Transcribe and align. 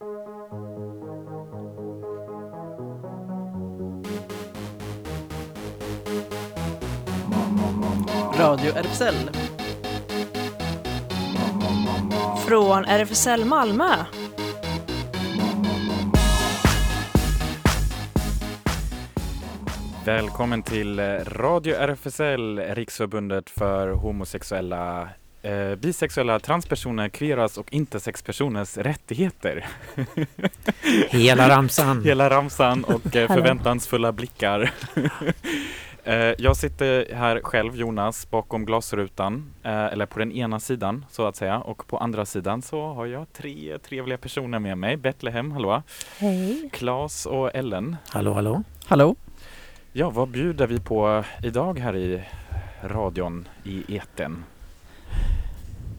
Radio 0.00 0.10
RFSL. 8.74 9.14
Från 12.48 12.84
RFSL 12.84 13.44
Malmö. 13.44 13.84
Välkommen 20.04 20.62
till 20.62 21.00
Radio 21.24 21.74
RFSL, 21.74 22.58
Riksförbundet 22.58 23.50
för 23.50 23.88
homosexuella, 23.88 25.08
eh, 25.42 25.74
bisexuella, 25.74 26.38
transpersoner, 26.38 27.08
kveras 27.08 27.58
och 27.58 27.72
intersexpersoners 27.72 28.76
rättigheter. 28.76 29.66
Hela 31.10 31.48
ramsan. 31.48 32.02
Hela 32.04 32.30
ramsan 32.30 32.84
och 32.84 33.16
eh, 33.16 33.26
förväntansfulla 33.34 34.12
blickar. 34.12 34.72
eh, 36.04 36.14
jag 36.38 36.56
sitter 36.56 37.14
här 37.14 37.40
själv, 37.44 37.76
Jonas, 37.76 38.30
bakom 38.30 38.64
glasrutan, 38.64 39.52
eh, 39.62 39.84
eller 39.84 40.06
på 40.06 40.18
den 40.18 40.32
ena 40.32 40.60
sidan 40.60 41.04
så 41.10 41.26
att 41.26 41.36
säga, 41.36 41.58
och 41.58 41.86
på 41.86 41.98
andra 41.98 42.26
sidan 42.26 42.62
så 42.62 42.92
har 42.92 43.06
jag 43.06 43.32
tre 43.32 43.78
trevliga 43.78 44.18
personer 44.18 44.58
med 44.58 44.78
mig. 44.78 44.96
Betlehem, 44.96 45.52
hallå! 45.52 45.82
Hej. 46.18 46.70
Klas 46.72 47.26
och 47.26 47.54
Ellen. 47.54 47.96
Hallå, 48.08 48.32
hallå. 48.32 48.62
Hallå? 48.86 49.16
Ja, 49.92 50.10
vad 50.10 50.28
bjuder 50.28 50.66
vi 50.66 50.80
på 50.80 51.24
idag 51.42 51.78
här 51.78 51.96
i 51.96 52.22
radion 52.84 53.48
i 53.64 53.96
eten? 53.96 54.44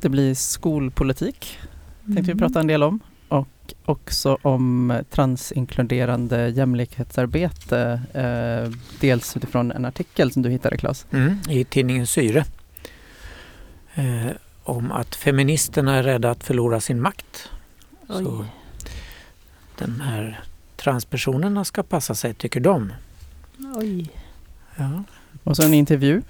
Det 0.02 0.10
blir 0.10 0.34
skolpolitik, 0.34 1.60
tänkte 2.06 2.22
vi 2.22 2.32
Mm. 2.32 2.38
prata 2.38 2.60
en 2.60 2.68
del 2.68 2.84
om. 2.84 3.00
Och 3.28 3.48
också 3.86 4.38
om 4.42 4.94
transinkluderande 5.10 6.48
jämlikhetsarbete. 6.50 8.02
Eh, 8.14 8.72
dels 9.00 9.38
utifrån 9.38 9.72
en 9.72 9.86
artikel 9.86 10.32
som 10.32 10.42
du 10.42 10.50
hittade 10.50 10.78
Claes. 10.78 11.06
Mm, 11.12 11.38
I 11.50 11.64
tidningen 11.64 12.08
Syre. 12.08 12.46
Eh, 13.96 14.32
om 14.64 14.92
att 14.92 15.16
feministerna 15.16 15.96
är 15.96 16.04
rädda 16.04 16.32
att 16.32 16.44
förlora 16.44 16.80
sin 16.82 17.02
makt. 17.02 17.50
Så 18.08 18.46
de 19.78 20.02
här 20.02 20.44
transpersonerna 20.76 21.66
ska 21.66 21.84
passa 21.84 22.16
sig, 22.16 22.34
tycker 22.34 22.60
de. 22.60 22.94
Oj. 23.76 24.10
Ja, 24.76 25.04
Och 25.44 25.56
så 25.56 25.64
en 25.64 25.74
intervju. 25.74 26.22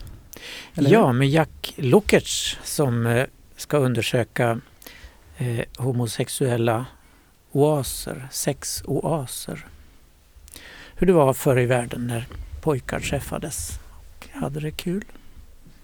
eller 0.75 0.89
ja 0.91 1.13
med 1.13 1.29
Jack 1.29 1.73
Lukacs 1.77 2.57
som 2.63 3.05
eh, 3.05 3.25
ska 3.61 3.77
undersöka 3.77 4.59
eh, 5.37 5.65
homosexuella 5.77 6.85
oaser, 7.51 8.27
sexoaser. 8.31 9.65
Hur 10.95 11.07
det 11.07 11.13
var 11.13 11.33
förr 11.33 11.59
i 11.59 11.65
världen 11.65 12.07
när 12.07 12.27
pojkar 12.61 12.99
träffades 12.99 13.79
och 13.99 14.27
hade 14.33 14.59
det 14.59 14.71
kul. 14.71 15.05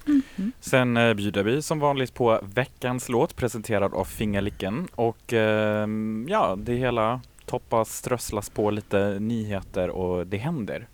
Mhm. 0.06 0.52
Sen 0.60 0.98
eh, 0.98 1.14
bjuder 1.14 1.44
vi 1.44 1.62
som 1.62 1.80
vanligt 1.80 2.14
på 2.14 2.40
veckans 2.54 3.10
låt 3.10 3.36
presenterad 3.36 3.94
av 3.94 4.06
Fingerlicken 4.06 4.88
och 4.96 5.34
ehm, 5.34 6.28
ja, 6.30 6.56
det 6.58 6.74
hela 6.76 7.22
toppas, 7.46 7.98
strösslas 7.98 8.50
på 8.50 8.72
lite 8.72 9.18
nyheter 9.20 9.90
och 9.90 10.28
det 10.28 10.38
händer. 10.38 10.88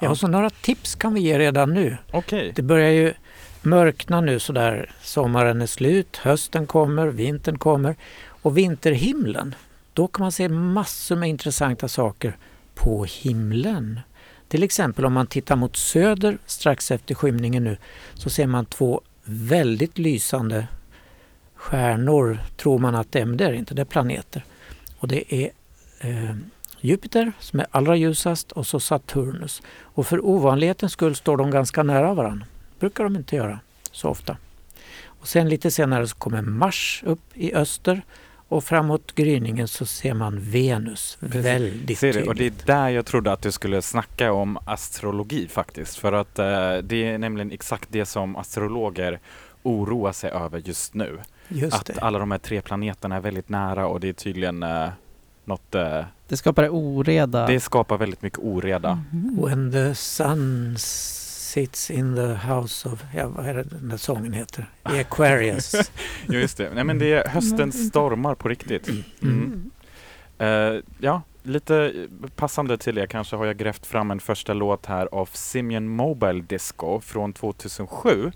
Ja, 0.00 0.14
så 0.14 0.28
några 0.28 0.50
tips 0.50 0.94
kan 0.94 1.14
vi 1.14 1.20
ge 1.20 1.38
redan 1.38 1.74
nu. 1.74 1.96
Okej, 2.12 2.52
Det 2.54 2.62
börjar 2.62 2.90
ju 2.90 3.14
mörkna 3.62 4.20
nu 4.20 4.38
sådär. 4.38 4.90
Sommaren 5.02 5.62
är 5.62 5.66
slut, 5.66 6.16
hösten 6.16 6.66
kommer, 6.66 7.06
vintern 7.06 7.58
kommer. 7.58 7.96
Och 8.42 8.58
vinterhimlen, 8.58 9.54
då 9.92 10.08
kan 10.08 10.22
man 10.22 10.32
se 10.32 10.48
massor 10.48 11.16
med 11.16 11.28
intressanta 11.28 11.88
saker 11.88 12.36
på 12.74 13.04
himlen. 13.04 14.00
Till 14.48 14.62
exempel 14.62 15.04
om 15.04 15.12
man 15.12 15.26
tittar 15.26 15.56
mot 15.56 15.76
söder 15.76 16.38
strax 16.46 16.90
efter 16.90 17.14
skymningen 17.14 17.64
nu 17.64 17.76
så 18.14 18.30
ser 18.30 18.46
man 18.46 18.66
två 18.66 19.00
väldigt 19.24 19.98
lysande 19.98 20.66
stjärnor, 21.54 22.38
tror 22.56 22.78
man 22.78 22.94
att 22.94 23.12
det 23.12 23.20
är, 23.20 23.24
men 23.24 23.36
det 23.36 23.44
är 23.44 23.50
det 23.50 23.56
inte, 23.56 23.74
det 23.74 23.82
är 23.82 23.86
planeter. 23.86 24.44
Och 24.98 25.08
det 25.08 25.34
är 25.34 25.50
eh, 26.00 26.34
Jupiter 26.80 27.32
som 27.38 27.60
är 27.60 27.66
allra 27.70 27.96
ljusast 27.96 28.52
och 28.52 28.66
så 28.66 28.80
Saturnus. 28.80 29.62
Och 29.80 30.06
för 30.06 30.26
ovanlighetens 30.26 30.92
skull 30.92 31.16
står 31.16 31.36
de 31.36 31.50
ganska 31.50 31.82
nära 31.82 32.14
varandra 32.14 32.46
brukar 32.80 33.04
de 33.04 33.16
inte 33.16 33.36
göra 33.36 33.60
så 33.92 34.08
ofta. 34.08 34.36
Och 35.06 35.28
sen 35.28 35.48
lite 35.48 35.70
senare 35.70 36.06
så 36.06 36.16
kommer 36.16 36.42
Mars 36.42 37.02
upp 37.06 37.20
i 37.34 37.54
öster 37.54 38.02
och 38.48 38.64
framåt 38.64 39.14
gryningen 39.14 39.68
så 39.68 39.86
ser 39.86 40.14
man 40.14 40.38
Venus 40.40 41.18
Precis. 41.20 41.44
väldigt 41.44 41.98
ser 41.98 42.12
du? 42.12 42.22
Och 42.22 42.34
det 42.34 42.46
är 42.46 42.52
där 42.66 42.88
jag 42.88 43.06
trodde 43.06 43.32
att 43.32 43.42
du 43.42 43.52
skulle 43.52 43.82
snacka 43.82 44.32
om 44.32 44.58
astrologi 44.64 45.48
faktiskt. 45.48 45.96
För 45.96 46.12
att 46.12 46.38
eh, 46.38 46.76
det 46.82 47.06
är 47.06 47.18
nämligen 47.18 47.52
exakt 47.52 47.88
det 47.92 48.06
som 48.06 48.36
astrologer 48.36 49.18
oroar 49.62 50.12
sig 50.12 50.30
över 50.30 50.58
just 50.58 50.94
nu. 50.94 51.18
Just 51.48 51.76
att 51.76 51.86
det. 51.86 52.00
alla 52.00 52.18
de 52.18 52.30
här 52.30 52.38
tre 52.38 52.62
planeterna 52.62 53.16
är 53.16 53.20
väldigt 53.20 53.48
nära 53.48 53.86
och 53.86 54.00
det 54.00 54.08
är 54.08 54.12
tydligen 54.12 54.62
eh, 54.62 54.88
något 55.44 55.74
eh, 55.74 56.04
Det 56.28 56.36
skapar 56.36 56.68
oreda. 56.68 57.46
Det 57.46 57.60
skapar 57.60 57.98
väldigt 57.98 58.22
mycket 58.22 58.38
oreda. 58.38 59.02
Mhm. 59.12 59.42
When 59.44 59.72
the 59.72 59.94
sun 59.94 60.76
sits 61.50 61.90
in 61.90 62.14
the 62.16 62.34
house 62.34 62.88
of, 62.88 63.02
ja 63.14 63.28
vad 63.28 63.46
är 63.46 63.54
det 63.54 63.62
den 63.62 63.88
där 63.88 63.96
sången 63.96 64.32
heter? 64.32 64.70
I 64.94 64.98
Aquarius. 65.00 65.74
Ja, 66.26 66.34
just 66.34 66.56
det. 66.56 66.70
Nej, 66.74 66.84
men 66.84 66.98
det 66.98 67.12
är 67.12 67.28
höstens 67.28 67.88
stormar 67.88 68.34
på 68.34 68.48
riktigt. 68.48 68.88
Mm. 68.88 69.02
Mm. 69.22 69.70
Eh, 70.38 70.82
ja, 70.98 71.22
lite 71.42 72.06
passande 72.36 72.78
till 72.78 72.94
det 72.94 73.06
kanske 73.06 73.36
har 73.36 73.46
jag 73.46 73.56
grävt 73.56 73.86
fram 73.86 74.10
en 74.10 74.20
första 74.20 74.54
låt 74.54 74.86
här 74.86 75.08
av 75.12 75.28
Simian 75.32 75.88
Mobile 75.88 76.40
Disco 76.48 77.00
från 77.00 77.32
2007. 77.32 78.32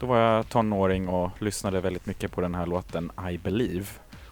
Då 0.00 0.06
var 0.06 0.18
jag 0.18 0.48
tonåring 0.48 1.08
och 1.08 1.30
lyssnade 1.42 1.80
väldigt 1.80 2.06
mycket 2.06 2.32
på 2.32 2.40
den 2.40 2.54
här 2.54 2.66
låten 2.66 3.10
I 3.30 3.38
Believe 3.38 3.86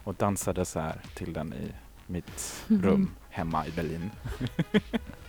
och 0.05 0.15
dansade 0.15 0.65
så 0.65 0.81
här 0.81 1.01
till 1.15 1.33
den 1.33 1.53
i 1.53 1.73
mitt 2.07 2.63
Mhm. 2.67 2.83
rum 2.83 3.11
hemma 3.31 3.67
i 3.67 3.71
Berlin. 3.71 4.11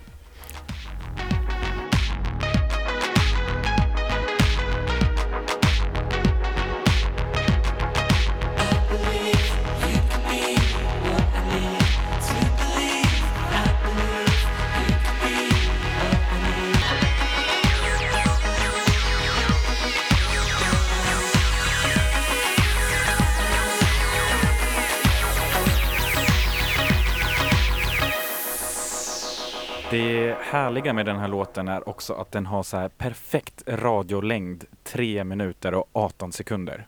Det 29.91 30.35
härliga 30.41 30.93
med 30.93 31.05
den 31.05 31.17
här 31.19 31.27
låten 31.27 31.67
är 31.67 31.89
också 31.89 32.13
att 32.13 32.31
den 32.31 32.45
har 32.45 32.63
så 32.63 32.77
här 32.77 32.89
perfekt 32.89 33.63
radiolängd, 33.67 34.63
3 34.83 35.23
minuter 35.23 35.73
och 35.73 35.89
18 35.93 36.31
sekunder. 36.31 36.87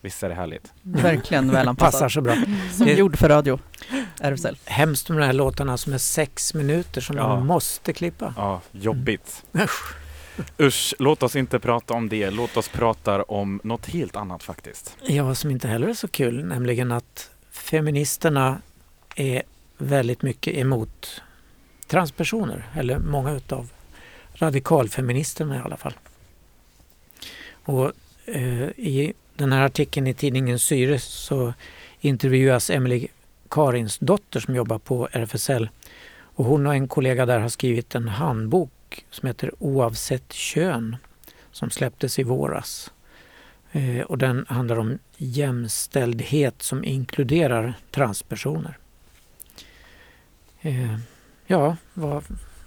Visst 0.00 0.22
är 0.22 0.28
det 0.28 0.34
härligt? 0.34 0.72
Verkligen 0.82 1.50
väl 1.50 1.76
Passar 1.76 2.08
så 2.08 2.20
bra. 2.20 2.34
Som 2.72 2.86
Det- 2.86 2.92
gjord 2.94 3.16
för 3.18 3.28
radio. 3.28 3.58
RFSL. 4.20 4.56
Hemskt 4.64 5.08
med 5.08 5.18
de 5.18 5.24
här 5.26 5.32
låtarna 5.32 5.76
som 5.76 5.92
är 5.92 5.98
sex 5.98 6.54
minuter 6.54 7.00
som 7.00 7.16
Ja. 7.16 7.28
man 7.28 7.46
måste 7.46 7.92
klippa. 7.92 8.34
Ja, 8.36 8.60
jobbigt. 8.72 9.44
Usch. 9.54 9.94
Usch, 10.60 10.94
låt 10.98 11.22
oss 11.22 11.36
inte 11.36 11.58
prata 11.58 11.94
om 11.94 12.08
det. 12.08 12.30
Låt 12.30 12.56
oss 12.56 12.68
prata 12.68 13.22
om 13.22 13.60
något 13.64 13.86
helt 13.86 14.16
annat 14.16 14.42
faktiskt. 14.42 14.96
Ja, 15.02 15.34
som 15.34 15.50
inte 15.50 15.68
heller 15.68 15.88
är 15.88 15.94
så 15.94 16.08
kul, 16.08 16.44
nämligen 16.44 16.92
att 16.92 17.30
feministerna 17.50 18.58
är 19.16 19.42
väldigt 19.78 20.22
mycket 20.22 20.54
emot 20.56 21.22
transpersoner, 21.88 22.66
eller 22.74 22.98
många 22.98 23.32
utav 23.32 23.70
radikalfeministerna 24.34 25.56
i 25.56 25.60
alla 25.60 25.76
fall. 25.76 25.94
Och 27.50 27.92
eh, 28.26 28.68
i 28.76 29.12
den 29.36 29.52
här 29.52 29.62
artikeln 29.62 30.06
i 30.06 30.14
tidningen 30.14 30.58
Syre 30.58 30.98
så 30.98 31.54
intervjuas 32.00 32.70
Emily 32.70 33.08
Karins 33.48 33.98
dotter 33.98 34.40
som 34.40 34.54
jobbar 34.54 34.78
på 34.78 35.08
RFSL 35.12 35.68
och 36.38 36.44
hon 36.44 36.66
och 36.66 36.74
en 36.74 36.88
kollega 36.88 37.26
där 37.26 37.38
har 37.38 37.48
skrivit 37.48 37.94
en 37.94 38.08
handbok 38.08 39.04
som 39.10 39.26
heter 39.26 39.50
Oavsett 39.58 40.32
kön 40.32 40.96
som 41.52 41.70
släpptes 41.70 42.18
i 42.18 42.22
våras. 42.22 42.92
Eh, 43.72 44.00
och 44.00 44.18
den 44.18 44.46
handlar 44.48 44.78
om 44.78 44.98
jämställdhet 45.16 46.62
som 46.62 46.84
inkluderar 46.84 47.74
transpersoner. 47.90 48.78
Eh, 50.60 50.96
ja, 51.48 51.76
vad, 51.94 52.24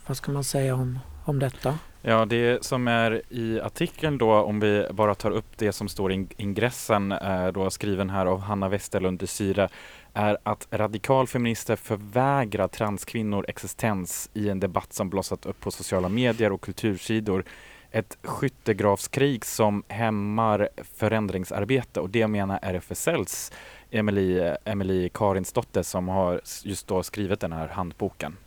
vad 0.07 0.17
ska 0.17 0.31
man 0.31 0.43
säga 0.43 0.75
om, 0.75 0.99
om 1.25 1.39
detta? 1.39 1.77
Ja, 2.01 2.25
det 2.25 2.65
som 2.65 2.87
är 2.87 3.21
i 3.29 3.61
artikeln 3.61 4.17
då, 4.17 4.33
om 4.33 4.59
vi 4.59 4.87
bara 4.91 5.15
tar 5.15 5.31
upp 5.31 5.57
det 5.57 5.71
som 5.71 5.87
står 5.87 6.11
i 6.11 6.27
ingressen, 6.37 7.11
eh, 7.11 7.47
då 7.47 7.69
skriven 7.69 8.09
här 8.09 8.25
av 8.25 8.39
Hanna 8.39 8.69
Westerlund 8.69 9.19
de 9.19 9.27
Syre, 9.27 9.69
är 10.13 10.37
att 10.43 10.67
radikalfeminister 10.71 11.75
förvägrar 11.75 12.67
transkvinnor 12.67 13.45
existens 13.47 14.29
i 14.33 14.49
en 14.49 14.59
debatt 14.59 14.93
som 14.93 15.09
blossat 15.09 15.45
upp 15.45 15.59
på 15.59 15.71
sociala 15.71 16.09
medier 16.09 16.51
och 16.51 16.61
kultursidor. 16.61 17.43
Ett 17.91 18.17
skyttegravskrig 18.23 19.45
som 19.45 19.83
hämmar 19.87 20.69
förändringsarbete 20.95 21.99
och 21.99 22.09
det 22.09 22.27
menar 22.27 22.59
RFSLs 22.61 23.51
Emily, 23.91 24.55
Emily 24.65 25.09
Karinsdotter 25.09 25.83
som 25.83 26.07
har 26.07 26.41
just 26.63 26.87
då 26.87 27.03
skrivit 27.03 27.39
den 27.39 27.53
här 27.53 27.67
handboken. 27.67 28.37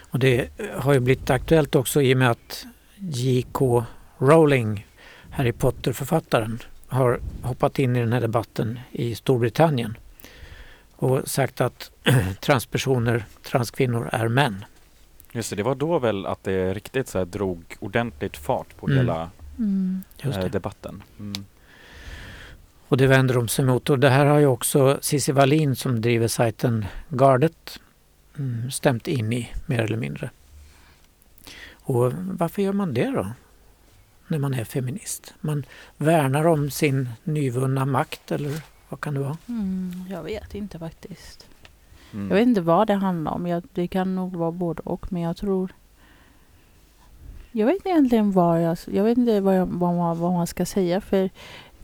Och 0.00 0.18
det 0.18 0.48
har 0.76 0.92
ju 0.92 1.00
blivit 1.00 1.30
aktuellt 1.30 1.74
också 1.74 2.02
i 2.02 2.14
och 2.14 2.18
med 2.18 2.30
att 2.30 2.66
J.K. 2.96 3.84
Rowling, 4.18 4.86
Harry 5.30 5.52
Potter-författaren, 5.52 6.58
har 6.88 7.20
hoppat 7.42 7.78
in 7.78 7.96
i 7.96 8.00
den 8.00 8.12
här 8.12 8.20
debatten 8.20 8.80
i 8.92 9.14
Storbritannien 9.14 9.96
och 10.96 11.28
sagt 11.28 11.60
att 11.60 11.90
transpersoner, 12.40 13.24
transkvinnor 13.42 14.08
är 14.12 14.28
män. 14.28 14.64
Just 15.32 15.50
det, 15.50 15.56
det 15.56 15.62
var 15.62 15.74
då 15.74 15.98
väl 15.98 16.26
att 16.26 16.44
det 16.44 16.74
riktigt 16.74 17.08
så 17.08 17.18
här 17.18 17.24
drog 17.24 17.76
ordentligt 17.80 18.36
fart 18.36 18.76
på 18.76 18.86
Mm. 18.86 18.98
hela 18.98 19.30
Mm. 19.58 20.02
Eh, 20.22 20.44
debatten. 20.44 21.02
Mm. 21.18 21.44
Och 22.88 22.96
det 22.96 23.06
vänder 23.06 23.34
de 23.34 23.48
sig 23.48 23.62
emot. 23.62 23.90
Och 23.90 23.98
det 23.98 24.10
här 24.10 24.26
har 24.26 24.38
ju 24.38 24.46
också 24.46 24.98
Cissi 25.00 25.32
Wallin 25.32 25.76
som 25.76 26.00
driver 26.00 26.28
sajten 26.28 26.86
Gardet 27.08 27.80
stämt 28.70 29.08
in 29.08 29.32
i 29.32 29.50
mer 29.66 29.78
eller 29.80 29.96
mindre. 29.96 30.30
Och 31.72 32.12
varför 32.12 32.62
gör 32.62 32.72
man 32.72 32.94
det 32.94 33.10
då? 33.10 33.26
När 34.28 34.38
man 34.38 34.54
är 34.54 34.64
feminist. 34.64 35.34
Man 35.40 35.66
värnar 35.96 36.46
om 36.46 36.70
sin 36.70 37.08
nyvunna 37.24 37.86
makt 37.86 38.32
eller 38.32 38.62
vad 38.88 39.00
kan 39.00 39.14
det 39.14 39.20
vara? 39.20 39.36
Mm, 39.48 39.92
jag 40.10 40.22
vet 40.22 40.54
inte 40.54 40.78
faktiskt. 40.78 41.46
Mm. 42.12 42.28
Jag 42.28 42.34
vet 42.36 42.46
inte 42.46 42.60
vad 42.60 42.86
det 42.86 42.94
handlar 42.94 43.32
om. 43.32 43.46
Jag, 43.46 43.62
det 43.74 43.88
kan 43.88 44.14
nog 44.14 44.36
vara 44.36 44.52
både 44.52 44.82
och. 44.82 45.12
Men 45.12 45.22
jag 45.22 45.36
tror... 45.36 45.72
Jag 47.52 47.66
vet 47.66 47.86
egentligen 47.86 48.32
vad 48.32 48.62
jag, 48.62 48.78
jag 48.86 49.04
vet 49.04 49.18
inte 49.18 49.40
vad, 49.40 49.58
jag, 49.58 49.66
vad, 49.66 49.94
man, 49.94 50.18
vad 50.18 50.32
man 50.32 50.46
ska 50.46 50.66
säga. 50.66 51.00
För 51.00 51.30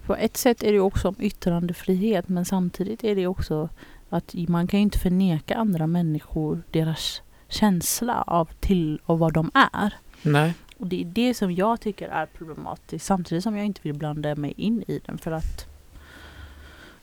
på 0.06 0.16
ett 0.16 0.36
sätt 0.36 0.62
är 0.62 0.72
det 0.72 0.80
också 0.80 1.08
om 1.08 1.16
yttrandefrihet. 1.18 2.28
Men 2.28 2.44
samtidigt 2.44 3.04
är 3.04 3.14
det 3.14 3.26
också 3.26 3.68
att 4.08 4.34
man 4.48 4.66
kan 4.66 4.80
ju 4.80 4.82
inte 4.82 4.98
förneka 4.98 5.56
andra 5.56 5.86
människor 5.86 6.62
deras 6.70 7.22
känsla 7.48 8.22
av 8.26 8.48
till 8.60 9.00
och 9.06 9.18
vad 9.18 9.32
de 9.32 9.50
är. 9.54 9.94
Nej, 10.22 10.54
Och 10.78 10.86
det 10.86 11.00
är 11.00 11.04
det 11.04 11.34
som 11.34 11.52
jag 11.52 11.80
tycker 11.80 12.08
är 12.08 12.26
problematiskt. 12.26 13.06
Samtidigt 13.06 13.44
som 13.44 13.56
jag 13.56 13.66
inte 13.66 13.80
vill 13.82 13.94
blanda 13.94 14.34
mig 14.34 14.54
in 14.56 14.84
i 14.88 15.00
den. 15.06 15.18
För 15.18 15.30
att 15.30 15.66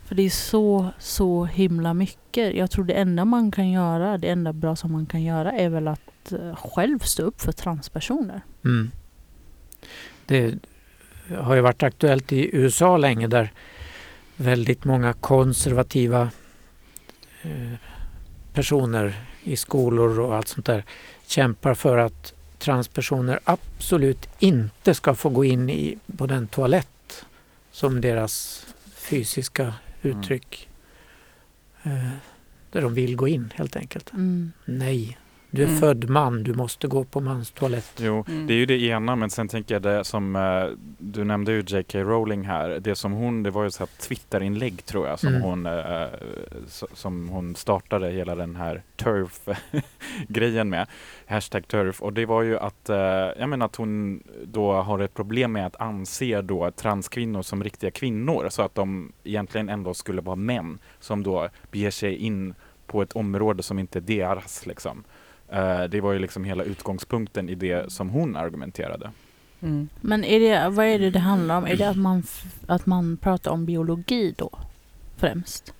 för 0.06 0.16
det 0.16 0.24
är 0.24 0.30
så, 0.30 0.90
så 1.00 1.46
himla 1.46 1.94
mycket. 1.94 2.56
Jag 2.56 2.72
tror 2.72 2.86
det 2.86 2.94
enda 2.94 3.26
man 3.26 3.52
kan 3.52 3.72
göra, 3.72 4.18
det 4.18 4.30
enda 4.30 4.54
bra 4.54 4.76
som 4.76 4.92
man 4.92 5.06
kan 5.06 5.24
göra 5.24 5.52
är 5.52 5.70
väl 5.70 5.88
att 5.88 6.32
eh, 6.32 6.56
själv 6.56 7.00
stå 7.00 7.24
upp 7.24 7.42
för 7.42 7.52
transpersoner. 7.52 8.42
Mm. 8.66 8.92
Det 10.26 10.56
har 11.38 11.56
ju 11.56 11.62
varit 11.62 11.84
aktuellt 11.84 12.34
i 12.34 12.56
USA 12.56 12.98
länge 12.98 13.28
där 13.28 13.52
väldigt 14.36 14.86
många 14.86 15.14
konservativa 15.14 16.30
personer 18.54 19.16
i 19.44 19.56
skolor 19.56 20.20
och 20.20 20.36
allt 20.36 20.48
sånt 20.48 20.66
där 20.66 20.84
kämpar 21.28 21.74
för 21.74 21.98
att 21.98 22.34
transpersoner 22.58 23.40
absolut 23.44 24.30
inte 24.40 24.94
ska 24.94 25.16
få 25.16 25.30
gå 25.30 25.46
in 25.46 25.70
i, 25.70 25.98
på 26.18 26.28
den 26.28 26.48
toalett 26.48 27.26
som 27.72 28.02
deras 28.02 28.66
fysiska 28.96 29.74
uttryck 30.02 30.70
eh, 31.84 32.10
där 32.72 32.82
de 32.82 32.94
vill 32.94 33.16
gå 33.16 33.28
in 33.28 33.54
helt 33.56 33.76
enkelt. 33.76 34.14
Mm. 34.14 34.52
Nej, 34.66 35.18
du 35.56 35.64
är 35.64 35.68
Mm. 35.68 35.80
född 35.80 36.10
man, 36.10 36.44
du 36.44 36.54
måste 36.54 36.88
gå 36.88 37.04
på 37.04 37.20
mans 37.20 37.52
toalett. 37.52 37.92
Jo, 38.00 38.26
Mm. 38.28 38.48
det 38.48 38.54
är 38.54 38.58
ju 38.58 38.66
det 38.66 38.82
ena 38.82 39.16
men 39.16 39.30
sen 39.30 39.48
tänker 39.48 39.76
jag 39.76 39.82
det 39.82 40.04
som 40.04 40.36
eh, 40.36 40.66
du 40.98 41.24
nämnde 41.24 41.52
ju 41.52 41.64
J.K. 41.68 42.00
Rowling 42.00 42.44
här. 42.46 42.80
Det 42.80 42.96
som 42.96 43.12
hon, 43.12 43.44
det 43.44 43.52
var 43.52 43.64
ju 43.64 43.72
så 43.72 43.80
här 43.80 43.90
Twitterinlägg 44.08 44.86
tror 44.86 45.08
jag 45.08 45.20
som 45.20 45.30
Mm. 45.30 45.42
hon 45.42 45.66
s- 46.68 46.84
som 46.94 47.30
hon 47.30 47.56
startade 47.56 48.10
hela 48.12 48.36
den 48.36 48.56
här 48.56 48.82
turf 48.96 49.40
grejen 50.28 50.70
med. 50.70 50.88
Hashtag 51.28 51.68
turf 51.68 52.02
och 52.02 52.14
det 52.14 52.26
var 52.26 52.42
ju 52.42 52.58
att, 52.60 52.90
eh, 52.90 52.98
jag 53.40 53.50
menar 53.50 53.66
att 53.66 53.76
hon 53.76 54.24
då 54.46 54.74
har 54.74 55.00
ett 55.00 55.14
problem 55.14 55.52
med 55.52 55.66
att 55.68 55.82
anse 55.82 56.42
då 56.42 56.72
transkvinnor 56.72 57.42
som 57.42 57.64
riktiga 57.64 57.92
kvinnor 57.92 58.48
så 58.50 58.62
att 58.62 58.76
de 58.76 59.12
egentligen 59.24 59.70
ändå 59.70 59.94
skulle 59.94 60.22
vara 60.22 60.36
män 60.36 60.80
som 61.00 61.24
då 61.24 61.50
beger 61.72 61.92
sig 61.92 62.16
in 62.16 62.54
på 62.88 63.02
ett 63.02 63.14
område 63.14 63.64
som 63.64 63.80
inte 63.80 64.00
är 64.00 64.02
deras 64.02 64.66
liksom. 64.66 65.04
Eh, 65.54 65.84
det 65.84 66.02
var 66.02 66.14
ju 66.14 66.20
liksom 66.20 66.44
hela 66.44 66.64
utgångspunkten 66.64 67.50
i 67.50 67.56
det 67.56 67.92
som 67.92 68.10
hon 68.10 68.36
argumenterade. 68.36 69.12
Mm. 69.62 69.90
Men 70.02 70.24
är 70.24 70.40
det, 70.40 70.70
vad 70.70 70.86
är 70.86 71.00
det 71.00 71.10
det 71.10 71.20
handlar 71.20 71.58
om? 71.58 71.66
Är 71.66 71.76
det 71.76 71.90
att 71.90 71.98
man, 71.98 72.24
att 72.68 72.86
man 72.86 73.18
pratar 73.18 73.52
om 73.52 73.66
biologi 73.66 74.34
då? 74.38 74.50
Främst? 75.18 75.74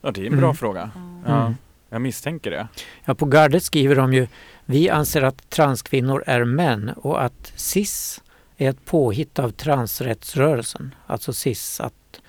Ja, 0.00 0.10
det 0.10 0.20
är 0.22 0.26
en 0.26 0.36
bra 0.36 0.46
Mm. 0.46 0.56
fråga. 0.56 0.90
Ja, 1.26 1.40
Mm. 1.40 1.54
jag 1.88 2.02
misstänker 2.02 2.50
det. 2.50 2.68
Ja, 3.04 3.14
på 3.14 3.26
Gardet 3.26 3.62
skriver 3.62 3.96
de 3.96 4.12
ju 4.14 4.26
Vi 4.64 4.90
anser 4.90 5.22
att 5.22 5.50
transkvinnor 5.50 6.24
är 6.26 6.44
män 6.44 6.90
och 6.96 7.24
att 7.24 7.52
cis 7.56 8.22
är 8.56 8.70
ett 8.70 8.84
påhitt 8.84 9.38
av 9.38 9.50
transrättsrörelsen. 9.50 10.94
Alltså 11.06 11.32
cis, 11.32 11.80
att 11.80 12.20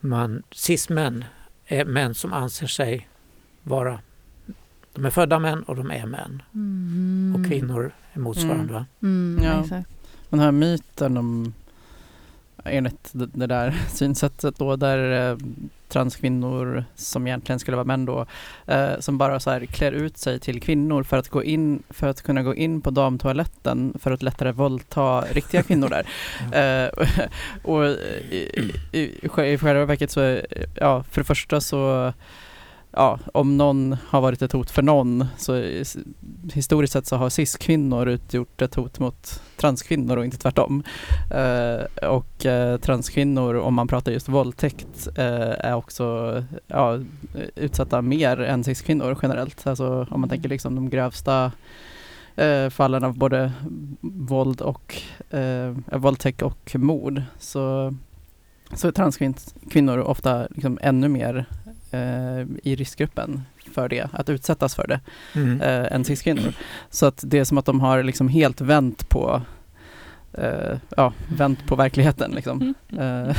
man, 0.00 0.42
cis-män 0.52 1.24
är 1.66 1.84
män 1.84 2.14
som 2.14 2.32
anser 2.32 2.66
sig 2.66 3.08
vara 3.62 4.00
de 4.96 5.04
är 5.04 5.10
födda 5.10 5.38
män 5.38 5.62
och 5.62 5.76
de 5.76 5.90
är 5.90 6.06
män. 6.06 6.42
Mm. 6.54 7.34
Och 7.36 7.48
kvinnor 7.50 7.92
är 8.12 8.20
motsvarande. 8.20 8.62
Mm. 8.62 8.74
Va? 8.74 8.86
Mm, 9.02 9.40
Ja. 9.44 9.60
exakt. 9.62 9.88
Den 10.30 10.40
här 10.40 10.52
myten 10.52 11.16
om, 11.16 11.54
enligt 12.64 13.10
det, 13.12 13.46
där 13.46 13.70
synsättet 13.88 14.58
då, 14.58 14.76
där 14.76 15.30
eh, 15.32 15.38
transkvinnor 15.88 16.84
som 16.94 17.26
egentligen 17.26 17.58
skulle 17.58 17.76
vara 17.76 17.84
män 17.86 18.04
då, 18.04 18.26
eh, 18.66 18.98
som 19.00 19.18
bara 19.18 19.40
så 19.40 19.50
här 19.50 19.66
klär 19.66 19.92
ut 19.92 20.18
sig 20.18 20.40
till 20.40 20.60
kvinnor 20.62 21.02
för 21.02 21.16
att, 21.16 21.28
gå 21.28 21.44
in, 21.44 21.82
för 21.90 22.06
att 22.08 22.22
kunna 22.22 22.42
gå 22.42 22.54
in 22.54 22.80
på 22.80 22.90
damtoaletten 22.90 23.94
för 23.98 24.10
att 24.10 24.22
lättare 24.22 24.52
våldta 24.52 25.20
riktiga 25.20 25.62
kvinnor 25.62 25.88
där. 25.88 26.06
Eh, 26.86 26.88
och 27.62 27.84
i, 27.86 28.36
i, 28.36 28.72
i, 28.92 29.24
i 29.24 29.28
själva 29.28 29.84
verket 29.84 30.10
så, 30.10 30.20
är- 30.20 30.46
ja, 30.74 31.02
för 31.02 31.20
det 31.20 31.24
första 31.24 31.60
så 31.60 32.12
Ja, 32.98 33.18
om 33.34 33.56
någon 33.56 33.96
har 34.08 34.20
varit 34.20 34.42
ett 34.42 34.52
hot 34.52 34.70
för 34.70 34.82
någon 34.82 35.24
så 35.38 35.82
historiskt 36.52 36.92
sett 36.92 37.06
så 37.06 37.16
har 37.16 37.30
cis-kvinnor 37.30 38.08
utgjort 38.08 38.62
ett 38.62 38.74
hot 38.74 38.98
mot 38.98 39.42
transkvinnor 39.56 40.16
och 40.16 40.24
inte 40.24 40.36
tvärtom. 40.36 40.82
Eh, 41.30 42.08
och 42.08 42.46
eh, 42.46 42.78
transkvinnor, 42.78 43.54
om 43.54 43.74
man 43.74 43.88
pratar 43.88 44.12
just 44.12 44.28
våldtäkt, 44.28 45.08
eh, 45.16 45.66
är 45.66 45.74
också 45.74 46.44
ja, 46.66 47.00
utsatta 47.54 48.02
mer 48.02 48.40
än 48.40 48.64
cis-kvinnor 48.64 49.18
generellt. 49.22 49.66
Alltså 49.66 50.06
om 50.10 50.20
man 50.20 50.30
tänker 50.30 50.48
liksom 50.48 50.74
de 50.74 50.90
grövsta 50.90 51.52
eh, 52.36 52.68
fallen 52.70 53.04
av 53.04 53.18
både 53.18 53.52
våld 54.00 54.60
och 54.60 55.02
eh, 55.30 55.74
våldtäkt 55.92 56.42
och 56.42 56.76
mord 56.78 57.22
så, 57.38 57.94
så 58.74 58.88
är 58.88 58.92
transkvinnor 58.92 59.98
ofta 59.98 60.46
liksom 60.50 60.78
ännu 60.82 61.08
mer 61.08 61.46
i 62.62 62.76
riskgruppen 62.76 63.42
för 63.74 63.88
det, 63.88 64.08
att 64.12 64.28
utsättas 64.28 64.74
för 64.74 64.86
det 64.86 65.00
Mm. 65.34 65.60
eh, 65.60 65.92
än 65.92 66.04
cis-kvinnor. 66.04 66.52
Så 66.90 67.06
att 67.06 67.24
det 67.26 67.38
är 67.38 67.44
som 67.44 67.58
att 67.58 67.64
de 67.64 67.80
har 67.80 68.02
liksom 68.02 68.28
helt 68.28 68.60
vänt 68.60 69.08
på 69.08 69.42
eh, 70.32 70.78
ja, 70.96 71.12
vänt 71.38 71.66
på 71.66 71.76
verkligheten 71.76 72.30
liksom. 72.30 72.74
Eh, 72.98 73.36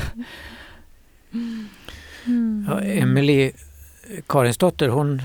Mm. 2.26 2.66
Ja, 2.70 2.82
Emily 2.82 3.52
Karinsdotter 4.28 4.90
hon 4.90 5.22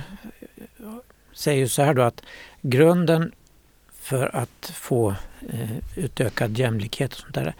säger 1.32 1.58
ju 1.58 1.68
så 1.68 1.82
här 1.82 1.94
då 1.94 2.02
att 2.02 2.22
grunden 2.62 3.32
för 4.00 4.36
att 4.36 4.72
få 4.74 5.14
eh, 5.52 5.70
utökad 5.96 6.58
jämlikhet 6.58 7.12
och 7.12 7.18
sånt 7.20 7.34
där 7.34 7.54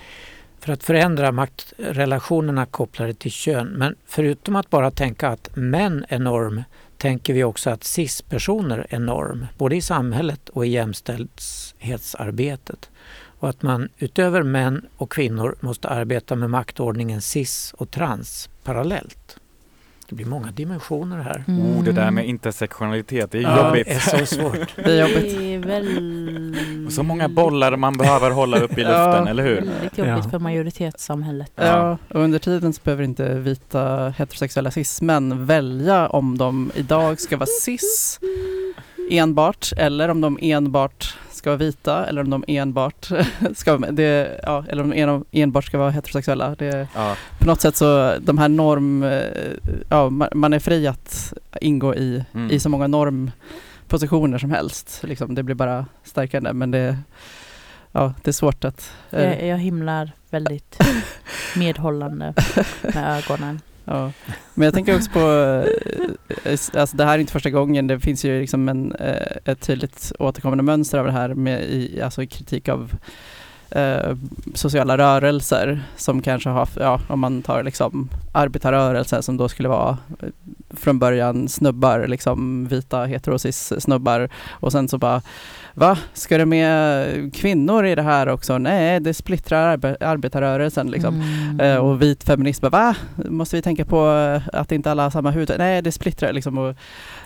för 0.62 0.72
att 0.72 0.84
förändra 0.84 1.32
maktrelationerna 1.32 2.66
kopplade 2.66 3.14
till 3.14 3.30
kön. 3.30 3.66
Men 3.66 3.96
förutom 4.06 4.56
att 4.56 4.70
bara 4.70 4.90
tänka 4.90 5.28
att 5.28 5.56
män 5.56 6.04
är 6.08 6.18
norm 6.18 6.62
tänker 6.96 7.34
vi 7.34 7.44
också 7.44 7.70
att 7.70 7.84
cis-personer 7.84 8.86
är 8.90 8.98
norm, 8.98 9.46
både 9.58 9.76
i 9.76 9.80
samhället 9.80 10.48
och 10.48 10.66
i 10.66 10.68
jämställdhetsarbetet. 10.68 12.90
Och 13.38 13.48
att 13.48 13.62
man 13.62 13.88
utöver 13.98 14.42
män 14.42 14.86
och 14.96 15.12
kvinnor 15.12 15.56
måste 15.60 15.88
arbeta 15.88 16.36
med 16.36 16.50
maktordningen 16.50 17.22
cis 17.22 17.74
och 17.78 17.90
trans 17.90 18.50
parallellt. 18.64 19.36
Det 20.12 20.16
blir 20.16 20.26
många 20.26 20.50
dimensioner 20.50 21.16
här. 21.22 21.44
Oh, 21.48 21.84
det 21.84 21.92
där 21.92 22.02
Mm. 22.02 22.14
med 22.14 22.26
intersektionalitet, 22.28 23.30
det 23.30 23.38
är 23.38 23.42
Ja, 23.42 23.66
jobbigt. 23.66 23.86
det 23.86 23.92
är 23.92 24.18
så 24.26 24.26
svårt. 24.26 24.76
Det 24.76 24.92
är 24.92 25.00
jobbigt. 25.08 25.38
Det 25.38 25.54
är 25.54 25.58
väl... 25.58 26.84
Och 26.86 26.92
så 26.92 27.02
många 27.02 27.28
bollar 27.28 27.76
man 27.76 27.96
behöver 27.98 28.30
hålla 28.30 28.58
upp 28.58 28.72
i 28.72 28.80
luften, 28.82 28.92
Ja. 29.24 29.28
eller 29.28 29.42
hur? 29.42 29.54
Väldigt 29.56 29.98
jobbigt 29.98 30.24
Ja. 30.24 30.30
för 30.30 30.38
majoritetssamhället. 30.38 31.52
Ja. 31.54 31.64
Ja, 31.64 31.98
och 32.18 32.20
under 32.24 32.38
tiden 32.38 32.72
så 32.72 32.80
behöver 32.84 33.04
inte 33.04 33.34
vita 33.34 34.08
heterosexuella 34.18 34.70
cis-män 34.70 35.46
välja 35.46 36.08
om 36.08 36.38
de 36.38 36.70
idag 36.74 37.20
ska 37.20 37.36
vara 37.36 37.48
cis 37.62 38.20
enbart 39.10 39.72
eller 39.76 40.08
om 40.08 40.20
de 40.20 40.38
enbart 40.42 41.16
ska 41.42 41.50
vara 41.50 41.58
vita 41.58 42.06
eller 42.06 42.20
om 42.22 42.30
de 42.30 42.44
enbart 42.48 43.10
ska, 43.54 43.76
det, 43.78 44.40
ja, 44.42 44.64
eller 44.68 44.82
om 44.82 44.90
de 44.90 44.96
en- 45.02 45.24
enbart 45.32 45.64
ska 45.64 45.78
vara 45.78 45.90
heterosexuella. 45.90 46.54
Det, 46.58 46.88
Ja. 46.94 47.16
på 47.38 47.46
något 47.46 47.60
sätt 47.60 47.76
så 47.76 48.14
de 48.20 48.38
här 48.38 48.48
norm, 48.48 49.02
eh, 49.02 49.20
ja, 49.88 50.08
ma- 50.08 50.34
man 50.34 50.52
är 50.52 50.58
fri 50.58 50.86
att 50.86 51.32
ingå 51.60 51.94
i, 51.94 52.24
Mm. 52.34 52.50
i 52.50 52.58
så 52.60 52.68
många 52.68 52.86
normpositioner 52.86 54.38
som 54.38 54.50
helst. 54.50 55.00
Liksom, 55.04 55.34
det 55.34 55.42
blir 55.42 55.54
bara 55.54 55.86
stärkande 56.04 56.52
men 56.52 56.70
det, 56.70 56.98
ja, 57.92 58.14
det 58.22 58.30
är 58.30 58.32
svårt 58.32 58.64
att 58.64 58.92
eh, 59.10 59.22
Jag, 59.24 59.46
jag 59.46 59.58
himlar 59.58 60.12
väldigt 60.30 60.78
medhållande 61.56 62.34
med 62.82 63.22
ögonen. 63.24 63.60
Ja. 63.92 64.12
Men 64.54 64.64
jag 64.64 64.74
tänker 64.74 64.96
också 64.96 65.10
på, 65.10 65.18
eh, 65.18 66.52
eh, 66.52 66.58
alltså 66.80 66.96
det 66.96 67.04
här 67.04 67.14
är 67.14 67.18
inte 67.18 67.32
första 67.32 67.50
gången, 67.50 67.86
det 67.86 68.00
finns 68.00 68.24
ju 68.24 68.40
liksom 68.40 68.68
en, 68.68 68.92
eh, 68.92 69.36
ett 69.44 69.60
tydligt 69.60 70.12
återkommande 70.18 70.64
mönster 70.64 70.98
av 70.98 71.06
det 71.06 71.12
här 71.12 71.34
med 71.34 71.62
i, 71.62 72.02
alltså 72.02 72.26
kritik 72.26 72.68
av 72.68 72.92
eh, 73.70 74.16
sociala 74.54 74.98
rörelser 74.98 75.82
som 75.96 76.22
kanske 76.22 76.48
har, 76.48 76.68
ja 76.76 77.00
om 77.08 77.20
man 77.20 77.42
tar 77.42 77.62
liksom 77.62 78.08
arbetarrörelsen 78.32 79.22
som 79.22 79.36
då 79.36 79.48
skulle 79.48 79.68
vara 79.68 79.98
från 80.70 80.98
början 80.98 81.48
snubbar, 81.48 82.06
liksom 82.06 82.66
vita 82.68 83.04
heterosis 83.04 83.72
snubbar 83.78 84.28
och 84.50 84.72
sen 84.72 84.88
så 84.88 84.98
bara 84.98 85.22
Va? 85.74 85.98
Ska 86.12 86.38
det 86.38 86.46
med 86.46 87.34
kvinnor 87.34 87.86
i 87.86 87.94
det 87.94 88.02
här 88.02 88.28
också? 88.28 88.58
Nej, 88.58 89.00
det 89.00 89.14
splittrar 89.14 89.76
arbe- 89.76 89.96
arbetarrörelsen 90.00 90.90
liksom. 90.90 91.20
Mm. 91.20 91.60
Eh, 91.60 91.76
och 91.76 92.02
vit 92.02 92.24
feminism 92.24 92.66
va? 92.68 92.96
Måste 93.16 93.56
vi 93.56 93.62
tänka 93.62 93.84
på 93.84 94.10
eh, 94.10 94.42
att 94.52 94.72
inte 94.72 94.90
alla 94.90 95.02
har 95.02 95.10
samma 95.10 95.30
hud? 95.30 95.54
Nej, 95.58 95.82
det 95.82 95.92
splittrar 95.92 96.32
liksom. 96.32 96.58
Och, 96.58 96.76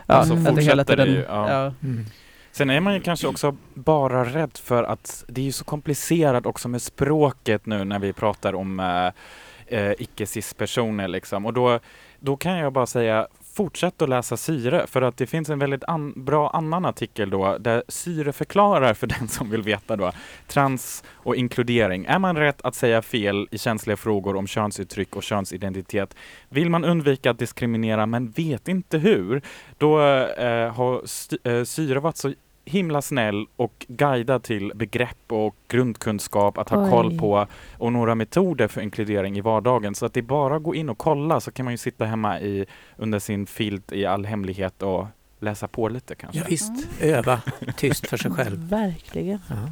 ja, 0.07 0.25
så 0.25 0.33
att 0.33 0.45
det 0.45 0.51
fortsätter 0.51 0.97
det 0.97 1.07
ju, 1.07 1.25
ja. 1.29 1.51
ja. 1.51 1.73
Mm. 1.83 2.07
Sen 2.53 2.71
är 2.71 2.81
man 2.81 2.95
ju 2.95 3.01
kanske 3.01 3.27
också 3.27 3.57
bara 3.75 4.25
rädd 4.25 4.51
för 4.55 4.85
att 4.85 5.25
det 5.29 5.41
är 5.41 5.45
ju 5.45 5.53
så 5.53 5.65
komplicerat 5.65 6.47
också 6.47 6.69
med 6.69 6.83
språket 6.83 7.67
nu 7.67 7.85
när 7.85 7.99
vi 7.99 8.13
pratar 8.13 8.55
om 8.55 8.81
äh, 8.81 9.79
äh, 9.81 9.93
icke-cis-personer 9.99 11.09
liksom. 11.09 11.47
Och 11.47 11.53
då, 11.53 11.81
då 12.21 12.37
kan 12.37 12.59
jag 12.59 12.73
bara 12.73 12.87
säga 12.87 13.27
Fortsätt 13.57 14.03
att 14.03 14.09
läsa 14.09 14.37
Syre 14.37 14.87
för 14.87 15.03
att 15.03 15.17
det 15.17 15.27
finns 15.27 15.51
en 15.51 15.59
väldigt 15.59 15.85
an 15.85 16.25
bra 16.25 16.51
annan 16.51 16.85
artikel 16.85 17.31
då 17.31 17.59
där 17.59 17.83
Syre 17.89 18.33
förklarar 18.33 18.95
för 18.95 19.07
den 19.19 19.29
som 19.29 19.51
vill 19.51 19.63
veta 19.63 19.97
då 19.97 20.13
trans 20.47 21.05
och 21.09 21.37
inkludering. 21.37 22.05
Är 22.05 22.19
man 22.19 22.37
rätt 22.37 22.63
att 22.63 22.75
säga 22.75 23.03
fel 23.03 23.49
i 23.51 23.59
känsliga 23.59 23.97
frågor 23.97 24.37
om 24.37 24.47
könsuttryck 24.47 25.17
och 25.17 25.23
könsidentitet? 25.23 26.17
Vill 26.49 26.71
man 26.71 26.85
undvika 26.85 27.31
att 27.31 27.39
diskriminera 27.39 28.07
men 28.07 28.31
vet 28.31 28.69
inte 28.69 28.99
hur? 28.99 29.43
Då 29.79 30.01
eh, 30.01 30.75
har 30.75 31.03
eh, 31.49 31.65
Syre 31.65 32.01
varit 32.01 32.17
så 32.17 32.33
himla 32.69 33.03
snäll 33.03 33.47
och 33.57 33.87
guida 33.89 34.39
till 34.39 34.73
begrepp 34.75 35.33
och 35.33 35.57
grundkunskap 35.69 36.59
att 36.59 36.69
ha 36.69 36.85
Oj. 36.85 36.91
koll 36.91 37.19
på 37.19 37.47
och 37.79 37.93
några 37.93 38.15
metoder 38.15 38.69
för 38.69 38.81
inkludering 38.81 39.39
i 39.39 39.41
vardagen. 39.41 39.95
Så 39.95 40.07
att 40.07 40.13
det 40.15 40.21
är 40.21 40.23
bara 40.23 40.57
att 40.57 40.63
gå 40.63 40.75
in 40.75 40.89
och 40.89 40.99
kolla 40.99 41.41
så 41.41 41.51
kan 41.53 41.65
man 41.65 41.73
ju 41.75 41.79
sitta 41.79 42.05
hemma 42.05 42.41
i, 42.41 42.67
under 42.97 43.19
sin 43.19 43.47
filt 43.47 43.93
i 43.93 44.07
all 44.07 44.25
hemlighet 44.25 44.83
och 44.83 45.07
läsa 45.41 45.69
på 45.69 45.89
lite 45.89 46.15
kanske. 46.15 46.39
Ja, 46.39 46.45
visst, 46.49 46.73
öva 47.01 47.41
tyst 47.77 48.07
för 48.09 48.17
sig 48.17 48.31
själv. 48.31 48.59
Verkligen. 48.71 49.39
Ja. 49.49 49.71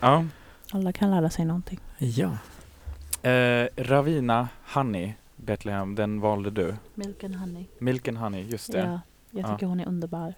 Ja. 0.00 0.24
Alla 0.72 0.92
kan 0.92 1.10
lära 1.10 1.30
sig 1.30 1.44
någonting. 1.44 1.78
ja. 1.98 2.30
Eh, 3.30 3.68
Ravina 3.76 4.48
Honey, 4.74 5.12
Betlehem, 5.36 5.94
den 5.94 6.20
valde 6.20 6.50
du. 6.50 6.74
Milk 6.94 7.24
and 7.24 7.36
honey. 7.36 7.64
Milk 7.78 8.08
and 8.08 8.18
Honey, 8.18 8.42
just 8.42 8.72
det. 8.72 8.78
Ja, 8.78 9.00
jag 9.30 9.42
Ja. 9.50 9.52
tycker 9.54 9.66
hon 9.66 9.80
är 9.80 9.86
underbar. 9.88 10.34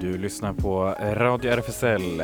Du 0.00 0.18
lyssnar 0.18 0.52
på 0.52 0.94
Radio 1.00 1.50
RFSL. 1.50 2.22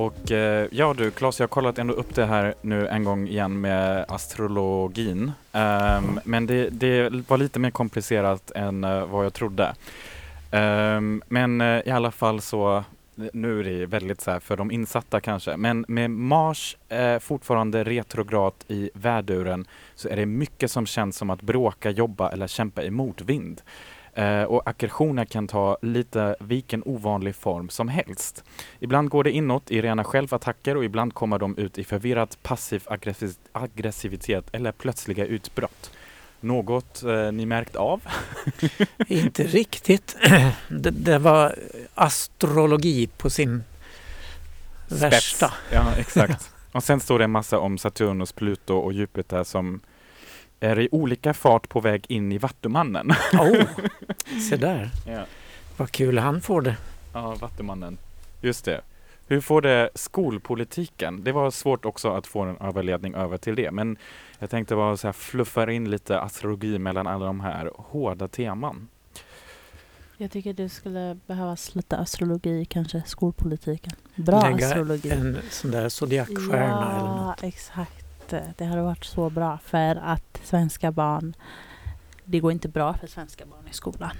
Och 0.00 0.30
eh, 0.30 0.68
ja 0.70 0.94
du 0.94 1.10
Claes, 1.10 1.40
jag 1.40 1.44
har 1.44 1.48
kollat 1.48 1.78
ändå 1.78 1.94
upp 1.94 2.14
det 2.14 2.24
här 2.24 2.54
nu 2.60 2.88
en 2.88 3.04
gång 3.04 3.28
igen 3.28 3.60
med 3.60 4.04
astrologin. 4.08 5.32
Ehm, 5.52 6.20
men 6.24 6.46
det, 6.46 6.68
det 6.70 7.10
var 7.28 7.38
lite 7.38 7.58
mer 7.58 7.70
komplicerat 7.70 8.50
än 8.50 8.84
uh, 8.84 9.06
vad 9.06 9.24
jag 9.24 9.34
trodde. 9.34 9.74
Um, 10.52 11.22
men 11.28 11.60
uh, 11.60 11.88
i 11.88 11.90
alla 11.90 12.10
fall 12.10 12.40
så, 12.40 12.84
nu 13.14 13.60
är 13.60 13.64
det 13.64 13.86
väldigt 13.86 14.20
så 14.20 14.30
här 14.30 14.40
för 14.40 14.56
de 14.56 14.70
insatta 14.70 15.20
kanske, 15.20 15.56
men 15.56 15.84
med 15.88 16.10
Mars 16.10 16.76
uh, 16.92 17.18
fortfarande 17.18 17.84
retrograd 17.84 18.54
i 18.68 18.90
väduren 18.94 19.66
så 19.94 20.08
är 20.08 20.16
det 20.16 20.26
mycket 20.26 20.70
som 20.70 20.86
känns 20.86 21.16
som 21.16 21.30
att 21.30 21.42
bråka, 21.42 21.90
jobba 21.90 22.30
eller 22.30 22.46
kämpa 22.46 22.82
i 22.82 22.90
motvind. 22.90 23.62
Eh, 24.20 24.42
och 24.42 24.62
aggressioner 24.68 25.24
kan 25.24 25.48
ta 25.48 25.78
lite 25.82 26.36
vilken 26.40 26.82
ovanlig 26.86 27.36
form 27.36 27.68
som 27.68 27.88
helst. 27.88 28.44
Ibland 28.80 29.08
går 29.08 29.24
det 29.24 29.30
inåt 29.30 29.70
i 29.70 29.82
rena 29.82 30.04
självattacker 30.04 30.76
och 30.76 30.84
ibland 30.84 31.14
kommer 31.14 31.38
de 31.38 31.56
ut 31.58 31.78
i 31.78 31.84
förvirrat 31.84 32.38
passiv 32.42 32.82
aggressiv 32.86 33.34
aggressivitet 33.52 34.44
eller 34.52 34.72
plötsliga 34.72 35.26
utbrott. 35.26 35.90
Något 36.40 37.02
eh, 37.02 37.32
ni 37.32 37.46
märkt 37.46 37.76
av? 37.76 38.02
Inte 39.06 39.42
riktigt. 39.42 40.16
Det, 40.68 40.90
det 40.90 41.18
var 41.18 41.54
astrologi 41.94 43.06
på 43.06 43.30
sin 43.30 43.62
värsta. 44.88 45.52
Ja, 45.72 45.94
exakt. 45.96 46.50
och 46.72 46.84
sen 46.84 47.00
står 47.00 47.18
det 47.18 47.24
en 47.24 47.30
massa 47.30 47.58
om 47.58 47.78
Saturnus, 47.78 48.32
Pluto 48.32 48.74
och 48.74 48.92
Jupiter 48.92 49.44
som 49.44 49.80
är 50.60 50.78
i 50.78 50.88
olika 50.92 51.34
fart 51.34 51.68
på 51.68 51.80
väg 51.80 52.04
in 52.08 52.32
i 52.32 52.38
Vattumannen. 52.38 53.10
Oh, 53.32 53.62
se 54.48 54.56
där. 54.56 54.90
ja. 55.06 55.24
Vad 55.76 55.90
kul 55.90 56.18
han 56.18 56.40
får 56.40 56.60
det. 56.62 56.76
Ja, 57.14 57.34
Vattumannen. 57.40 57.98
Just 58.40 58.64
det. 58.64 58.80
Hur 59.26 59.40
får 59.40 59.62
det 59.62 59.90
skolpolitiken? 59.94 61.24
Det 61.24 61.32
var 61.32 61.50
svårt 61.50 61.84
också 61.84 62.08
att 62.12 62.26
få 62.26 62.40
en 62.42 62.56
överledning 62.56 63.14
över 63.14 63.36
till 63.36 63.54
det, 63.54 63.70
men 63.70 63.96
jag 64.38 64.50
tänkte 64.50 64.74
bara 64.76 64.96
så 64.96 65.08
här 65.08 65.12
fluffa 65.12 65.72
in 65.72 65.90
lite 65.90 66.20
astrologi 66.20 66.78
mellan 66.78 67.06
alla 67.06 67.26
de 67.26 67.40
här 67.40 67.70
hårda 67.76 68.28
teman. 68.28 68.88
Jag 70.16 70.30
tycker 70.30 70.52
det 70.52 70.68
skulle 70.68 71.16
behövas 71.26 71.74
lite 71.74 71.96
astrologi, 71.96 72.64
kanske 72.64 73.02
skolpolitiken. 73.06 73.92
Bra 74.14 74.42
Lägga 74.50 74.66
astrologi. 74.66 75.10
En 75.10 75.38
sån 75.50 75.70
där 75.70 75.88
zodiakstjärna 75.88 76.90
eller 76.98 77.08
Ja, 77.08 77.24
något. 77.26 77.42
exakt. 77.42 77.99
Det 78.30 78.64
hade 78.64 78.82
varit 78.82 79.04
så 79.04 79.30
bra 79.30 79.58
för 79.58 79.96
att 79.96 80.40
svenska 80.42 80.92
barn, 80.92 81.34
det 82.24 82.40
går 82.40 82.52
inte 82.52 82.68
bra 82.68 82.94
för 82.94 83.06
svenska 83.06 83.46
barn 83.46 83.68
i 83.70 83.72
skolan. 83.72 84.16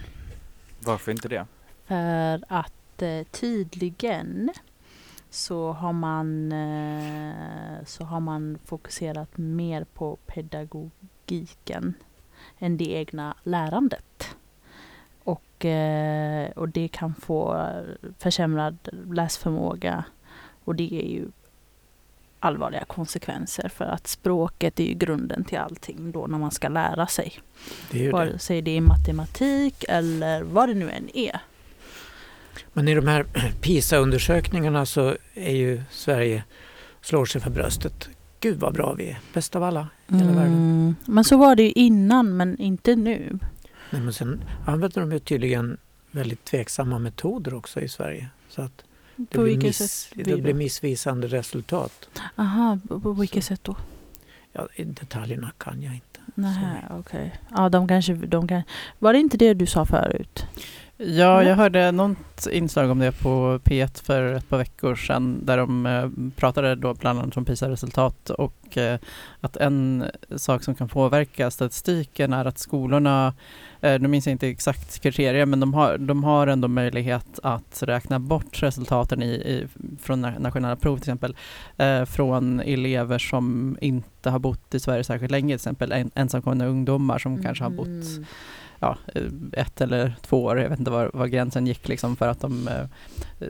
Varför 0.80 1.12
inte 1.12 1.28
det? 1.28 1.46
För 1.84 2.44
att 2.48 3.02
eh, 3.02 3.22
tydligen 3.30 4.50
så 5.30 5.72
har 5.72 5.92
man 5.92 6.52
eh, 6.52 7.84
så 7.86 8.04
har 8.04 8.20
man 8.20 8.58
fokuserat 8.64 9.38
mer 9.38 9.84
på 9.84 10.16
pedagogiken 10.26 11.94
än 12.58 12.76
det 12.76 12.90
egna 12.90 13.36
lärandet. 13.42 14.36
Och, 15.24 15.64
eh, 15.64 16.50
och 16.50 16.68
det 16.68 16.88
kan 16.88 17.14
få 17.14 17.70
försämrad 18.18 18.88
läsförmåga 19.12 20.04
och 20.64 20.74
det 20.74 20.94
är 20.94 21.08
ju 21.08 21.30
allvarliga 22.40 22.84
konsekvenser 22.84 23.68
för 23.68 23.84
att 23.84 24.06
språket 24.06 24.80
är 24.80 24.84
ju 24.84 24.94
grunden 24.94 25.44
till 25.44 25.58
allting 25.58 26.12
då 26.12 26.26
när 26.26 26.38
man 26.38 26.50
ska 26.50 26.68
lära 26.68 27.06
sig. 27.06 27.32
Det 27.90 28.06
är. 28.06 28.12
Vare 28.12 28.38
sig 28.38 28.62
det 28.62 28.76
är 28.76 28.80
matematik 28.80 29.84
eller 29.88 30.42
vad 30.42 30.68
det 30.68 30.74
nu 30.74 30.90
än 30.90 31.16
är. 31.16 31.40
Men 32.72 32.88
i 32.88 32.94
de 32.94 33.08
här 33.08 33.26
PISA-undersökningarna 33.60 34.86
så 34.86 35.16
är 35.34 35.54
ju 35.54 35.82
Sverige, 35.90 36.44
slår 37.00 37.24
sig 37.24 37.40
för 37.40 37.50
bröstet. 37.50 38.08
Gud 38.40 38.60
vad 38.60 38.74
bra 38.74 38.92
vi 38.92 39.10
är, 39.10 39.18
bäst 39.34 39.56
av 39.56 39.62
alla 39.62 39.88
i 40.08 40.14
hela 40.14 40.32
världen. 40.32 40.52
Mm, 40.52 40.94
Men 41.04 41.24
så 41.24 41.36
var 41.36 41.56
det 41.56 41.62
ju 41.62 41.72
innan 41.72 42.36
men 42.36 42.58
inte 42.58 42.96
nu. 42.96 43.38
Nej, 43.90 44.02
men 44.02 44.12
sen 44.12 44.44
använder 44.66 45.00
de 45.00 45.12
ju 45.12 45.18
tydligen 45.18 45.78
väldigt 46.10 46.44
tveksamma 46.44 46.98
metoder 46.98 47.54
också 47.54 47.80
i 47.80 47.88
Sverige. 47.88 48.28
Så 48.48 48.62
att 48.62 48.84
det, 49.30 49.38
På 49.38 49.42
blir, 49.42 49.56
miss, 49.58 50.10
det 50.14 50.36
blir 50.36 50.54
missvisande 50.54 51.26
resultat. 51.26 52.08
Aha, 52.36 52.78
på, 52.88 53.00
på 53.00 53.12
vilket 53.12 53.44
Så. 53.44 53.48
sätt 53.48 53.64
då? 53.64 53.76
Ja, 54.52 54.68
detaljerna 54.76 55.52
kan 55.58 55.82
jag 55.82 55.94
inte. 55.94 56.20
Nej, 56.34 56.84
okej. 56.90 57.40
Ja, 57.56 57.68
de 57.68 57.88
kanske, 57.88 58.14
de 58.14 58.48
kan... 58.48 58.62
Var 58.98 59.12
det 59.12 59.18
inte 59.18 59.36
det 59.36 59.54
du 59.54 59.66
sa 59.66 59.86
förut? 59.86 60.46
Ja, 61.02 61.34
Mm. 61.34 61.48
jag 61.48 61.56
hörde 61.56 61.92
något 61.92 62.46
inslag 62.52 62.90
om 62.90 62.98
det 62.98 63.12
på 63.12 63.60
P1 63.64 64.04
för 64.04 64.34
ett 64.34 64.48
par 64.48 64.58
veckor 64.58 64.94
sedan 64.94 65.40
där 65.46 65.56
de 65.56 65.86
eh, 65.86 66.08
pratade 66.36 66.74
då 66.74 66.94
bland 66.94 67.18
annat 67.18 67.36
om 67.36 67.44
PISA-resultat 67.44 68.30
och 68.30 68.76
eh, 68.78 68.98
att 69.40 69.56
en 69.56 70.04
sak 70.36 70.62
som 70.64 70.74
kan 70.74 70.88
påverka 70.88 71.50
statistiken 71.50 72.32
är 72.32 72.44
att 72.44 72.58
skolorna, 72.58 73.34
eh, 73.80 74.00
nu 74.00 74.08
minns 74.08 74.26
jag 74.26 74.32
inte 74.32 74.48
exakt 74.48 74.98
kriterier, 75.02 75.46
men 75.46 75.60
de 75.60 75.74
har, 75.74 75.98
de 75.98 76.24
har 76.24 76.46
ändå 76.46 76.68
möjlighet 76.68 77.38
att 77.42 77.82
räkna 77.82 78.18
bort 78.18 78.62
resultaten 78.62 79.22
i, 79.22 79.26
i, 79.32 79.66
från 80.02 80.24
na- 80.24 80.38
nationella 80.38 80.76
prov 80.76 80.96
till 80.96 81.02
exempel 81.02 81.36
från 82.06 82.60
elever 82.60 83.18
som 83.18 83.76
inte 83.80 84.30
har 84.30 84.38
bott 84.38 84.74
i 84.74 84.80
Sverige 84.80 85.04
särskilt 85.04 85.30
länge, 85.32 85.48
till 85.48 85.54
exempel 85.54 85.92
en, 85.92 86.10
ensamkommande 86.14 86.66
ungdomar 86.66 87.18
som 87.18 87.42
kanske 87.42 87.64
har 87.64 87.70
bott 87.70 87.86
Mm. 87.86 88.24
Ja, 88.80 88.96
ett 89.52 89.80
eller 89.80 90.14
två 90.22 90.44
år, 90.44 90.58
jag 90.58 90.70
vet 90.70 90.78
inte 90.78 90.90
var, 90.90 91.10
var 91.14 91.26
gränsen 91.26 91.66
gick 91.66 91.88
liksom 91.88 92.16
för 92.16 92.28
att 92.28 92.40
de, 92.40 92.68
eh, 92.68 92.86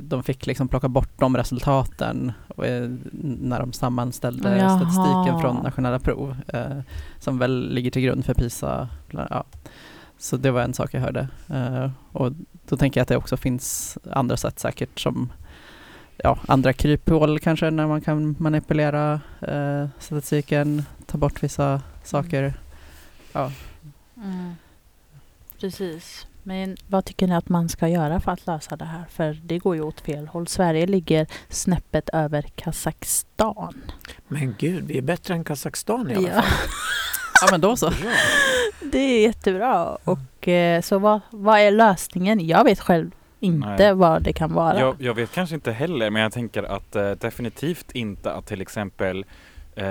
de 0.00 0.22
fick 0.22 0.46
liksom 0.46 0.68
plocka 0.68 0.88
bort 0.88 1.10
de 1.16 1.36
resultaten 1.36 2.32
eh, 2.64 2.90
när 3.22 3.60
de 3.60 3.72
sammanställde 3.72 4.58
Jaha. 4.58 4.78
statistiken 4.78 5.40
från 5.40 5.56
nationella 5.56 5.98
prov 5.98 6.36
eh, 6.48 6.80
som 7.18 7.38
väl 7.38 7.74
ligger 7.74 7.90
till 7.90 8.02
grund 8.02 8.24
för 8.24 8.34
PISA. 8.34 8.88
Ja. 9.10 9.44
Så 10.18 10.36
det 10.36 10.50
var 10.50 10.62
en 10.62 10.74
sak 10.74 10.94
jag 10.94 11.00
hörde. 11.00 11.28
Eh, 11.48 11.90
och 12.12 12.32
då 12.68 12.76
tänker 12.76 13.00
jag 13.00 13.02
att 13.02 13.08
det 13.08 13.16
också 13.16 13.36
finns 13.36 13.98
andra 14.10 14.36
sätt 14.36 14.58
säkert 14.58 15.00
som 15.00 15.32
ja, 16.16 16.38
andra 16.48 16.72
kryphål 16.72 17.38
kanske 17.38 17.70
när 17.70 17.86
man 17.86 18.00
kan 18.00 18.36
manipulera 18.38 19.20
eh, 19.40 19.88
statistiken, 19.98 20.82
ta 21.06 21.18
bort 21.18 21.42
vissa 21.42 21.82
saker. 22.04 22.54
Ja. 23.32 23.52
Mm. 24.16 24.54
Precis. 25.60 26.26
Men 26.42 26.76
vad 26.88 27.04
tycker 27.04 27.26
ni 27.26 27.34
att 27.34 27.48
man 27.48 27.68
ska 27.68 27.88
göra 27.88 28.20
för 28.20 28.32
att 28.32 28.46
lösa 28.46 28.76
det 28.76 28.84
här? 28.84 29.04
För 29.10 29.38
det 29.44 29.58
går 29.58 29.76
ju 29.76 29.82
åt 29.82 30.00
fel 30.00 30.28
håll. 30.28 30.46
Sverige 30.46 30.86
ligger 30.86 31.26
snäppet 31.48 32.08
över 32.08 32.42
Kazakstan. 32.42 33.74
Men 34.28 34.54
gud, 34.58 34.84
vi 34.86 34.98
är 34.98 35.02
bättre 35.02 35.34
än 35.34 35.44
Kazakstan 35.44 36.10
i 36.10 36.14
alla 36.14 36.28
Ja, 36.28 36.42
fall. 36.42 36.44
ja, 37.40 37.48
men 37.50 37.60
då 37.60 37.76
så. 37.76 37.92
Det 38.92 38.98
är 38.98 39.22
jättebra. 39.22 39.96
Och 40.04 40.48
eh, 40.48 40.80
så 40.80 40.98
vad, 40.98 41.20
vad 41.30 41.60
är 41.60 41.70
lösningen? 41.70 42.46
Jag 42.46 42.64
vet 42.64 42.80
själv 42.80 43.10
inte 43.40 43.68
Nej. 43.68 43.94
vad 43.94 44.22
det 44.22 44.32
kan 44.32 44.52
vara. 44.52 44.80
Jag, 44.80 44.96
jag 44.98 45.14
vet 45.14 45.32
kanske 45.32 45.54
inte 45.54 45.72
heller, 45.72 46.10
men 46.10 46.22
jag 46.22 46.32
tänker 46.32 46.62
att 46.62 46.96
eh, 46.96 47.10
definitivt 47.10 47.90
inte 47.92 48.32
att 48.32 48.46
till 48.46 48.60
exempel 48.60 49.24
eh, 49.74 49.84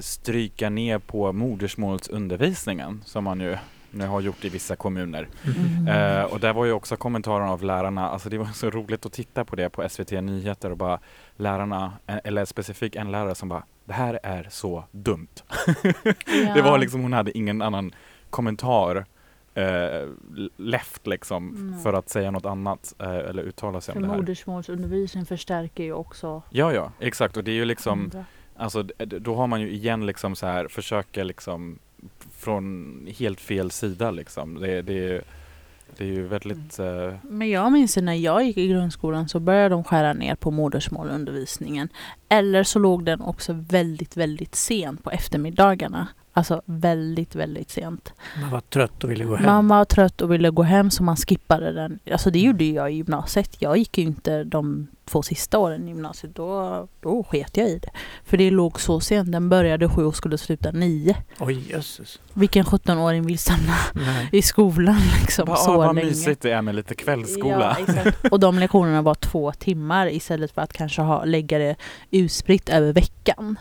stryka 0.00 0.70
ner 0.70 0.98
på 0.98 1.32
modersmålsundervisningen 1.32 3.02
som 3.06 3.24
man 3.24 3.40
ju 3.40 3.56
nu 3.90 4.06
har 4.06 4.20
gjort 4.20 4.44
i 4.44 4.48
vissa 4.48 4.76
kommuner. 4.76 5.28
Mm. 5.44 5.88
Eh, 5.88 6.24
och 6.24 6.40
där 6.40 6.52
var 6.52 6.64
ju 6.64 6.72
också 6.72 6.96
kommentaren 6.96 7.48
av 7.48 7.62
lärarna, 7.62 8.10
alltså 8.10 8.28
det 8.28 8.38
var 8.38 8.46
så 8.46 8.70
roligt 8.70 9.06
att 9.06 9.12
titta 9.12 9.44
på 9.44 9.56
det 9.56 9.70
på 9.70 9.88
SVT 9.88 10.10
Nyheter 10.10 10.70
och 10.70 10.76
bara 10.76 10.98
lärarna, 11.36 11.92
eh, 12.06 12.16
eller 12.24 12.44
specifikt 12.44 12.96
en 12.96 13.10
lärare 13.10 13.34
som 13.34 13.48
bara 13.48 13.62
det 13.84 13.92
här 13.92 14.20
är 14.22 14.46
så 14.50 14.84
dumt. 14.90 15.42
det 16.54 16.62
var 16.62 16.78
liksom, 16.78 17.02
hon 17.02 17.12
hade 17.12 17.38
ingen 17.38 17.62
annan 17.62 17.94
kommentar 18.30 19.06
eh, 19.54 20.08
left 20.56 21.06
liksom 21.06 21.70
Nej. 21.70 21.82
för 21.82 21.92
att 21.92 22.08
säga 22.08 22.30
något 22.30 22.46
annat 22.46 22.94
eh, 22.98 23.08
eller 23.08 23.42
uttala 23.42 23.80
sig 23.80 23.92
För 23.92 24.00
om 24.00 24.02
det 24.02 24.12
här. 24.12 24.16
modersmålsundervisning 24.16 25.26
förstärker 25.26 25.84
ju 25.84 25.92
också 25.92 26.42
Ja, 26.50 26.72
ja, 26.72 26.92
exakt 26.98 27.36
och 27.36 27.44
det 27.44 27.50
är 27.50 27.54
ju 27.54 27.64
liksom 27.64 28.00
andra. 28.00 28.24
Alltså 28.56 28.82
då 29.04 29.34
har 29.34 29.46
man 29.46 29.60
ju 29.60 29.70
igen 29.70 30.06
liksom 30.06 30.36
så 30.36 30.46
här 30.46 30.68
försöker 30.68 31.24
liksom 31.24 31.78
från 32.36 33.06
helt 33.18 33.40
fel 33.40 33.70
sida 33.70 34.10
liksom. 34.10 34.54
Det, 34.60 34.82
det, 34.82 35.08
är- 35.14 35.22
det 35.96 36.04
är 36.04 36.08
ju 36.08 36.26
väldigt 36.26 36.78
eh, 36.78 37.14
Men 37.22 37.50
jag 37.50 37.72
minns 37.72 37.96
när 37.96 38.14
jag 38.14 38.44
gick 38.44 38.56
i 38.56 38.68
grundskolan 38.68 39.28
så 39.28 39.40
började 39.40 39.68
de 39.68 39.84
skära 39.84 40.12
ner 40.12 40.34
på 40.34 40.50
modersmålundervisningen. 40.50 41.88
Eller 42.28 42.62
så 42.64 42.78
låg 42.78 43.04
den 43.04 43.20
också 43.20 43.52
väldigt, 43.52 44.16
väldigt 44.16 44.54
sent 44.54 45.04
på 45.04 45.10
eftermiddagarna. 45.10 46.08
Alltså 46.32 46.62
väldigt, 46.64 47.34
väldigt 47.34 47.70
sent. 47.70 48.12
Man 48.40 48.50
var 48.50 48.60
trött 48.60 49.04
och 49.04 49.10
ville 49.10 49.24
gå 49.24 49.36
hem. 49.36 49.46
Man 49.46 49.68
var 49.68 49.84
trött 49.84 50.20
och 50.20 50.32
ville 50.32 50.50
gå 50.50 50.62
hem 50.62 50.90
så 50.90 51.02
man 51.02 51.16
skippade 51.16 51.72
den. 51.72 51.98
Alltså 52.12 52.30
det 52.30 52.38
gjorde 52.38 52.64
ju 52.64 52.74
jag 52.74 52.92
i 52.92 52.94
gymnasiet. 52.94 53.56
Jag 53.58 53.76
gick 53.76 53.98
ju 53.98 54.04
inte 54.04 54.44
de 54.44 54.88
två 55.04 55.22
sista 55.22 55.58
åren 55.58 55.84
i 55.84 55.88
gymnasiet. 55.88 56.34
Då, 56.34 56.88
då 57.00 57.24
sket 57.24 57.56
jag 57.56 57.68
i 57.68 57.78
det. 57.78 57.90
För 58.24 58.36
det 58.36 58.50
låg 58.50 58.80
så 58.80 59.00
sent. 59.00 59.32
Den 59.32 59.48
började 59.48 59.88
sju 59.88 60.04
och 60.04 60.16
skulle 60.16 60.38
sluta 60.38 60.70
nio. 60.70 61.16
Oj, 61.38 61.70
jösses. 61.70 62.18
Vilken 62.32 62.64
17-åring 62.64 63.26
vill 63.26 63.38
stanna 63.38 63.74
Nej. 63.92 64.28
i 64.32 64.42
skolan 64.42 65.00
liksom 65.20 65.46
bara, 65.46 65.56
så 65.56 65.76
vad 65.76 65.94
länge? 65.94 66.08
mysigt 66.08 66.42
det 66.42 66.50
är 66.50 66.62
med 66.62 66.74
lite 66.74 66.94
kvällsskola. 66.94 67.76
Ja, 67.78 67.94
exakt. 67.94 68.32
Och 68.32 68.40
de 68.40 68.58
lektionerna 68.58 69.02
var 69.02 69.14
två 69.14 69.52
timmar 69.52 70.12
istället 70.12 70.52
för 70.52 70.62
att 70.62 70.72
kanske 70.72 71.02
ha, 71.02 71.24
lägga 71.24 71.58
det 71.58 71.76
utspritt 72.10 72.68
över 72.68 72.92
veckan. 72.92 73.56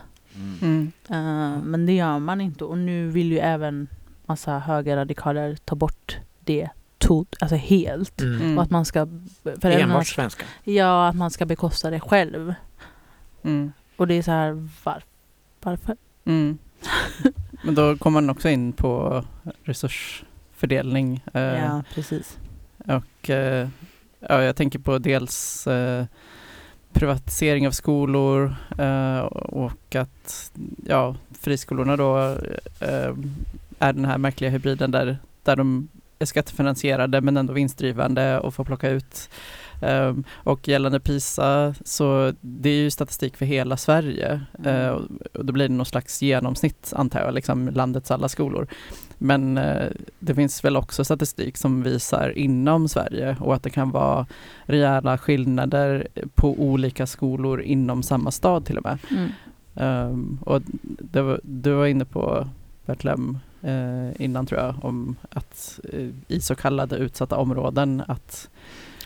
Mm. 0.62 0.91
Eh, 1.10 1.63
men 1.63 1.86
det 1.86 1.93
gör 1.93 2.19
man 2.19 2.41
inte 2.41 2.63
och 2.65 2.78
nu 2.78 3.08
vill 3.10 3.32
ju 3.32 3.39
även 3.39 3.88
massa 4.25 4.60
högerradikaler 4.60 5.56
ta 5.65 5.75
bort 5.75 6.17
det 6.39 6.69
to- 6.99 7.25
alltså 7.39 7.56
helt. 7.56 8.21
Mm. 8.21 8.41
Mm. 8.41 8.58
Och 8.58 8.63
att 8.63 8.69
man 8.71 8.86
ska 8.86 9.08
föräldrarna, 9.43 9.84
Enbart 9.93 10.08
svenska. 10.08 10.45
Ja, 10.63 11.08
att 11.08 11.15
man 11.15 11.32
ska 11.32 11.45
bekosta 11.45 11.89
det 11.89 11.99
själv. 11.99 12.54
Mm. 13.43 13.71
Och 13.97 14.08
det 14.08 14.13
är 14.13 14.21
så 14.21 14.32
här, 14.32 14.67
var, 14.84 15.04
varför? 15.62 15.97
Mm. 16.25 16.58
Men 17.63 17.75
då 17.75 17.97
kommer 17.97 18.21
man 18.21 18.30
också 18.30 18.49
in 18.49 18.73
på 18.73 19.23
resursfördelning. 19.63 21.23
eh, 21.34 21.41
Ja, 21.41 21.84
precis. 21.93 22.38
Och 22.78 23.30
eh, 23.30 23.67
ja, 24.19 24.41
jag 24.43 24.56
tänker 24.56 24.80
på 24.80 24.97
dels 24.97 25.67
privatisering 26.93 27.67
av 27.67 27.71
skolor 27.71 28.56
eh, 28.78 29.19
och 29.30 29.95
att 29.95 30.52
ja, 30.86 31.15
friskolorna 31.32 31.97
då 31.97 32.17
eh, 32.80 33.13
är 33.80 33.93
den 33.93 34.06
här 34.06 34.17
märkliga 34.17 34.49
hybriden 34.49 34.91
där, 34.91 35.17
där 35.43 35.56
de 35.56 35.88
skattefinansierade 36.25 37.21
men 37.21 37.38
ändå 37.38 37.53
vinstdrivande 37.53 38.39
och 38.39 38.53
får 38.53 38.63
plocka 38.63 38.89
ut. 38.89 39.29
Um, 39.82 40.23
och 40.34 40.67
gällande 40.67 40.99
PISA 40.99 41.75
så 41.86 42.34
det 42.41 42.69
är 42.69 42.77
ju 42.77 42.91
statistik 42.91 43.38
för 43.38 43.45
hela 43.45 43.77
Sverige 43.77 44.41
Mm. 44.60 44.86
eh, 44.86 44.89
och, 44.89 45.01
då 45.45 45.53
blir 45.53 45.67
det 45.67 45.73
någon 45.75 45.86
slags 45.86 46.21
genomsnitt 46.21 46.93
antar 46.95 47.19
jag, 47.19 47.34
liksom 47.34 47.67
landets 47.67 48.12
alla 48.12 48.29
skolor. 48.29 48.67
Men 49.17 49.58
eh, 49.58 49.88
det 50.19 50.36
finns 50.36 50.63
väl 50.63 50.77
också 50.77 51.03
statistik 51.03 51.58
som 51.58 51.84
visar 51.84 52.38
inom 52.38 52.89
Sverige 52.89 53.38
och 53.39 53.55
att 53.55 53.63
det 53.63 53.69
kan 53.69 53.91
vara 53.91 54.27
rejäla 54.63 55.17
skillnader 55.17 56.08
på 56.36 56.62
olika 56.62 57.08
skolor 57.08 57.62
inom 57.62 58.03
samma 58.03 58.32
stad 58.32 58.65
till 58.65 58.77
och 58.77 58.84
med. 58.84 58.97
Mm. 59.12 59.32
Um, 59.73 60.39
och 60.41 60.62
var, 61.12 61.39
du 61.43 61.71
var 61.71 61.86
inne 61.86 62.05
på 62.05 62.47
Bertlem 62.86 63.39
eh, 63.62 64.22
innan 64.22 64.45
tror 64.45 64.62
jag 64.62 64.76
om 64.86 65.15
att 65.30 65.80
eh, 65.93 66.10
i 66.28 66.41
så 66.41 66.56
kallade 66.56 66.95
utsatta 66.95 67.38
områden 67.38 68.04
att 68.08 68.50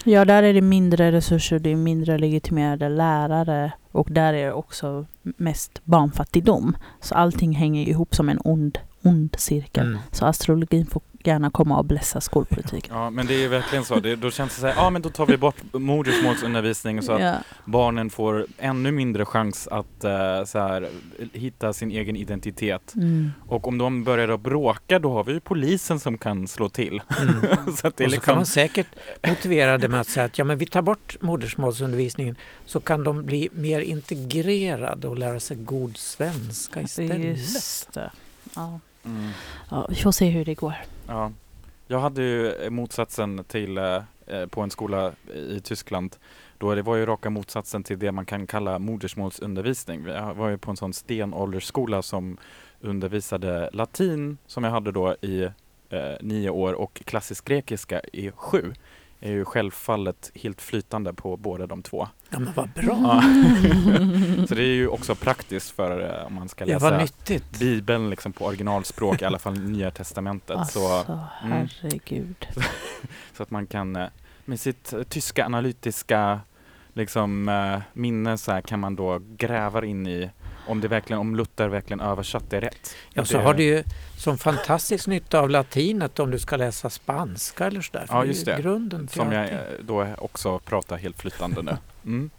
Ja, 0.06 0.26
där 0.26 0.44
är 0.44 0.54
det 0.54 0.62
mindre 0.62 1.12
resurser, 1.12 1.60
det 1.60 1.70
är 1.70 1.76
mindre 1.76 2.18
legitimerade 2.18 2.90
lärare 2.90 3.74
och 3.92 4.08
där 4.12 4.34
är 4.34 4.46
det 4.46 4.54
också 4.54 5.06
mest 5.22 5.82
barnfattigdom. 5.84 6.78
Så 7.02 7.16
allting 7.16 7.56
hänger 7.56 7.88
ihop 7.88 8.16
som 8.16 8.30
en 8.30 8.40
ond, 8.44 8.78
ond 9.04 9.36
cirkel. 9.38 9.88
Mm. 9.88 10.00
Så 10.12 10.26
astrologin 10.26 10.86
får 10.86 11.02
gärna 11.28 11.50
komma 11.50 11.78
och 11.78 11.86
blessa 11.86 12.22
skolpolitiken. 12.22 12.96
Ja 12.96 13.10
men 13.10 13.28
det 13.28 13.34
är 13.34 13.40
ju 13.40 13.48
verkligen 13.48 13.86
så. 13.86 14.00
Det, 14.00 14.16
då 14.16 14.32
känns 14.32 14.56
det 14.56 14.62
så 14.62 14.68
här, 14.68 14.76
ja 14.76 14.90
men 14.90 15.02
då 15.02 15.10
tar 15.10 15.26
vi 15.26 15.38
bort 15.38 15.56
modersmålsundervisningen 15.74 17.04
så 17.04 17.12
att 17.12 17.22
Ja. 17.22 17.36
barnen 17.66 18.10
får 18.10 18.46
ännu 18.58 18.92
mindre 18.92 19.26
chans 19.26 19.68
att 19.68 20.04
eh, 20.04 20.44
så 20.46 20.60
här, 20.60 20.90
hitta 21.34 21.74
sin 21.74 21.92
egen 21.92 22.16
identitet. 22.16 22.96
Mm. 22.96 23.32
Och 23.48 23.68
om 23.68 23.78
de 23.78 24.04
börjar 24.04 24.30
att 24.30 24.42
bråka 24.42 25.00
då 25.00 25.14
har 25.14 25.24
vi 25.24 25.34
ju 25.34 25.40
polisen 25.40 26.00
som 26.00 26.18
kan 26.18 26.48
slå 26.48 26.70
till. 26.70 27.02
Mm. 27.22 27.36
så 27.78 27.88
att 27.88 27.98
det 27.98 28.06
Och 28.06 28.12
så 28.12 28.20
kan 28.20 28.20
liksom, 28.20 28.36
man 28.36 28.46
säkert 28.46 28.88
motivera 29.28 29.78
det 29.78 29.88
med 29.88 30.00
att 30.02 30.08
säga 30.08 30.26
att 30.26 30.38
ja, 30.38 30.44
men 30.44 30.58
vi 30.58 30.66
tar 30.66 30.82
bort 30.82 31.18
modersmålsundervisningen 31.22 32.36
så 32.66 32.80
kan 32.80 33.04
de 33.04 33.26
bli 33.26 33.50
mer 33.52 33.80
integrerade 33.80 35.08
och 35.08 35.18
lära 35.18 35.40
sig 35.40 35.58
god 35.58 35.98
svenska 35.98 36.82
istället. 36.82 37.38
Just 37.40 37.94
det. 37.94 38.12
Ja 38.56 38.80
mm. 39.06 39.30
ja, 39.70 39.88
vi 39.90 39.96
får 39.96 40.12
se 40.12 40.30
hur 40.30 40.46
det 40.46 40.56
går. 40.56 40.74
Ja. 41.08 41.32
Jag 41.88 42.00
hade 42.00 42.22
ju 42.22 42.70
motsatsen 42.70 43.44
till 43.48 43.78
eh, 43.78 44.02
på 44.50 44.62
en 44.62 44.70
skola 44.70 45.12
i 45.34 45.60
Tyskland. 45.60 46.16
Då 46.58 46.76
det 46.76 46.82
var 46.82 46.96
ju 46.96 47.06
raka 47.06 47.30
motsatsen 47.30 47.84
till 47.84 48.00
det 48.00 48.12
man 48.12 48.26
kan 48.26 48.48
kalla 48.48 48.80
modersmålsundervisning. 48.80 50.06
Jag 50.06 50.34
var 50.34 50.50
ju 50.50 50.58
på 50.58 50.72
en 50.72 50.78
sån 50.78 50.94
stenåldersskola 50.94 52.02
som 52.02 52.38
undervisade 52.82 53.70
latin 53.74 54.38
som 54.48 54.64
jag 54.64 54.72
hade 54.72 54.92
då 54.92 55.16
i 55.22 55.44
eh, 55.90 56.16
nio 56.22 56.50
år 56.50 56.74
och 56.74 57.02
klassisk 57.06 57.46
grekiska 57.46 58.02
i 58.14 58.32
sju 58.32 58.74
är 59.20 59.32
ju 59.32 59.46
självfallet 59.46 60.32
helt 60.36 60.62
flytande 60.62 61.14
på 61.14 61.38
båda 61.38 61.68
de 61.68 61.82
två. 61.82 62.08
Ja 62.34 62.40
men 62.40 62.54
vad 62.54 62.70
bra! 62.70 62.98
Ja. 63.04 63.22
Så 64.48 64.56
det 64.56 64.62
är 64.64 64.74
ju 64.76 64.88
också 64.88 65.16
praktiskt 65.16 65.72
för 65.72 66.20
eh, 66.20 66.26
om 66.28 66.34
man 66.34 66.50
ska 66.50 66.66
Ja, 66.66 66.80
vad 66.80 66.92
läsa 66.94 67.02
nyttigt. 67.04 67.60
Bibeln 67.60 68.10
liksom 68.10 68.34
på 68.34 68.46
originalspråk, 68.46 69.22
i 69.22 69.26
alla 69.26 69.40
fall 69.40 69.60
Nya 69.60 69.92
Testamentet. 69.92 70.68
Så, 70.68 70.94
Alltså, 70.94 71.20
mm. 71.44 71.68
herregud. 71.82 72.48
så 73.38 73.44
att 73.44 73.52
man 73.52 73.68
kan 73.68 73.96
eh, 73.96 74.08
med 74.46 74.60
sitt 74.60 74.94
eh, 74.94 75.04
tyska 75.04 75.46
analytiska 75.46 76.40
liksom, 76.94 77.52
minne 77.94 78.38
så 78.38 78.52
här, 78.52 78.62
kan 78.62 78.80
man 78.80 78.96
då 78.96 79.20
gräva 79.38 79.86
in 79.86 80.08
i 80.08 80.30
om, 80.68 80.82
det 80.82 80.88
verkligen, 80.88 81.20
om 81.20 81.36
Luther 81.36 81.68
verkligen 81.68 82.00
översatt 82.00 82.50
det 82.50 82.60
rätt. 82.62 82.96
Ja, 83.14 83.26
så 83.26 83.38
Det- 83.38 83.44
har 83.44 83.54
du 83.54 83.64
ju 83.64 83.84
som 84.18 84.38
fantastisk 84.38 85.08
nytta 85.08 85.40
av 85.40 85.50
latinet 85.50 86.20
om 86.20 86.32
du 86.32 86.40
ska 86.40 86.58
läsa 86.58 86.90
spanska 86.90 87.66
eller 87.66 87.82
sådär. 87.82 88.06
Ja, 88.10 88.26
just 88.26 88.48
ju 88.48 88.52
det. 88.54 88.62
Grunden 88.62 89.08
till 89.08 89.18
Som 89.20 89.32
jag 89.32 89.42
allting. 89.44 89.58
eh, 89.58 89.64
då 89.82 90.08
också 90.18 90.60
pratar 90.60 90.98
helt 90.98 91.22
flytande 91.22 91.62
nu. 91.62 91.78
Mm. 92.06 92.30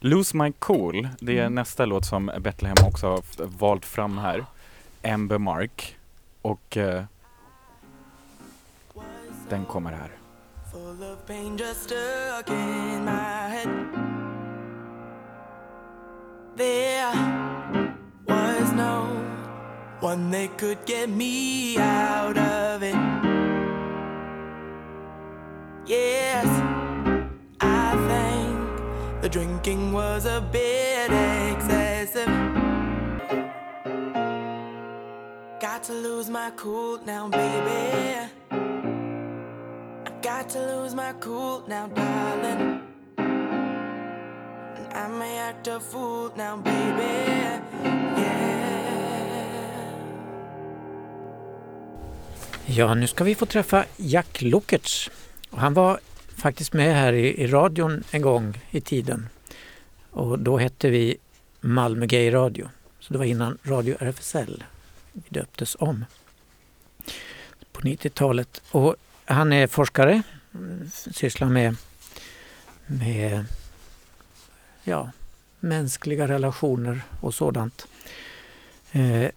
Lose 0.00 0.36
My 0.36 0.52
Cool, 0.58 1.08
det 1.20 1.38
är 1.38 1.42
Mm. 1.42 1.54
nästa 1.54 1.84
låt 1.86 2.04
som 2.04 2.30
Bethlehem 2.40 2.76
också 2.86 3.06
har 3.06 3.22
valt 3.46 3.84
fram 3.86 4.18
här. 4.18 4.44
Amber 5.04 5.38
Mark. 5.38 5.96
Och 6.42 6.76
eh, 6.76 7.04
den 9.48 9.64
kommer 9.64 9.92
här. 9.92 10.10
Full 10.72 11.02
of 11.12 11.26
pain 11.26 11.56
just 11.56 11.80
stuck 11.84 12.50
in 12.50 13.04
my 13.04 13.10
head. 13.50 13.68
There 16.56 17.12
was 18.26 18.72
no 18.72 19.06
one 20.00 20.30
that 20.30 20.58
could 20.58 20.78
get 20.86 21.08
me 21.08 21.76
out 21.78 22.36
of 22.36 22.82
it. 22.82 23.01
Drinking 29.32 29.92
was 29.92 30.26
a 30.26 30.40
bit 30.52 31.10
excessive. 31.52 32.28
Got 35.60 35.82
to 35.84 35.92
lose 35.92 36.30
my 36.30 36.50
cool 36.56 36.98
now, 37.06 37.28
baby. 37.28 38.28
I 40.06 40.10
got 40.22 40.50
to 40.50 40.58
lose 40.58 40.94
my 40.94 41.14
cool 41.20 41.62
now, 41.66 41.86
darling. 41.86 42.80
And 44.76 44.86
I 44.92 45.08
may 45.08 45.38
act 45.38 45.66
a 45.68 45.80
fool 45.80 46.30
now, 46.36 46.56
baby. 46.56 47.02
Yeah. 48.16 48.52
Ja, 52.66 52.94
nu 52.94 53.06
ska 53.06 53.24
vi 53.24 53.34
få 53.34 53.46
träffa 53.46 53.84
Jack 53.96 54.42
Lockerts. 54.42 55.10
Han 55.50 55.74
var 55.74 55.98
faktiskt 56.36 56.72
med 56.72 56.94
här 56.94 57.12
i, 57.12 57.42
i 57.42 57.46
radion 57.46 58.04
en 58.10 58.22
gång 58.22 58.60
i 58.70 58.80
tiden. 58.80 59.28
Och 60.10 60.38
då 60.38 60.58
hette 60.58 60.90
vi 60.90 61.16
Malmö 61.60 62.06
Gay 62.06 62.34
Radio. 62.34 62.68
Så 63.00 63.12
det 63.12 63.18
var 63.18 63.24
innan 63.24 63.58
Radio 63.62 63.96
RFSL 64.00 64.64
vi 65.12 65.22
döptes 65.28 65.76
om. 65.78 66.04
På 67.72 67.80
90-talet. 67.80 68.62
Och 68.70 68.96
han 69.24 69.52
är 69.52 69.66
forskare, 69.66 70.22
sysslar 71.12 71.48
med, 71.48 71.76
med 72.86 73.44
ja, 74.84 75.10
mänskliga 75.60 76.28
relationer 76.28 77.02
och 77.20 77.34
sådant. 77.34 77.86
Eh, 78.92 79.28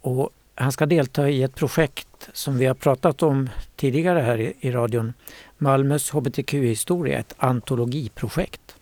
och 0.00 0.30
han 0.54 0.72
ska 0.72 0.86
delta 0.86 1.28
i 1.28 1.42
ett 1.42 1.54
projekt 1.54 2.28
som 2.32 2.58
vi 2.58 2.66
har 2.66 2.74
pratat 2.74 3.22
om 3.22 3.50
tidigare 3.76 4.20
här 4.20 4.40
i, 4.40 4.54
i 4.60 4.70
radion. 4.70 5.12
Malmös 5.58 6.10
hbtq-historia, 6.10 7.18
ett 7.18 7.34
antologiprojekt. 7.38 8.76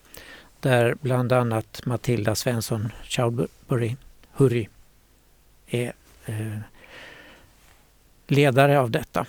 Där 0.59 0.95
bland 1.01 1.31
annat 1.31 1.85
Matilda 1.85 2.35
Svensson 2.35 2.89
Chowdhury 3.03 3.95
Hurry 4.31 4.67
är 5.67 5.93
eh, 6.25 6.57
ledare 8.27 8.79
av 8.79 8.91
detta. 8.91 9.25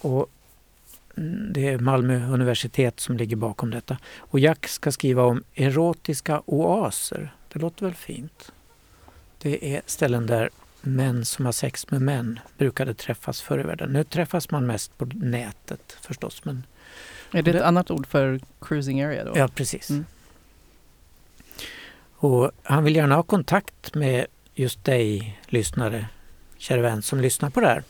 Och 0.00 0.30
det 1.50 1.68
är 1.68 1.78
Malmö 1.78 2.32
universitet 2.32 3.00
som 3.00 3.16
ligger 3.16 3.36
bakom 3.36 3.70
detta. 3.70 3.98
Och 4.18 4.38
Jack 4.38 4.68
ska 4.68 4.92
skriva 4.92 5.22
om 5.22 5.44
erotiska 5.54 6.42
oaser. 6.46 7.34
Det 7.52 7.58
låter 7.58 7.84
väl 7.84 7.94
fint? 7.94 8.52
Det 9.38 9.74
är 9.74 9.82
ställen 9.86 10.26
där 10.26 10.50
män 10.80 11.24
som 11.24 11.44
har 11.44 11.52
sex 11.52 11.90
med 11.90 12.02
män 12.02 12.40
brukade 12.58 12.94
träffas 12.94 13.40
förr 13.40 13.60
i 13.60 13.62
världen. 13.62 13.92
Nu 13.92 14.04
träffas 14.04 14.50
man 14.50 14.66
mest 14.66 14.98
på 14.98 15.04
nätet 15.04 15.96
förstås. 16.00 16.44
Men, 16.44 16.66
Är 17.32 17.42
det 17.42 17.50
ett 17.50 17.62
annat 17.62 17.90
ord 17.90 18.06
för 18.06 18.40
cruising 18.60 19.02
area 19.02 19.24
då? 19.24 19.32
ja, 19.36 19.48
precis. 19.48 19.90
Mm. 19.90 20.04
Och 22.20 22.50
han 22.62 22.84
vill 22.84 22.96
gärna 22.96 23.14
ha 23.14 23.22
kontakt 23.22 23.94
med 23.94 24.26
just 24.54 24.84
dig, 24.84 25.40
lyssnare, 25.46 26.08
kära 26.56 26.82
vän 26.82 27.02
som 27.02 27.20
lyssnar 27.20 27.50
på 27.50 27.60
det 27.60 27.66
här. 27.66 27.82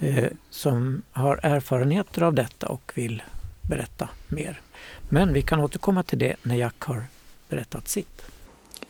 Eh, 0.00 0.30
som 0.50 1.02
har 1.12 1.40
erfarenheter 1.42 2.22
av 2.22 2.34
detta 2.34 2.68
och 2.68 2.92
vill 2.94 3.22
berätta 3.62 4.08
mer. 4.28 4.60
Men 5.08 5.32
vi 5.32 5.42
kan 5.42 5.60
återkomma 5.60 6.02
till 6.02 6.18
det 6.18 6.36
när 6.42 6.56
Jack 6.56 6.80
har 6.80 7.04
berättat 7.48 7.88
sitt. 7.88 8.22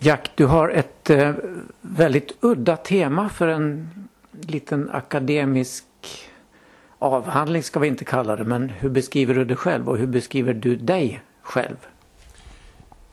Jack, 0.00 0.30
du 0.34 0.46
har 0.46 0.68
ett 0.68 1.10
eh, 1.10 1.34
väldigt 1.80 2.32
udda 2.40 2.76
tema 2.76 3.28
för 3.28 3.48
en 3.48 3.90
liten 4.40 4.90
akademisk 4.90 5.84
avhandling 6.98 7.62
ska 7.62 7.80
vi 7.80 7.88
inte 7.88 8.04
kalla 8.04 8.36
det, 8.36 8.44
men 8.44 8.68
hur 8.68 8.88
beskriver 8.90 9.34
du 9.34 9.44
dig 9.44 9.56
själv 9.56 9.88
och 9.88 9.98
hur 9.98 10.06
beskriver 10.06 10.54
du 10.54 10.76
dig 10.76 11.22
själv? 11.42 11.76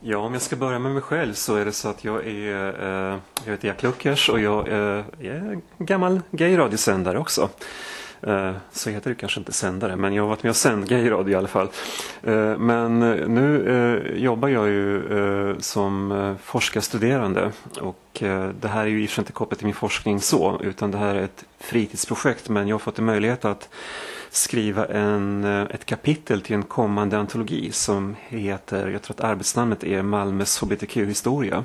Ja, 0.00 0.18
om 0.18 0.32
jag 0.32 0.42
ska 0.42 0.56
börja 0.56 0.78
med 0.78 0.92
mig 0.92 1.02
själv 1.02 1.32
så 1.32 1.56
är 1.56 1.64
det 1.64 1.72
så 1.72 1.88
att 1.88 2.04
jag 2.04 2.26
är, 2.26 2.82
eh, 2.82 3.18
jag 3.44 3.52
heter 3.52 3.68
Jack 3.68 3.82
Luckers 3.82 4.28
och 4.28 4.40
jag 4.40 4.68
eh, 4.68 5.04
är 5.20 5.52
en 5.52 5.62
gammal 5.78 6.20
gay-radiosändare 6.30 7.18
också. 7.18 7.48
Eh, 8.22 8.52
så 8.72 8.90
heter 8.90 9.10
det 9.10 9.16
kanske 9.16 9.40
inte 9.40 9.52
sändare, 9.52 9.96
men 9.96 10.14
jag 10.14 10.22
har 10.22 10.28
varit 10.28 10.42
med 10.42 10.50
och 10.50 10.56
sänt 10.56 10.88
gay-radio 10.88 11.32
i 11.32 11.34
alla 11.34 11.48
fall. 11.48 11.68
Eh, 12.22 12.58
men 12.58 13.02
eh, 13.02 13.28
nu 13.28 14.14
jobbar 14.16 14.48
jag 14.48 14.68
ju 14.68 15.56
som 15.58 16.36
forskarstuderande 16.42 17.52
och 17.80 18.22
det 18.60 18.68
här 18.68 18.82
är 18.82 18.86
ju 18.86 19.02
i 19.02 19.06
och 19.06 19.10
för 19.10 19.14
sig 19.14 19.22
inte 19.22 19.32
kopplat 19.32 19.58
till 19.58 19.66
min 19.66 19.74
forskning 19.74 20.20
så, 20.20 20.60
utan 20.62 20.90
det 20.90 20.98
här 20.98 21.14
är 21.14 21.22
ett 21.22 21.44
fritidsprojekt, 21.58 22.48
men 22.48 22.68
jag 22.68 22.74
har 22.74 22.78
fått 22.78 22.98
en 22.98 23.04
möjlighet 23.04 23.44
att 23.44 23.68
skriva 24.30 24.86
en, 24.86 25.44
ett 25.44 25.86
kapitel 25.86 26.40
till 26.40 26.54
en 26.54 26.62
kommande 26.62 27.18
antologi 27.18 27.72
som 27.72 28.16
heter, 28.28 28.88
jag 28.88 29.02
tror 29.02 29.14
att 29.14 29.24
arbetsnamnet 29.24 29.84
är 29.84 30.02
Malmös 30.02 30.62
hbtq-historia. 30.62 31.64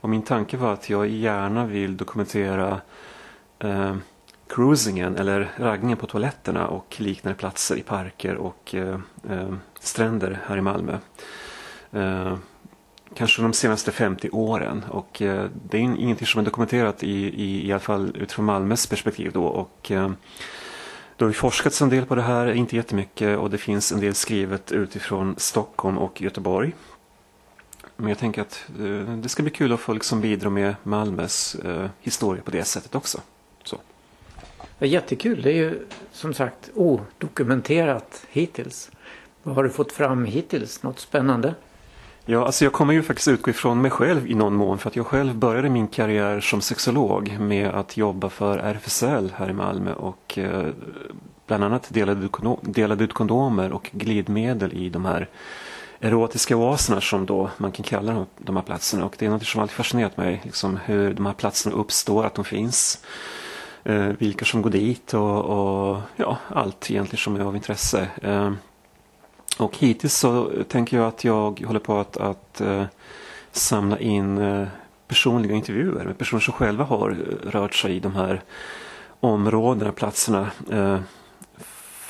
Och 0.00 0.08
min 0.08 0.22
tanke 0.22 0.56
var 0.56 0.72
att 0.72 0.90
jag 0.90 1.08
gärna 1.08 1.66
vill 1.66 1.96
dokumentera 1.96 2.80
eh, 3.58 3.96
cruisingen 4.48 5.16
eller 5.16 5.50
raggningen 5.56 5.98
på 5.98 6.06
toaletterna 6.06 6.68
och 6.68 6.96
liknande 7.00 7.38
platser 7.38 7.76
i 7.76 7.82
parker 7.82 8.34
och 8.34 8.74
eh, 8.74 9.00
eh, 9.30 9.54
stränder 9.80 10.40
här 10.46 10.56
i 10.56 10.60
Malmö. 10.60 10.98
Eh, 11.92 12.36
kanske 13.14 13.42
de 13.42 13.52
senaste 13.52 13.92
50 13.92 14.30
åren 14.32 14.84
och 14.90 15.22
eh, 15.22 15.46
det 15.70 15.76
är 15.76 15.80
ingenting 15.80 16.26
som 16.26 16.40
är 16.40 16.44
dokumenterat 16.44 17.04
i, 17.04 17.42
i, 17.42 17.68
i 17.68 17.72
alla 17.72 17.80
fall 17.80 18.16
utifrån 18.16 18.44
Malmös 18.44 18.86
perspektiv 18.86 19.32
då 19.32 19.44
och 19.44 19.90
eh, 19.90 20.10
det 21.16 21.24
har 21.24 21.30
ju 21.30 21.34
forskats 21.34 21.82
en 21.82 21.88
del 21.88 22.06
på 22.06 22.14
det 22.14 22.22
här, 22.22 22.52
inte 22.52 22.76
jättemycket 22.76 23.38
och 23.38 23.50
det 23.50 23.58
finns 23.58 23.92
en 23.92 24.00
del 24.00 24.14
skrivet 24.14 24.72
utifrån 24.72 25.34
Stockholm 25.38 25.98
och 25.98 26.22
Göteborg. 26.22 26.74
Men 27.96 28.08
jag 28.08 28.18
tänker 28.18 28.42
att 28.42 28.64
eh, 28.78 29.14
det 29.14 29.28
ska 29.28 29.42
bli 29.42 29.52
kul 29.52 29.72
att 29.72 29.80
få 29.80 29.92
liksom 29.92 30.20
bidra 30.20 30.50
med 30.50 30.74
Malmös 30.82 31.54
eh, 31.54 31.86
historia 32.00 32.42
på 32.42 32.50
det 32.50 32.64
sättet 32.64 32.94
också. 32.94 33.20
Ja, 34.80 34.86
jättekul, 34.86 35.42
det 35.42 35.50
är 35.50 35.56
ju 35.56 35.86
som 36.12 36.34
sagt 36.34 36.70
odokumenterat 36.74 38.26
hittills. 38.30 38.90
Vad 39.42 39.54
har 39.54 39.62
du 39.62 39.70
fått 39.70 39.92
fram 39.92 40.24
hittills? 40.24 40.82
Något 40.82 40.98
spännande? 40.98 41.54
Ja, 42.24 42.46
alltså 42.46 42.64
jag 42.64 42.72
kommer 42.72 42.94
ju 42.94 43.02
faktiskt 43.02 43.28
utgå 43.28 43.50
ifrån 43.50 43.82
mig 43.82 43.90
själv 43.90 44.30
i 44.30 44.34
någon 44.34 44.54
mån 44.54 44.78
för 44.78 44.90
att 44.90 44.96
jag 44.96 45.06
själv 45.06 45.34
började 45.34 45.68
min 45.68 45.88
karriär 45.88 46.40
som 46.40 46.60
sexolog 46.60 47.36
med 47.40 47.70
att 47.70 47.96
jobba 47.96 48.28
för 48.28 48.58
RFSL 48.58 49.32
här 49.36 49.50
i 49.50 49.52
Malmö 49.52 49.92
och 49.92 50.38
eh, 50.38 50.66
bland 51.46 51.64
annat 51.64 51.88
delade, 51.88 52.26
ut 52.26 52.32
delade 52.62 53.04
ut 53.04 53.12
kondomer 53.12 53.72
och 53.72 53.90
glidmedel 53.92 54.72
i 54.72 54.88
de 54.88 55.04
här 55.04 55.28
erotiska 56.00 56.56
oaserna 56.56 57.00
som 57.00 57.26
då 57.26 57.50
man 57.56 57.72
kan 57.72 57.84
kalla 57.84 58.12
de, 58.12 58.26
de 58.38 58.56
här 58.56 58.62
platserna 58.62 59.04
och 59.04 59.14
det 59.18 59.26
är 59.26 59.30
något 59.30 59.46
som 59.46 59.60
alltid 59.60 59.76
fascinerat 59.76 60.16
mig, 60.16 60.40
liksom 60.44 60.78
hur 60.84 61.14
de 61.14 61.26
här 61.26 61.32
platserna 61.32 61.74
uppstår, 61.74 62.24
att 62.24 62.34
de 62.34 62.44
finns. 62.44 63.04
Eh, 63.84 64.08
vilka 64.18 64.44
som 64.44 64.62
går 64.62 64.70
dit 64.70 65.14
och, 65.14 65.44
och 65.44 66.00
ja, 66.16 66.38
allt 66.48 66.90
egentligen 66.90 67.22
som 67.22 67.36
är 67.36 67.40
av 67.40 67.56
intresse. 67.56 68.08
Eh, 68.22 68.52
och 69.58 69.76
hittills 69.76 70.14
så 70.14 70.50
tänker 70.68 70.96
jag 70.96 71.06
att 71.06 71.24
jag 71.24 71.60
håller 71.66 71.80
på 71.80 71.98
att, 71.98 72.16
att 72.16 72.60
eh, 72.60 72.84
samla 73.52 73.98
in 73.98 74.38
eh, 74.38 74.68
personliga 75.08 75.54
intervjuer 75.54 76.04
med 76.04 76.18
personer 76.18 76.40
som 76.40 76.54
själva 76.54 76.84
har 76.84 77.10
rört 77.42 77.74
sig 77.74 77.96
i 77.96 78.00
de 78.00 78.14
här 78.14 78.42
områdena, 79.20 79.92
platserna 79.92 80.50
eh, 80.70 81.00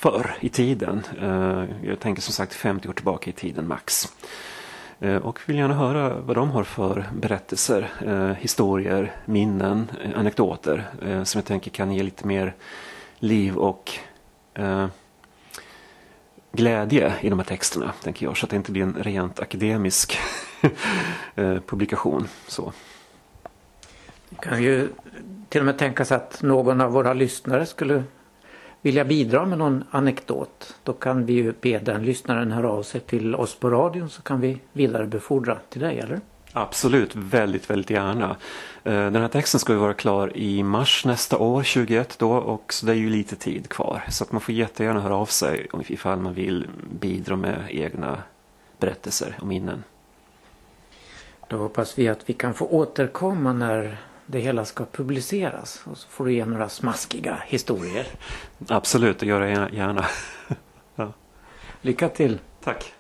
förr 0.00 0.37
i 0.40 0.48
tiden. 0.48 1.02
Eh, 1.20 1.64
jag 1.88 2.00
tänker 2.00 2.22
som 2.22 2.35
sagt 2.35 2.54
50 2.54 2.88
år 2.88 2.92
tillbaka 2.92 3.31
i 3.31 3.33
tiden 3.33 3.68
max. 3.68 4.12
Eh, 5.01 5.17
och 5.17 5.41
vill 5.47 5.57
gärna 5.57 5.75
höra 5.75 6.21
vad 6.21 6.37
de 6.37 6.51
har 6.51 6.65
för 6.65 7.05
berättelser, 7.13 7.91
eh, 8.07 8.31
historier, 8.43 9.13
minnen, 9.25 9.91
eh, 10.05 10.19
anekdoter 10.19 10.85
som 11.25 11.39
jag 11.39 11.45
tänker 11.45 11.71
kan 11.71 11.93
ge 11.93 12.03
lite 12.03 12.27
mer 12.27 12.55
liv 13.19 13.57
och 13.57 13.93
glädje 16.53 17.13
i 17.21 17.29
de 17.31 17.39
här 17.39 17.47
texterna, 17.47 17.93
tänker 18.03 18.27
jag, 18.27 18.37
så 18.37 18.47
att 18.47 18.51
det 18.51 18.57
inte 18.57 18.73
blir 18.73 18.83
en 18.83 18.97
rent 19.01 19.41
akademisk 19.41 20.19
publikation. 21.67 22.29
Så. 22.47 22.73
kan 24.41 24.63
ju 24.63 24.89
till 25.49 25.61
och 25.61 25.67
med 25.67 25.79
tänkas 25.79 26.13
att 26.13 26.43
någon 26.43 26.81
av 26.81 26.93
våra 26.93 27.13
lyssnare 27.15 27.67
skulle 27.67 28.03
vilja 28.83 29.05
bidra 29.05 29.47
med 29.47 29.59
någon 29.59 29.85
anekdot. 29.91 30.75
Då 30.83 30.93
kan 30.93 31.27
vi 31.27 31.33
ju 31.33 31.53
be 31.61 31.79
den 31.79 32.03
lyssnaren 32.03 32.53
höra 32.53 32.71
av 32.71 32.83
sig 32.83 33.01
till 33.01 33.35
oss 33.35 33.55
på 33.55 33.71
radion 33.71 34.11
så 34.11 34.23
kan 34.23 34.41
vi 34.41 34.61
vidarebefordra 34.73 35.59
till 35.69 35.81
dig, 35.81 35.99
eller? 35.99 36.21
Absolut, 36.53 37.17
väldigt, 37.17 37.71
väldigt 37.71 37.91
gärna. 37.91 38.37
Eh, 38.85 38.93
Den 38.93 39.17
här 39.17 39.29
texten 39.29 39.61
ska 39.61 39.73
ju 39.73 39.79
vara 39.79 39.95
klar 39.95 40.37
i 40.37 40.62
mars 40.62 41.05
nästa 41.05 41.38
år, 41.38 41.62
21 41.62 42.19
då, 42.19 42.33
och 42.33 42.73
så 42.73 42.87
det 42.87 42.93
är 42.93 42.97
ju 42.97 43.11
lite 43.11 43.37
tid 43.37 43.69
kvar. 43.69 44.05
Så 44.09 44.25
att 44.25 44.33
man 44.33 44.41
får 44.41 44.55
jättegärna 44.55 45.01
höra 45.01 45.17
av 45.17 45.27
sig 45.27 45.67
ifall 45.88 46.19
man 46.19 46.35
vill 46.35 46.67
bidra 47.01 47.37
med 47.37 47.64
egna 47.69 48.23
berättelser 48.79 49.38
och 49.41 49.47
minnen. 49.47 49.85
Då 51.49 51.57
hoppas 51.57 51.99
vi 51.99 52.09
att 52.09 52.31
vi 52.31 52.33
kan 52.33 52.55
få 52.55 52.67
återkomma 52.67 53.53
när 53.53 53.97
det 54.31 54.38
hela 54.38 54.64
ska 54.64 54.85
publiceras 54.93 55.83
och 55.85 55.99
så 55.99 56.09
får 56.09 56.25
du 56.27 56.33
ge 56.33 56.45
några 56.45 56.69
smaskiga 56.69 57.43
historier. 57.47 58.07
Absolut, 58.69 59.19
det 59.19 59.27
gör 59.27 59.41
jag 59.41 59.75
gärna. 59.75 60.07
Lycka 61.83 62.09
till! 62.09 62.38
Tack! 62.64 62.93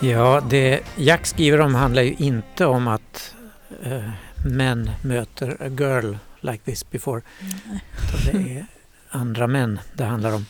Ja, 0.00 0.42
det 0.50 0.80
Jack 0.96 1.26
skriver 1.26 1.60
om 1.60 1.74
handlar 1.74 2.02
ju 2.02 2.14
inte 2.18 2.66
om 2.66 2.88
att 2.88 3.34
eh, 3.82 4.10
män 4.46 4.90
möter 5.02 5.56
a 5.60 5.68
girl 5.68 6.14
like 6.40 6.64
this 6.64 6.90
before. 6.90 7.22
Utan 7.40 8.42
det 8.42 8.56
är 8.58 8.66
andra 9.08 9.46
män 9.46 9.80
det 9.94 10.04
handlar 10.04 10.34
om. 10.34 10.46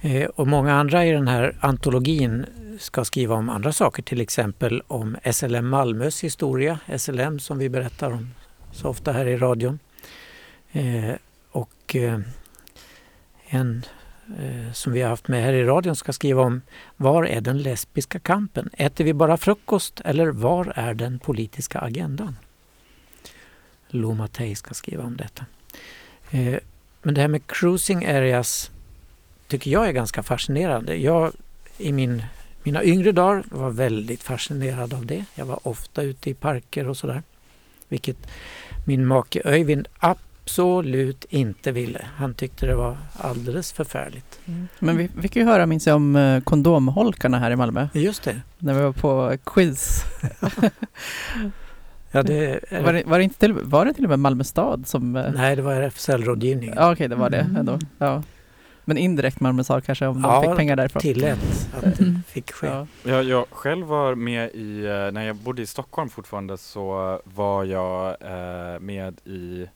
Eh, 0.00 0.24
och 0.24 0.48
många 0.48 0.74
andra 0.74 1.06
i 1.06 1.10
den 1.10 1.28
här 1.28 1.56
antologin 1.60 2.46
ska 2.78 3.04
skriva 3.04 3.34
om 3.34 3.48
andra 3.48 3.72
saker, 3.72 4.02
till 4.02 4.20
exempel 4.20 4.82
om 4.86 5.16
SLM 5.32 5.68
Malmös 5.68 6.24
historia, 6.24 6.78
SLM 6.98 7.38
som 7.38 7.58
vi 7.58 7.68
berättar 7.68 8.10
om 8.10 8.34
så 8.72 8.88
ofta 8.88 9.12
här 9.12 9.26
i 9.26 9.36
radion. 9.36 9.78
Eh, 10.72 11.14
och 11.50 11.96
eh, 11.96 12.20
en 13.48 13.84
Eh, 14.38 14.72
som 14.72 14.92
vi 14.92 15.02
har 15.02 15.08
haft 15.08 15.28
med 15.28 15.42
här 15.42 15.52
i 15.52 15.64
radion 15.64 15.96
ska 15.96 16.12
skriva 16.12 16.42
om 16.42 16.62
var 16.96 17.24
är 17.24 17.40
den 17.40 17.58
lesbiska 17.58 18.18
kampen? 18.18 18.70
Äter 18.72 19.04
vi 19.04 19.14
bara 19.14 19.36
frukost 19.36 20.00
eller 20.04 20.26
var 20.26 20.72
är 20.76 20.94
den 20.94 21.18
politiska 21.18 21.78
agendan? 21.78 22.36
Lo 23.88 24.14
Mattei 24.14 24.54
ska 24.54 24.74
skriva 24.74 25.04
om 25.04 25.16
detta. 25.16 25.46
Eh, 26.30 26.58
men 27.02 27.14
det 27.14 27.20
här 27.20 27.28
med 27.28 27.46
cruising 27.46 28.06
areas 28.06 28.70
tycker 29.48 29.70
jag 29.70 29.88
är 29.88 29.92
ganska 29.92 30.22
fascinerande. 30.22 30.96
Jag 30.96 31.32
i 31.78 31.92
min, 31.92 32.22
mina 32.62 32.84
yngre 32.84 33.12
dagar 33.12 33.44
var 33.48 33.70
väldigt 33.70 34.22
fascinerad 34.22 34.94
av 34.94 35.06
det. 35.06 35.24
Jag 35.34 35.46
var 35.46 35.68
ofta 35.68 36.02
ute 36.02 36.30
i 36.30 36.34
parker 36.34 36.88
och 36.88 36.96
sådär. 36.96 37.22
Vilket 37.88 38.16
min 38.86 39.06
make 39.06 39.42
Öyvind 39.44 39.88
absolut 40.54 41.24
inte 41.30 41.72
ville. 41.72 42.06
Han 42.16 42.34
tyckte 42.34 42.66
det 42.66 42.74
var 42.74 42.96
alldeles 43.18 43.72
förfärligt. 43.72 44.40
Men 44.78 44.96
vi 44.96 45.08
fick 45.08 45.36
ju 45.36 45.44
höra, 45.44 45.66
minns 45.66 45.86
jag, 45.86 45.96
om 45.96 46.16
eh, 46.16 46.40
kondomholkarna 46.42 47.38
här 47.38 47.50
i 47.50 47.56
Malmö. 47.56 47.88
Just 47.94 48.22
det. 48.24 48.40
När 48.58 48.74
vi 48.74 48.80
var 48.80 48.92
på 48.92 49.36
quiz. 49.44 50.04
Ja, 52.12 52.22
det 52.22 52.60
Var 52.84 52.92
det, 52.92 53.02
var 53.06 53.18
det, 53.18 53.24
inte 53.24 53.38
till, 53.38 53.52
var 53.52 53.84
det 53.84 53.92
till 53.94 54.04
och 54.04 54.10
med 54.10 54.18
Malmö 54.18 54.44
stad 54.44 54.86
som... 54.86 55.16
eh, 55.16 55.32
Nej, 55.34 55.56
det 55.56 55.62
var 55.62 55.74
RFSL-rådgivning. 55.74 56.72
Ja 56.76 56.92
okej, 56.92 57.08
det 57.08 57.14
var 57.16 57.30
det 57.30 57.38
Mm. 57.40 57.56
ändå. 57.56 57.78
Ja. 57.98 58.22
Men 58.84 58.96
indirekt 58.96 59.40
Malmö 59.40 59.64
stad 59.64 59.84
kanske 59.84 60.06
om 60.06 60.22
de 60.22 60.30
Ja, 60.30 60.42
fick 60.42 60.56
pengar 60.56 60.76
därifrån. 60.76 61.00
Tillät 61.00 61.38
att 61.76 61.98
det 61.98 62.20
fick 62.26 62.52
ske. 62.52 62.66
Ja. 62.66 62.86
Jag, 63.04 63.24
jag 63.24 63.44
själv 63.50 63.86
var 63.86 64.14
med 64.14 64.50
i, 64.54 64.84
eh, 64.84 65.12
när 65.12 65.22
jag 65.26 65.36
bodde 65.36 65.62
i 65.62 65.66
Stockholm 65.66 66.08
fortfarande 66.10 66.58
så 66.58 67.20
var 67.24 67.64
jag 67.64 68.16
eh, 68.20 68.80
med 68.80 69.20
i 69.24 69.66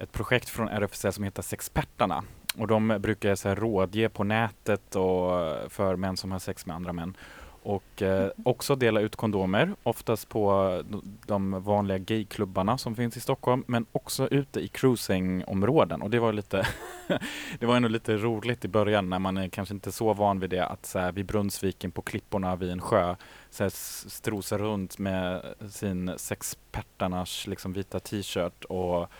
ett 0.00 0.12
projekt 0.12 0.48
från 0.48 0.68
RFSL 0.68 1.12
som 1.12 1.24
heter 1.24 1.42
Sexpertarna. 1.42 2.24
Och 2.56 2.66
de 2.66 2.96
brukar 3.00 3.34
så 3.34 3.48
här 3.48 3.56
rådge 3.56 4.08
på 4.08 4.24
nätet 4.24 4.96
och 4.96 5.30
för 5.68 5.96
män 5.96 6.16
som 6.16 6.32
har 6.32 6.38
sex 6.38 6.66
med 6.66 6.76
andra 6.76 6.92
män. 6.92 7.16
Och 7.62 8.02
eh, 8.02 8.30
också 8.44 8.76
dela 8.76 9.00
ut 9.00 9.16
kondomer, 9.16 9.74
oftast 9.82 10.28
på 10.28 10.82
de 11.26 11.62
vanliga 11.62 11.98
gayklubbarna 11.98 12.78
som 12.78 12.96
finns 12.96 13.16
i 13.16 13.20
Stockholm, 13.20 13.64
men 13.66 13.86
också 13.92 14.28
ute 14.28 14.60
i 14.60 14.68
cruisingområden. 14.68 16.02
Och 16.02 16.10
det 16.10 16.18
var 16.18 16.32
lite, 16.32 16.66
det 17.58 17.66
var 17.66 17.76
ändå 17.76 17.88
lite 17.88 18.16
roligt 18.16 18.64
i 18.64 18.68
början 18.68 19.10
när 19.10 19.18
man 19.18 19.36
är 19.36 19.48
kanske 19.48 19.74
inte 19.74 19.92
så 19.92 20.12
van 20.12 20.40
vid 20.40 20.50
det, 20.50 20.66
att 20.66 20.86
så 20.86 20.98
här, 20.98 21.12
vid 21.12 21.26
Brunnsviken 21.26 21.90
på 21.90 22.02
klipporna 22.02 22.56
vid 22.56 22.70
en 22.70 22.80
sjö 22.80 23.16
så 23.50 23.62
här, 23.62 23.70
strosa 24.10 24.58
runt 24.58 24.98
med 24.98 25.42
sin 25.70 26.12
sexpertarnas 26.16 27.46
liksom, 27.46 27.72
vita 27.72 28.00
t-shirt 28.00 28.64
och 28.64 29.10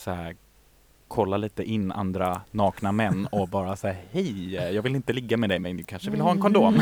så 0.00 0.10
här, 0.10 0.36
kolla 1.08 1.36
lite 1.36 1.64
in 1.64 1.92
andra 1.92 2.40
nakna 2.50 2.92
män 2.92 3.26
och 3.26 3.48
bara 3.48 3.76
säga 3.76 3.96
hej, 4.10 4.54
jag 4.54 4.82
vill 4.82 4.96
inte 4.96 5.12
ligga 5.12 5.36
med 5.36 5.50
dig 5.50 5.58
men 5.58 5.76
du 5.76 5.84
kanske 5.84 6.10
vill 6.10 6.20
ha 6.20 6.30
en 6.30 6.40
kondom. 6.40 6.74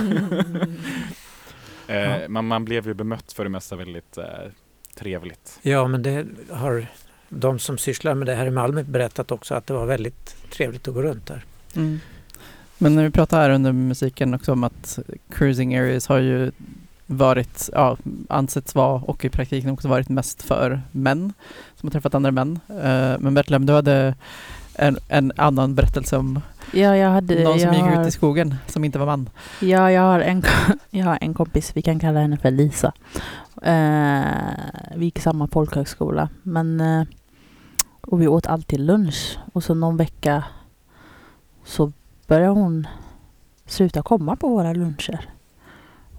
eh, 1.88 2.28
man, 2.28 2.46
man 2.46 2.64
blev 2.64 2.86
ju 2.86 2.94
bemött 2.94 3.32
för 3.32 3.44
det 3.44 3.50
mesta 3.50 3.76
väldigt 3.76 4.18
eh, 4.18 4.24
trevligt. 4.94 5.58
Ja, 5.62 5.88
men 5.88 6.02
det 6.02 6.26
har 6.50 6.86
de 7.28 7.58
som 7.58 7.78
sysslar 7.78 8.14
med 8.14 8.26
det 8.26 8.34
här 8.34 8.46
i 8.46 8.50
Malmö 8.50 8.82
berättat 8.82 9.30
också 9.30 9.54
att 9.54 9.66
det 9.66 9.74
var 9.74 9.86
väldigt 9.86 10.36
trevligt 10.50 10.88
att 10.88 10.94
gå 10.94 11.02
runt 11.02 11.26
där. 11.26 11.44
Mm. 11.76 12.00
Men 12.78 12.94
när 12.94 13.04
vi 13.04 13.10
pratar 13.10 13.40
här 13.40 13.50
under 13.50 13.72
musiken 13.72 14.34
också 14.34 14.52
om 14.52 14.64
att 14.64 14.98
cruising 15.30 15.76
areas 15.76 16.06
har 16.06 16.18
ju 16.18 16.52
varit, 17.10 17.70
ja, 17.72 17.96
ansetts 18.28 18.74
vara 18.74 19.00
och 19.00 19.24
i 19.24 19.28
praktiken 19.28 19.70
också 19.70 19.88
varit 19.88 20.08
mest 20.08 20.42
för 20.42 20.82
män 20.92 21.32
som 21.76 21.86
har 21.86 21.90
träffat 21.90 22.14
andra 22.14 22.30
män. 22.30 22.60
Eh, 22.68 23.18
men 23.18 23.34
Bertlem, 23.34 23.66
du 23.66 23.72
hade 23.72 24.14
en, 24.74 24.98
en 25.08 25.32
annan 25.36 25.74
berättelse 25.74 26.16
om 26.16 26.40
Ja, 26.72 26.96
jag 26.96 27.10
hade... 27.10 27.44
någon 27.44 27.60
som 27.60 27.72
gick 27.72 27.82
har, 27.82 28.02
ut 28.02 28.08
i 28.08 28.10
skogen 28.10 28.54
som 28.66 28.84
inte 28.84 28.98
var 28.98 29.06
man. 29.06 29.30
Ja, 29.60 29.90
jag 29.90 30.02
har, 30.02 30.20
en, 30.20 30.42
jag 30.90 31.04
har 31.04 31.18
en 31.20 31.34
kompis, 31.34 31.72
vi 31.74 31.82
kan 31.82 31.98
kalla 31.98 32.20
henne 32.20 32.36
för 32.36 32.50
Lisa. 32.50 32.92
Eh, 33.62 34.96
vi 34.96 35.04
gick 35.04 35.18
i 35.18 35.20
samma 35.20 35.48
folkhögskola. 35.48 36.28
Men, 36.42 36.80
eh, 36.80 37.04
och 38.00 38.22
vi 38.22 38.28
åt 38.28 38.46
alltid 38.46 38.80
lunch. 38.80 39.38
Och 39.52 39.64
så 39.64 39.74
någon 39.74 39.96
vecka 39.96 40.44
så 41.64 41.92
började 42.26 42.52
hon 42.52 42.86
sluta 43.66 44.02
komma 44.02 44.36
på 44.36 44.48
våra 44.48 44.72
luncher. 44.72 45.28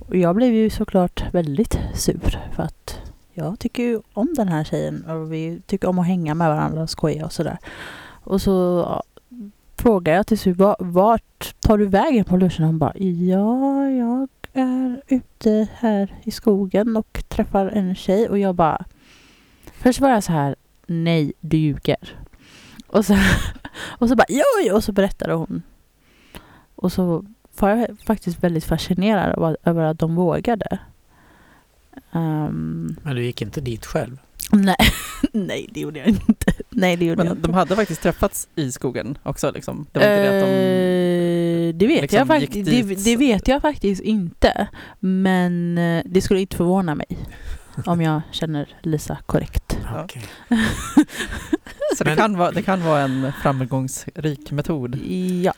Och 0.10 0.16
jag 0.16 0.36
blev 0.36 0.54
ju 0.54 0.70
såklart 0.70 1.34
väldigt 1.34 1.80
sur 1.94 2.40
för 2.56 2.64
att 2.64 3.02
jag 3.34 3.60
tycker 3.60 3.84
ju 3.84 4.02
om 4.14 4.34
den 4.34 4.48
här 4.48 4.64
tjejen 4.64 5.06
och 5.06 5.34
vi 5.34 5.62
tycker 5.68 5.90
om 5.90 6.00
att 6.00 6.08
hänga 6.08 6.36
med 6.36 6.50
varandra 6.50 6.82
och 6.82 6.90
skoja 6.90 7.26
och 7.26 7.34
sådär. 7.34 7.58
Och 8.24 8.42
så 8.42 8.86
ja, 8.88 9.04
frågade 9.78 10.18
jag 10.18 10.28
till 10.28 10.40
slut, 10.40 10.58
vart 10.80 11.56
tar 11.60 11.78
du 11.78 11.86
vägen 11.86 12.26
på 12.26 12.38
lunchen? 12.38 12.66
Hon 12.66 12.80
bara, 12.80 12.94
ja, 12.98 13.90
jag 13.90 14.30
är 14.54 15.02
ute 15.08 15.68
här 15.76 16.16
i 16.24 16.32
skogen 16.32 16.98
och 16.98 17.24
träffar 17.28 17.66
en 17.68 17.96
tjej. 17.96 18.30
Och 18.30 18.40
jag 18.40 18.56
bara, 18.56 18.86
först 19.74 20.00
var 20.00 20.10
jag 20.10 20.24
så 20.24 20.32
här, 20.32 20.56
nej, 20.86 21.34
du 21.40 21.58
ljuger. 21.58 22.20
Och 22.88 23.06
så, 23.06 23.18
och 24.00 24.10
så 24.10 24.16
bara, 24.16 24.28
jo, 24.30 24.44
jo, 24.66 24.76
och 24.76 24.84
så 24.84 24.92
berättade 24.92 25.34
hon. 25.34 25.62
Och 26.76 26.92
så 26.92 27.26
var 27.62 27.70
jag 27.70 27.88
faktiskt 28.06 28.44
väldigt 28.44 28.66
fascinerad 28.66 29.56
över, 29.64 29.84
att 29.84 30.00
de 30.00 30.16
vågade. 30.16 30.80
Ehm, 32.14 32.96
Men 33.04 33.16
du 33.16 33.24
gick 33.24 33.42
inte 33.42 33.62
dit 33.62 33.86
själv? 33.86 34.18
nej, 34.52 34.76
nej, 35.34 35.70
det 35.74 35.80
gjorde 35.80 36.00
jag 36.00 36.08
inte. 36.08 36.54
Nej, 36.70 36.96
det 36.98 37.06
gjorde 37.06 37.20
jag 37.22 37.28
Men 37.28 37.38
inte. 37.38 37.48
de 37.50 37.54
hade 37.54 37.76
faktiskt 37.76 38.02
träffats 38.02 38.48
i 38.56 38.72
skogen 38.72 39.18
också 39.24 39.52
liksom. 39.52 39.86
Det 39.92 40.00
var 40.00 40.06
inte 40.06 40.22
det 40.32 40.40
att 40.40 40.46
de... 40.46 40.52
Eh, 41.70 41.76
det 41.76 41.88
vet, 41.88 42.02
liksom 42.02 42.18
jag 42.28 42.40
gick 42.42 42.50
faktiskt, 42.50 42.88
det, 43.06 43.12
det 43.12 43.16
vet 43.18 43.48
jag 43.48 43.62
faktiskt 43.62 44.02
inte. 44.02 44.68
Men 45.00 45.78
eh, 45.78 46.04
det 46.06 46.22
skulle 46.22 46.42
inte 46.42 46.56
förvåna 46.58 46.96
mig. 46.96 47.08
Om 47.86 48.02
jag 48.02 48.22
känner 48.32 48.68
Lisa 48.82 49.18
korrekt. 49.26 49.78
Okej. 50.04 50.24
Så 51.98 52.04
det 52.04 52.10
Men- 52.10 52.18
kan, 52.18 52.38
vara, 52.38 52.52
det 52.52 52.62
kan 52.62 52.84
vara 52.84 53.02
en 53.02 53.32
framgångsrik 53.42 54.52
metod. 54.52 54.96
Ja, 55.44 55.54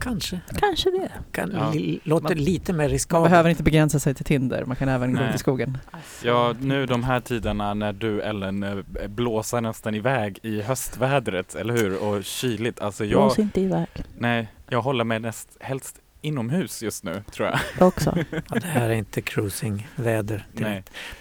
Kanske. 0.00 0.40
kanske 0.58 0.90
det. 0.90 1.10
Kan, 1.32 1.50
Ja. 1.54 1.70
li, 1.72 2.00
låter 2.04 2.34
Man- 2.34 2.44
lite 2.44 2.72
mer 2.72 2.78
Man 2.78 2.88
riskabelt. 2.88 3.30
behöver 3.30 3.50
inte 3.50 3.62
begränsa 3.62 3.98
sig 3.98 4.14
till 4.14 4.24
Tinder, 4.24 4.64
man 4.64 4.76
kan 4.76 4.88
även 4.88 5.12
gå 5.14 5.20
Nej. 5.20 5.28
ut 5.28 5.34
i 5.34 5.38
skogen. 5.38 5.78
Ja, 6.24 6.54
nu 6.60 6.86
de 6.86 7.04
här 7.04 7.20
tiderna 7.20 7.74
när 7.74 7.92
du 7.92 8.20
Ellen 8.22 8.62
eh, 8.62 8.76
blåser 9.08 9.60
nästan 9.60 9.94
iväg 9.94 10.38
i 10.42 10.62
höstvädret, 10.62 11.54
eller 11.54 11.74
hur? 11.76 12.02
Och 12.02 12.24
kyligt. 12.24 12.80
Alltså 12.80 13.04
jag, 13.04 13.20
Blås 13.20 13.38
inte 13.38 13.60
iväg 13.60 13.86
nej, 14.18 14.48
jag 14.68 14.82
håller 14.82 15.04
mig 15.04 15.18
näst, 15.20 15.48
helst 15.60 15.96
inomhus 16.22 16.82
just 16.82 17.04
nu, 17.04 17.22
tror 17.32 17.48
jag. 17.48 17.88
också. 17.88 18.14
Ja, 18.30 18.54
det 18.60 18.66
här 18.66 18.88
är 18.88 18.94
inte 18.94 19.20
cruisingväder. 19.20 20.46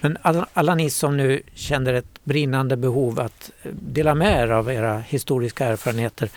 Men 0.01 0.17
alla, 0.21 0.47
alla 0.53 0.75
ni 0.75 0.89
som 0.89 1.17
nu 1.17 1.41
känner 1.53 1.93
ett 1.93 2.19
brinnande 2.23 2.77
behov 2.77 3.19
att 3.19 3.51
eh, 3.63 3.71
dela 3.71 4.15
med 4.15 4.43
er 4.43 4.47
av 4.51 4.71
era 4.71 4.99
historiska 4.99 5.65
erfarenheter 5.65 6.29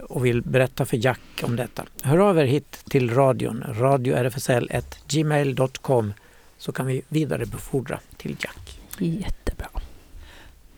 och 0.00 0.26
vill 0.26 0.42
berätta 0.42 0.84
för 0.84 1.04
Jack 1.04 1.20
om 1.42 1.56
detta. 1.56 1.84
Hör 2.02 2.18
av 2.18 2.38
er 2.38 2.44
hit 2.44 2.84
till 2.88 3.14
radion, 3.14 3.64
radiorfsl.gmail.com 3.68 6.12
så 6.58 6.72
kan 6.72 6.86
vi 6.86 7.02
vidarebefordra 7.08 8.00
till 8.16 8.36
Jack. 8.40 8.80
Jättebra. 8.98 9.68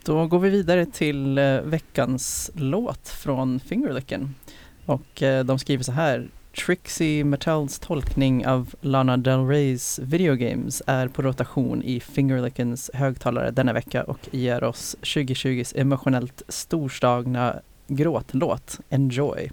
Då 0.05 0.27
går 0.27 0.39
vi 0.39 0.51
vidare 0.51 0.87
till 0.87 1.39
eh, 1.39 1.61
veckans 1.61 2.51
låt 2.55 3.09
från 3.09 3.61
Fingerlicken. 3.61 4.35
Och 4.87 5.23
eh, 5.23 5.45
de 5.45 5.59
skriver 5.59 5.85
så 5.85 5.93
här. 5.93 6.29
Trixie 6.67 7.25
Mattel's 7.25 7.87
tolkning 7.87 8.47
av 8.47 8.75
Lana 8.81 9.17
Del 9.17 9.47
Reys 9.47 10.01
Video 10.03 10.35
Games 10.35 10.83
är 10.87 11.09
på 11.09 11.23
rotation 11.23 11.83
i 11.83 12.01
Fingerlickens 12.01 12.91
högtalare 12.95 13.51
denna 13.51 13.73
vecka 13.73 14.05
och 14.05 14.19
ger 14.31 14.65
oss 14.65 14.97
2020s 15.03 15.73
emotionellt 15.77 16.43
storslagna 16.49 17.61
gråtlåt 17.87 18.81
Enjoy. 18.89 19.51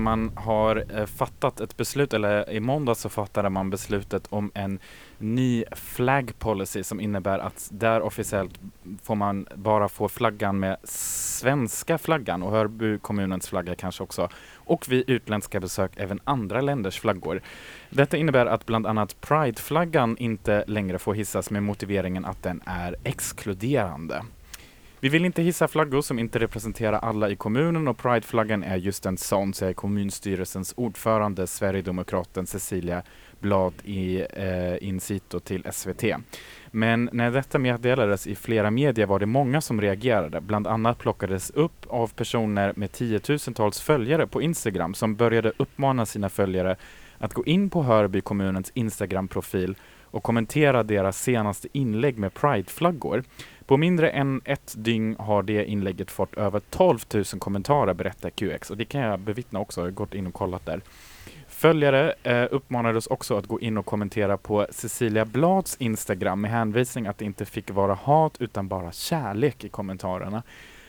Man 0.00 0.32
har 0.34 0.84
eh, 0.94 1.06
fattat 1.06 1.60
ett 1.60 1.76
beslut, 1.76 2.14
eller 2.14 2.50
i 2.50 2.60
måndag 2.60 2.94
så 2.94 3.08
fattade 3.08 3.50
man 3.50 3.70
beslutet 3.70 4.26
om 4.30 4.50
en 4.54 4.78
ny 5.18 5.64
flag 5.72 6.32
policy 6.38 6.82
som 6.82 7.00
innebär 7.00 7.38
att 7.38 7.68
där 7.72 8.00
officiellt 8.00 8.60
får 9.02 9.14
man 9.14 9.46
bara 9.54 9.88
få 9.88 10.08
flaggan 10.08 10.60
med 10.60 10.76
svenska 10.84 11.98
flaggan 11.98 12.42
och 12.42 12.50
Hörby 12.50 12.98
kommunens 12.98 13.48
flagga 13.48 13.74
kanske 13.74 14.02
också 14.02 14.28
och 14.54 14.88
vid 14.88 15.10
utländska 15.10 15.60
besök 15.60 15.92
även 15.96 16.20
andra 16.24 16.60
länders 16.60 17.00
flaggor. 17.00 17.40
Detta 17.90 18.16
innebär 18.16 18.46
att 18.46 18.66
bland 18.66 18.86
annat 18.86 19.20
Pride-flaggan 19.20 20.16
inte 20.18 20.64
längre 20.66 20.98
får 20.98 21.14
hissas 21.14 21.50
med 21.50 21.62
motiveringen 21.62 22.24
att 22.24 22.42
den 22.42 22.62
är 22.66 22.96
exkluderande. 23.04 24.22
Vi 25.02 25.08
vill 25.08 25.24
inte 25.24 25.42
hissa 25.42 25.68
flaggor 25.68 26.02
som 26.02 26.18
inte 26.18 26.38
representerar 26.38 26.98
alla 26.98 27.30
i 27.30 27.36
kommunen 27.36 27.88
och 27.88 27.98
Prideflaggan 27.98 28.62
är 28.62 28.76
just 28.76 29.06
en 29.06 29.16
sån, 29.16 29.54
säger 29.54 29.72
kommunstyrelsens 29.72 30.74
ordförande 30.76 31.46
Sverigedemokraten 31.46 32.46
Cecilia 32.46 33.02
Blad 33.38 33.72
i 33.84 34.20
eh, 34.20 34.88
Incito 34.88 35.40
till 35.40 35.66
SVT. 35.72 36.04
Men 36.70 37.10
när 37.12 37.30
detta 37.30 37.58
meddelades 37.58 38.26
i 38.26 38.34
flera 38.34 38.70
medier 38.70 39.06
var 39.06 39.18
det 39.18 39.26
många 39.26 39.60
som 39.60 39.80
reagerade. 39.80 40.40
Bland 40.40 40.66
annat 40.66 40.98
plockades 40.98 41.50
upp 41.50 41.86
av 41.88 42.08
personer 42.14 42.72
med 42.76 42.92
tiotusentals 42.92 43.80
följare 43.80 44.26
på 44.26 44.42
Instagram 44.42 44.94
som 44.94 45.14
började 45.14 45.52
uppmana 45.56 46.06
sina 46.06 46.28
följare 46.28 46.76
att 47.18 47.34
gå 47.34 47.44
in 47.44 47.70
på 47.70 47.82
Hörby 47.82 48.20
kommunens 48.20 48.70
Instagram-profil 48.74 49.74
och 50.10 50.22
kommentera 50.22 50.82
deras 50.82 51.22
senaste 51.22 51.68
inlägg 51.72 52.18
med 52.18 52.34
Prideflaggor. 52.34 53.24
På 53.70 53.76
mindre 53.76 54.10
än 54.10 54.40
ett 54.44 54.74
dygn 54.76 55.16
har 55.18 55.42
det 55.42 55.64
inlägget 55.64 56.10
fått 56.10 56.34
över 56.34 56.60
12 56.60 56.98
000 57.14 57.24
kommentarer 57.24 57.94
berättar 57.94 58.30
QX 58.30 58.70
och 58.70 58.76
det 58.76 58.84
kan 58.84 59.00
jag 59.00 59.20
bevittna 59.20 59.60
också, 59.60 59.80
jag 59.80 59.86
har 59.86 59.90
gått 59.90 60.14
in 60.14 60.26
och 60.26 60.34
kollat 60.34 60.66
där. 60.66 60.80
Följare 61.48 62.14
eh, 62.22 62.46
uppmanades 62.50 63.06
också 63.06 63.36
att 63.36 63.46
gå 63.46 63.60
in 63.60 63.78
och 63.78 63.86
kommentera 63.86 64.36
på 64.36 64.66
Cecilia 64.70 65.24
Blads 65.24 65.76
Instagram 65.76 66.40
med 66.40 66.50
hänvisning 66.50 67.06
att 67.06 67.18
det 67.18 67.24
inte 67.24 67.44
fick 67.44 67.70
vara 67.70 67.94
hat 67.94 68.36
utan 68.38 68.68
bara 68.68 68.92
kärlek 68.92 69.64
i 69.64 69.68
kommentarerna. 69.68 70.42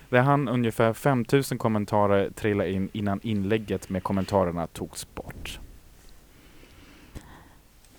Där 0.09 0.21
han 0.21 0.49
ungefär 0.49 0.93
5000 0.93 1.57
kommentarer 1.57 2.29
trilla 2.29 2.65
in 2.65 2.89
innan 2.93 3.19
inlägget 3.23 3.89
med 3.89 4.03
kommentarerna 4.03 4.67
togs 4.67 5.15
bort. 5.15 5.59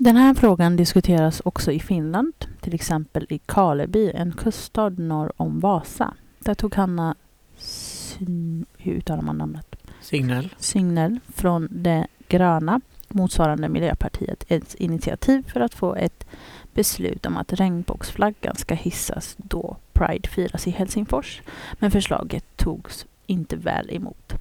Den 0.04 0.16
här 0.16 0.34
frågan 0.34 0.76
diskuteras 0.76 1.42
också 1.44 1.72
i 1.72 1.80
Finland, 1.80 2.34
till 2.60 2.74
exempel 2.74 3.26
i 3.28 3.38
Karleby, 3.38 4.10
en 4.14 4.32
kuststad 4.32 4.88
norr 4.88 5.32
om 5.36 5.60
Vasa. 5.60 6.14
Där 6.38 6.54
tog 6.54 6.74
Hanna, 6.74 7.14
Syn- 7.56 8.66
hur 8.76 8.92
uttalar 8.92 9.22
man 9.22 9.38
namnet? 9.38 9.76
Signal. 10.00 10.54
Signell 10.58 11.20
från 11.28 11.68
De 11.70 12.06
gröna, 12.28 12.80
motsvarande 13.08 13.68
Miljöpartiet, 13.68 14.44
ett 14.48 14.74
initiativ 14.74 15.50
för 15.52 15.60
att 15.60 15.74
få 15.74 15.94
ett 15.94 16.26
beslut 16.74 17.26
om 17.26 17.36
att 17.36 17.52
regnbågsflaggan 17.52 18.56
ska 18.56 18.74
hissas 18.74 19.34
då 19.38 19.76
Pride 19.92 20.28
firas 20.28 20.66
i 20.66 20.70
Helsingfors. 20.70 21.42
Men 21.72 21.90
förslaget 21.90 22.44
togs 22.56 23.06
inte 23.26 23.56
väl 23.56 23.90
emot. 23.90 24.34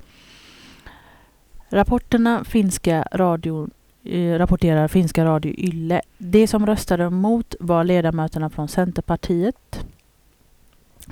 Rapporterna 1.70 2.44
finska 2.44 3.08
radio, 3.14 3.64
eh, 3.64 3.68
Eh, 4.04 4.38
rapporterar 4.38 4.88
finska 4.88 5.26
Radio 5.26 5.54
Yle. 5.58 6.02
De 6.18 6.48
som 6.48 6.66
röstade 6.66 7.04
emot 7.04 7.56
var 7.60 7.84
ledamöterna 7.84 8.50
från 8.50 8.68
Centerpartiet, 8.68 9.86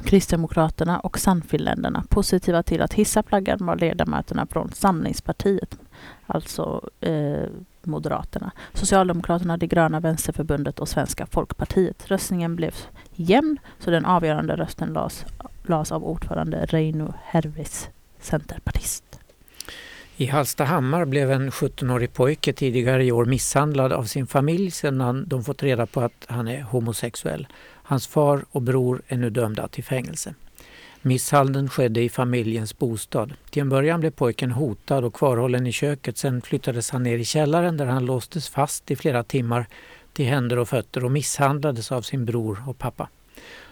Kristdemokraterna 0.04 1.00
och 1.00 1.20
Sannfinländarna. 1.20 2.04
Positiva 2.10 2.64
till 2.64 2.82
att 2.82 2.94
hissa 2.94 3.24
flaggan 3.24 3.66
var 3.66 3.76
ledamöterna 3.76 4.46
från 4.46 4.72
Samlingspartiet, 4.72 5.78
alltså 6.26 6.90
eh, 7.02 7.44
Moderaterna, 7.84 8.52
Socialdemokraterna, 8.74 9.58
De 9.58 9.68
gröna, 9.68 10.00
Vänsterförbundet 10.00 10.80
och 10.80 10.90
Svenska 10.90 11.26
folkpartiet. 11.26 12.12
Röstningen 12.12 12.56
blev 12.56 12.76
jämn, 13.14 13.58
så 13.80 13.92
den 13.92 14.06
avgörande 14.06 14.56
rösten 14.56 14.94
lades, 14.94 15.26
lades 15.64 15.92
av 15.92 16.04
ordförande 16.04 16.66
Reino 16.66 17.14
Hervis, 17.24 17.90
centerpartist. 18.20 19.09
I 20.22 20.26
Hallstahammar 20.26 21.06
blev 21.06 21.32
en 21.32 21.52
17-årig 21.52 22.14
pojke 22.14 22.54
tidigare 22.54 23.06
i 23.06 23.12
år 23.12 23.26
misshandlad 23.26 23.94
av 23.94 24.04
sin 24.04 24.28
familj 24.28 24.72
sedan 24.72 25.24
de 25.28 25.44
fått 25.44 25.64
reda 25.64 25.86
på 25.86 26.02
att 26.02 26.26
han 26.28 26.48
är 26.48 26.62
homosexuell. 26.62 27.48
Hans 27.62 28.08
far 28.08 28.46
och 28.52 28.62
bror 28.62 29.02
är 29.08 29.18
nu 29.18 29.30
dömda 29.30 29.68
till 29.68 29.84
fängelse. 29.84 30.34
Misshandeln 31.02 31.70
skedde 31.70 32.02
i 32.02 32.10
familjens 32.10 32.78
bostad. 32.78 33.34
Till 33.50 33.62
en 33.62 33.70
början 33.70 34.00
blev 34.00 34.12
pojken 34.12 34.52
hotad 34.52 35.04
och 35.04 35.14
kvarhållen 35.14 35.68
i 35.68 35.72
köket. 35.72 36.18
Sen 36.18 36.42
flyttades 36.42 36.90
han 36.90 37.04
ner 37.04 37.18
i 37.18 37.26
källaren 37.26 37.78
där 37.78 37.86
han 37.86 38.06
låstes 38.06 38.50
fast 38.50 38.92
i 38.92 38.96
flera 38.96 39.24
timmar 39.24 39.66
till 40.14 40.26
händer 40.26 40.60
och 40.60 40.70
fötter 40.70 41.06
och 41.06 41.12
misshandlades 41.12 41.92
av 41.92 42.02
sin 42.02 42.26
bror 42.26 42.64
och 42.68 42.78
pappa. 42.78 43.10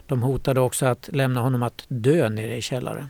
De 0.05 0.21
hotade 0.21 0.59
också 0.59 0.85
att 0.85 1.09
lämna 1.13 1.41
honom 1.41 1.63
att 1.63 1.85
dö 1.87 2.29
nere 2.29 2.57
i 2.57 2.61
källaren. 2.61 3.07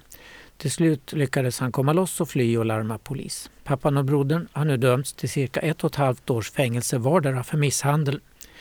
Till 0.58 0.72
slut 0.72 1.14
lyckades 1.14 1.60
han 1.60 1.72
komma 1.72 1.94
loss 1.94 2.22
och 2.22 2.30
fly 2.30 2.58
och 2.58 2.66
larma 2.66 2.98
polis. 2.98 3.50
Pappan 3.64 3.98
och 3.98 4.06
brodern 4.06 4.48
har 4.52 4.66
nu 4.66 4.78
dömts 4.78 5.14
till 5.14 5.30
cirka 5.30 5.60
ett 5.60 5.84
och 5.84 5.92
ett 5.92 5.96
halvt 5.96 6.30
års 6.30 6.52
fängelse 6.52 6.98
vardera 6.98 7.44
för 7.44 7.58
misshandel, 7.58 8.20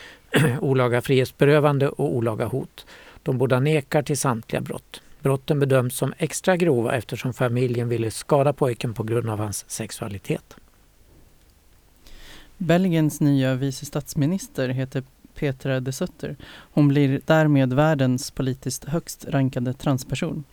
olaga 0.60 1.02
frihetsberövande 1.02 1.88
och 1.88 2.14
olaga 2.16 2.46
hot. 2.46 2.86
De 3.22 3.38
båda 3.38 3.60
nekar 3.60 4.02
till 4.02 4.18
samtliga 4.18 4.60
brott. 4.60 5.02
Brotten 5.20 5.60
bedöms 5.60 5.96
som 5.96 6.14
extra 6.18 6.56
grova 6.56 6.92
eftersom 6.94 7.34
familjen 7.34 7.88
ville 7.88 8.10
skada 8.10 8.52
pojken 8.52 8.94
på 8.94 9.02
grund 9.02 9.30
av 9.30 9.38
hans 9.38 9.70
sexualitet. 9.70 10.56
Belgiens 12.58 13.20
nya 13.20 13.54
vice 13.54 13.86
statsminister 13.86 14.68
heter 14.68 15.02
Petra 15.34 15.80
de 15.80 15.92
Sutter. 15.92 16.36
Hon 16.46 16.88
blir 16.88 17.20
därmed 17.26 17.72
världens 17.72 18.30
politiskt 18.30 18.84
högst 18.84 19.24
rankade 19.28 19.72
transperson. 19.72 20.44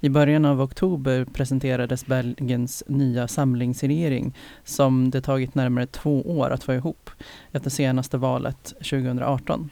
I 0.00 0.08
början 0.08 0.44
av 0.44 0.60
oktober 0.60 1.24
presenterades 1.24 2.06
Belgiens 2.06 2.82
nya 2.86 3.28
samlingsregering 3.28 4.36
som 4.64 5.10
det 5.10 5.20
tagit 5.20 5.54
närmare 5.54 5.86
två 5.86 6.22
år 6.22 6.50
att 6.50 6.64
få 6.64 6.74
ihop 6.74 7.10
efter 7.52 7.70
senaste 7.70 8.16
valet 8.16 8.64
2018. 8.64 9.70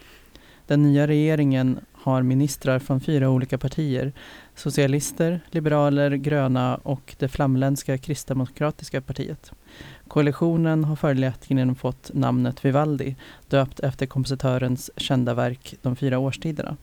Den 0.66 0.82
nya 0.82 1.06
regeringen 1.06 1.80
har 1.92 2.22
ministrar 2.22 2.78
från 2.78 3.00
fyra 3.00 3.30
olika 3.30 3.58
partier. 3.58 4.12
Socialister, 4.54 5.40
liberaler, 5.50 6.10
gröna 6.10 6.76
och 6.76 7.14
det 7.18 7.28
flamländska 7.28 7.98
kristdemokratiska 7.98 9.00
partiet. 9.00 9.52
Koalitionen 10.08 10.84
har 10.84 10.96
följaktligen 10.96 11.74
fått 11.74 12.10
namnet 12.14 12.64
Vivaldi, 12.64 13.16
döpt 13.48 13.80
efter 13.80 14.06
kompositörens 14.06 14.90
kända 14.96 15.34
verk 15.34 15.74
De 15.82 15.96
fyra 15.96 16.18
årstiderna. 16.18 16.76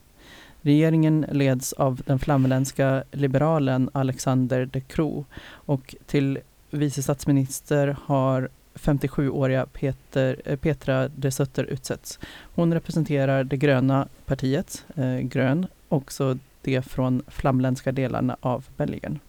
Regeringen 0.66 1.26
leds 1.32 1.74
av 1.74 2.02
den 2.06 2.20
flamländska 2.20 3.04
liberalen 3.12 3.90
Alexander 3.94 4.66
De 4.66 4.82
Croo 4.82 5.26
och 5.46 5.96
till 6.06 6.40
vice 6.70 7.04
statsminister 7.04 7.98
har 8.04 8.50
57-åriga 8.74 9.66
Peter, 9.66 10.42
eh, 10.46 10.58
Petra 10.58 11.08
de 11.08 11.32
Sutter 11.32 11.64
utsetts. 11.64 12.20
Hon 12.56 12.74
representerar 12.74 13.44
det 13.44 13.58
gröna 13.58 14.08
partiet, 14.26 14.86
eh, 14.96 15.18
Grön, 15.18 15.68
också 15.90 16.38
det 16.62 16.82
från 16.82 17.24
flamländska 17.28 17.92
delarna 17.92 18.38
av 18.40 18.66
Belgien. 18.78 19.20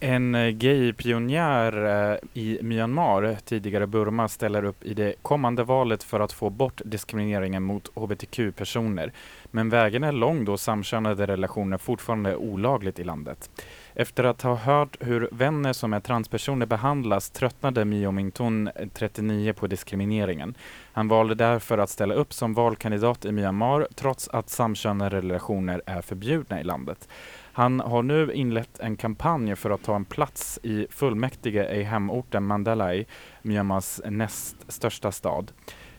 En 0.00 0.34
eh, 0.34 0.48
gay-pionjär 0.48 1.84
eh, 2.12 2.18
i 2.34 2.58
Myanmar, 2.62 3.36
tidigare 3.44 3.86
Burma, 3.86 4.28
ställer 4.28 4.64
upp 4.64 4.84
i 4.84 4.94
det 4.94 5.14
kommande 5.22 5.64
valet 5.64 6.02
för 6.02 6.20
att 6.20 6.32
få 6.32 6.50
bort 6.50 6.80
diskrimineringen 6.84 7.62
mot 7.62 7.90
hbtq-personer. 7.94 9.12
Men 9.50 9.68
vägen 9.68 10.04
är 10.04 10.12
lång 10.12 10.44
då 10.44 10.56
samkönade 10.56 11.26
relationer 11.26 11.78
fortfarande 11.78 12.30
är 12.30 12.36
olagligt 12.36 12.98
i 12.98 13.04
landet. 13.04 13.50
Efter 13.94 14.24
att 14.24 14.42
ha 14.42 14.54
hört 14.54 14.96
hur 15.00 15.28
vänner 15.32 15.72
som 15.72 15.92
är 15.92 16.00
transpersoner 16.00 16.66
behandlas 16.66 17.30
tröttnade 17.30 17.84
Mio 17.84 18.10
Mington, 18.10 18.68
eh, 18.68 18.88
39, 18.94 19.52
på 19.52 19.66
diskrimineringen. 19.66 20.54
Han 20.96 21.08
valde 21.08 21.34
därför 21.34 21.78
att 21.78 21.90
ställa 21.90 22.14
upp 22.14 22.32
som 22.32 22.54
valkandidat 22.54 23.24
i 23.24 23.32
Myanmar 23.32 23.88
trots 23.94 24.28
att 24.28 24.48
samkönade 24.48 25.16
relationer 25.16 25.82
är 25.86 26.02
förbjudna 26.02 26.60
i 26.60 26.64
landet. 26.64 27.08
Han 27.52 27.80
har 27.80 28.02
nu 28.02 28.32
inlett 28.32 28.80
en 28.80 28.96
kampanj 28.96 29.56
för 29.56 29.70
att 29.70 29.82
ta 29.82 29.96
en 29.96 30.04
plats 30.04 30.58
i 30.62 30.86
fullmäktige 30.90 31.74
i 31.74 31.82
hemorten 31.82 32.44
Mandalay, 32.44 33.04
Myanmars 33.42 34.00
näst 34.04 34.72
största 34.72 35.12
stad. 35.12 35.52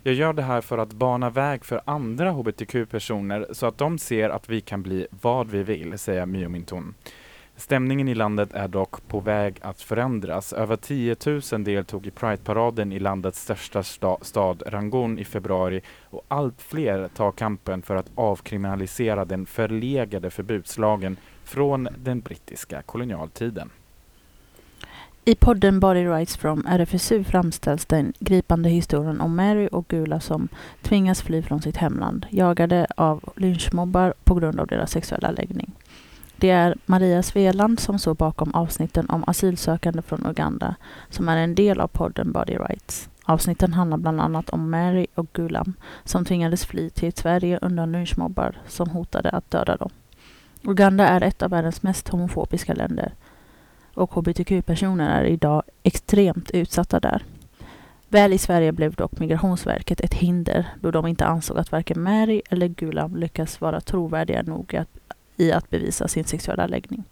Jag 0.03 0.13
gör 0.13 0.33
det 0.33 0.41
här 0.41 0.61
för 0.61 0.77
att 0.77 0.93
bana 0.93 1.29
väg 1.29 1.65
för 1.65 1.81
andra 1.85 2.31
hbtq-personer 2.31 3.47
så 3.51 3.65
att 3.65 3.77
de 3.77 3.97
ser 3.97 4.29
att 4.29 4.49
vi 4.49 4.61
kan 4.61 4.83
bli 4.83 5.07
vad 5.09 5.47
vi 5.47 5.63
vill, 5.63 5.97
säger 5.97 6.25
Mio 6.25 6.49
Mintun. 6.49 6.93
Stämningen 7.59 8.07
i 8.07 8.15
landet 8.15 8.53
är 8.53 8.67
dock 8.67 9.07
på 9.07 9.19
väg 9.19 9.59
att 9.61 9.81
förändras. 9.81 10.53
Över 10.53 10.75
10 10.75 11.15
000 11.25 11.63
deltog 11.63 12.07
i 12.07 12.11
Pride-paraden 12.11 12.91
i 12.91 12.99
landets 12.99 13.41
största 13.41 13.83
sta 13.83 14.17
stad 14.21 14.63
Rangoon 14.65 15.19
i 15.19 15.25
februari 15.25 15.81
och 16.09 16.25
allt 16.27 16.61
fler 16.61 17.07
tar 17.07 17.31
kampen 17.31 17.81
för 17.81 17.95
att 17.95 18.11
avkriminalisera 18.15 19.25
den 19.25 19.45
förlegade 19.45 20.29
förbudslagen 20.29 21.17
från 21.43 21.87
den 21.97 22.19
brittiska 22.19 22.81
kolonialtiden. 22.81 23.69
I 25.25 25.35
podden 25.35 25.79
Body 25.79 26.05
Rights 26.05 26.37
from 26.37 26.65
RFSU 26.67 27.23
framställs 27.23 27.85
den 27.85 28.13
gripande 28.19 28.69
historien 28.69 29.21
om 29.21 29.35
Mary 29.35 29.67
och 29.71 29.87
Gula 29.87 30.19
som 30.19 30.47
tvingas 30.81 31.21
fly 31.21 31.41
från 31.41 31.61
sitt 31.61 31.77
hemland, 31.77 32.25
jagade 32.29 32.87
av 32.97 33.33
lynchmobbar 33.35 34.13
på 34.23 34.35
grund 34.35 34.59
av 34.59 34.67
deras 34.67 34.91
sexuella 34.91 35.31
läggning. 35.31 35.71
Det 36.39 36.49
är 36.49 36.75
Maria 36.85 37.23
Sveland 37.23 37.79
som 37.79 37.99
står 37.99 38.13
bakom 38.13 38.53
avsnitten 38.53 39.09
om 39.09 39.23
asylsökande 39.27 40.01
från 40.01 40.27
Uganda, 40.27 40.75
som 41.09 41.29
är 41.29 41.37
en 41.37 41.55
del 41.55 41.79
av 41.79 41.87
podden 41.87 42.31
Body 42.31 42.55
Rights. 42.55 43.09
Avsnitten 43.23 43.73
handlar 43.73 43.97
bland 43.97 44.21
annat 44.21 44.49
om 44.49 44.69
Mary 44.69 45.07
och 45.15 45.27
Gulam 45.33 45.73
som 46.03 46.25
tvingades 46.25 46.65
fly 46.65 46.89
till 46.89 47.13
Sverige 47.13 47.59
undan 47.61 47.91
lynchmobbar 47.91 48.55
som 48.67 48.89
hotade 48.89 49.29
att 49.29 49.51
döda 49.51 49.77
dem. 49.77 49.89
Uganda 50.63 51.07
är 51.07 51.21
ett 51.21 51.41
av 51.41 51.49
världens 51.49 51.83
mest 51.83 52.07
homofobiska 52.07 52.73
länder 52.73 53.13
och 53.93 54.13
hbtq-personer 54.13 55.21
är 55.21 55.25
idag 55.25 55.63
extremt 55.83 56.51
utsatta 56.51 56.99
där. 56.99 57.23
Väl 58.09 58.33
i 58.33 58.37
Sverige 58.37 58.71
blev 58.71 58.93
dock 58.93 59.19
Migrationsverket 59.19 60.01
ett 60.01 60.13
hinder 60.13 60.67
då 60.81 60.91
de 60.91 61.07
inte 61.07 61.25
ansåg 61.25 61.57
att 61.57 61.71
varken 61.71 62.01
Mary 62.03 62.41
eller 62.49 62.67
Gulam 62.67 63.15
lyckas 63.15 63.61
vara 63.61 63.81
trovärdiga 63.81 64.41
nog 64.41 64.75
att, 64.75 64.89
i 65.37 65.51
att 65.51 65.69
bevisa 65.69 66.07
sin 66.07 66.23
sexuella 66.23 66.67
läggning. 66.67 67.03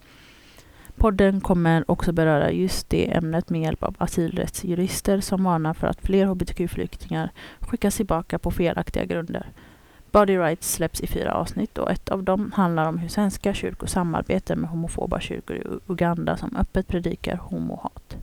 Podden 0.95 1.41
kommer 1.41 1.91
också 1.91 2.11
beröra 2.11 2.51
just 2.51 2.89
det 2.89 3.13
ämnet 3.13 3.49
med 3.49 3.61
hjälp 3.61 3.83
av 3.83 3.95
asylrättsjurister 3.97 5.19
som 5.19 5.43
varnar 5.43 5.73
för 5.73 5.87
att 5.87 6.01
fler 6.01 6.25
hbtq-flyktingar 6.25 7.29
skickas 7.59 7.95
tillbaka 7.95 8.39
på 8.39 8.51
felaktiga 8.51 9.05
grunder. 9.05 9.47
Body 10.11 10.37
Rights 10.37 10.73
släpps 10.73 11.01
i 11.01 11.07
fyra 11.07 11.33
avsnitt 11.33 11.77
och 11.77 11.91
ett 11.91 12.09
av 12.09 12.23
dem 12.23 12.51
handlar 12.55 12.89
om 12.89 12.97
hur 12.97 13.09
svenska 13.09 13.53
kyrkor 13.53 13.87
samarbetar 13.87 14.55
med 14.55 14.69
homofoba 14.69 15.19
kyrkor 15.19 15.55
i 15.55 15.63
Uganda 15.87 16.37
som 16.37 16.55
öppet 16.55 16.87
predikar 16.87 17.35
homohat. 17.35 18.17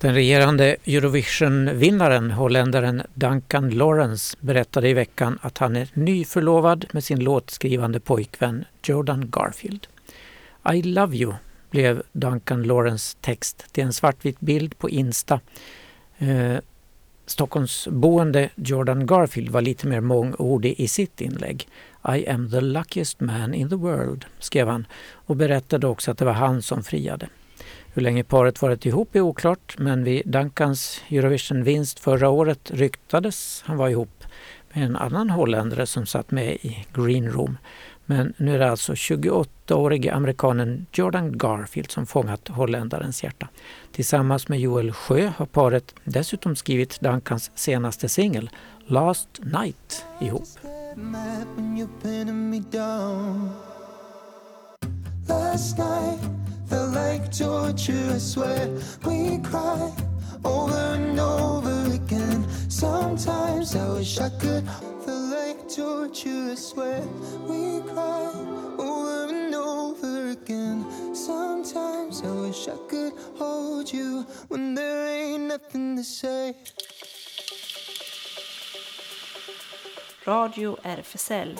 Den 0.00 0.14
regerande 0.14 0.76
Eurovision-vinnaren, 0.84 2.30
holländaren 2.30 3.02
Duncan 3.14 3.70
Lawrence, 3.70 4.36
berättade 4.40 4.88
i 4.88 4.94
veckan 4.94 5.38
att 5.42 5.58
han 5.58 5.76
är 5.76 5.88
nyförlovad 5.94 6.86
med 6.92 7.04
sin 7.04 7.20
låtskrivande 7.20 8.00
pojkvän 8.00 8.64
Jordan 8.82 9.30
Garfield. 9.30 9.86
I 10.72 10.82
love 10.82 11.16
you 11.16 11.34
blev 11.70 12.02
Duncan 12.12 12.62
Lawrence 12.62 13.16
text 13.20 13.72
till 13.72 13.84
en 13.84 13.92
svartvit 13.92 14.40
bild 14.40 14.78
på 14.78 14.90
Insta. 14.90 15.40
Eh, 16.18 16.56
Stockholmsboende 17.26 18.50
Jordan 18.54 19.06
Garfield 19.06 19.50
var 19.50 19.60
lite 19.60 19.86
mer 19.86 20.00
mångordig 20.00 20.74
i 20.78 20.88
sitt 20.88 21.20
inlägg. 21.20 21.68
I 22.16 22.28
am 22.28 22.50
the 22.50 22.60
luckiest 22.60 23.20
man 23.20 23.54
in 23.54 23.68
the 23.68 23.76
world, 23.76 24.24
skrev 24.38 24.68
han 24.68 24.86
och 25.12 25.36
berättade 25.36 25.86
också 25.86 26.10
att 26.10 26.18
det 26.18 26.24
var 26.24 26.32
han 26.32 26.62
som 26.62 26.82
friade. 26.82 27.28
Hur 27.92 28.02
länge 28.02 28.24
paret 28.24 28.62
varit 28.62 28.86
ihop 28.86 29.16
är 29.16 29.20
oklart 29.20 29.74
men 29.78 30.04
vid 30.04 30.22
Duncans 30.26 31.00
Eurovision-vinst 31.08 32.00
förra 32.00 32.28
året 32.28 32.70
ryktades 32.70 33.62
han 33.66 33.76
vara 33.76 33.90
ihop 33.90 34.24
med 34.72 34.84
en 34.84 34.96
annan 34.96 35.30
holländare 35.30 35.86
som 35.86 36.06
satt 36.06 36.30
med 36.30 36.54
i 36.54 36.86
Green 36.94 37.32
Room. 37.32 37.58
Men 38.06 38.34
nu 38.36 38.54
är 38.54 38.58
det 38.58 38.70
alltså 38.70 38.92
28-årige 38.92 40.14
amerikanen 40.14 40.86
Jordan 40.92 41.38
Garfield 41.38 41.90
som 41.90 42.06
fångat 42.06 42.48
holländarens 42.48 43.24
hjärta. 43.24 43.48
Tillsammans 43.92 44.48
med 44.48 44.60
Joel 44.60 44.92
Sjö 44.92 45.32
har 45.36 45.46
paret 45.46 45.94
dessutom 46.04 46.56
skrivit 46.56 47.00
Duncans 47.00 47.50
senaste 47.54 48.08
singel 48.08 48.50
Last 48.86 49.28
Night 49.42 50.06
ihop. 50.20 50.44
Last 55.28 55.78
night 55.78 56.39
felt 56.70 56.94
like 56.94 57.36
torture, 57.36 58.12
I 58.14 58.18
swear 58.18 58.68
we 59.04 59.38
cry 59.38 59.92
over 60.44 60.84
and 60.94 61.18
over 61.18 61.92
again. 61.92 62.46
Sometimes 62.68 63.74
I 63.74 63.88
wish 63.94 64.18
I 64.18 64.30
could 64.38 64.64
feel 65.04 65.24
like 65.36 65.68
torture, 65.68 66.52
I 66.52 66.54
swear 66.54 67.02
we 67.48 67.82
cry 67.90 68.30
over 68.78 69.34
and 69.34 69.54
over 69.54 70.30
again. 70.30 70.86
Sometimes 71.12 72.22
I 72.22 72.30
wish 72.46 72.68
I 72.68 72.78
could 72.88 73.14
hold 73.36 73.92
you 73.92 74.24
when 74.48 74.74
there 74.74 75.06
ain't 75.08 75.48
nothing 75.48 75.96
to 75.96 76.04
say. 76.04 76.54
Radio 80.24 80.76
RFSL. 80.84 81.58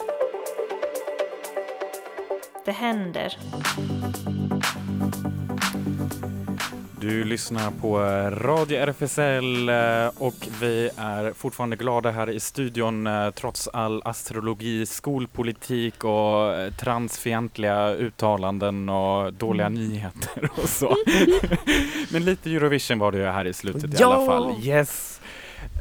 Det 2.64 2.72
händer. 2.72 3.36
Du 7.10 7.24
lyssnar 7.24 7.70
på 7.70 7.98
Radio 8.46 8.78
RFSL 8.78 9.68
eh, 9.68 10.22
och 10.22 10.34
vi 10.60 10.90
är 10.96 11.32
fortfarande 11.32 11.76
glada 11.76 12.10
här 12.10 12.30
i 12.30 12.40
studion 12.40 13.06
eh, 13.06 13.30
trots 13.30 13.68
all 13.68 14.02
astrologi, 14.04 14.86
skolpolitik 14.86 16.04
och 16.04 16.54
eh, 16.54 16.72
transfientliga 16.72 17.90
uttalanden 17.90 18.88
och 18.88 19.32
dåliga 19.32 19.66
Mm. 19.66 19.88
nyheter 19.88 20.50
och 20.62 20.68
så. 20.68 20.96
Men 22.12 22.24
lite 22.24 22.50
Eurovision 22.50 22.98
var 22.98 23.12
det 23.12 23.18
ju 23.18 23.24
här 23.24 23.44
i 23.46 23.52
slutet 23.52 23.84
i 23.84 23.96
Ja! 23.98 24.14
alla 24.14 24.26
fall. 24.26 24.54
Yes! 24.62 25.19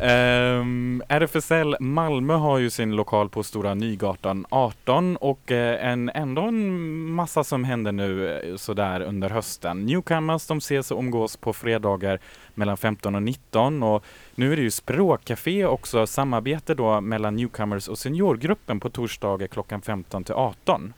Ehm, 0.01 0.59
um, 0.59 1.03
RFSL 1.07 1.75
Malmö 1.79 2.33
har 2.33 2.57
ju 2.57 2.69
sin 2.69 2.95
lokal 2.95 3.29
på 3.29 3.43
Stora 3.43 3.73
Nygatan 3.73 4.45
18 4.49 5.17
och 5.17 5.51
eh, 5.51 5.91
en, 5.91 6.09
ändå 6.09 6.41
en 6.41 6.99
massa 7.11 7.43
som 7.43 7.63
händer 7.63 7.91
nu 7.91 8.39
eh, 8.39 8.55
sådär 8.55 9.01
under 9.01 9.29
hösten. 9.29 9.85
Newcomers 9.85 10.47
de 10.47 10.57
ses 10.57 10.91
och 10.91 10.99
umgås 10.99 11.37
på 11.37 11.53
fredagar 11.53 12.19
mellan 12.55 12.77
15 12.77 13.15
och 13.15 13.23
19 13.23 13.83
och 13.83 14.05
nu 14.35 14.51
är 14.53 14.55
det 14.55 14.61
ju 14.61 14.71
språkcafé 14.71 15.65
också, 15.65 16.07
samarbete 16.07 16.75
då 16.75 17.01
mellan 17.01 17.35
Newcomers 17.35 17.87
och 17.87 17.97
seniorgruppen 17.97 18.79
på 18.79 18.89
torsdagar 18.89 19.47
klockan 19.47 19.81
15 19.81 20.23
till 20.23 20.35
18. 20.35 20.93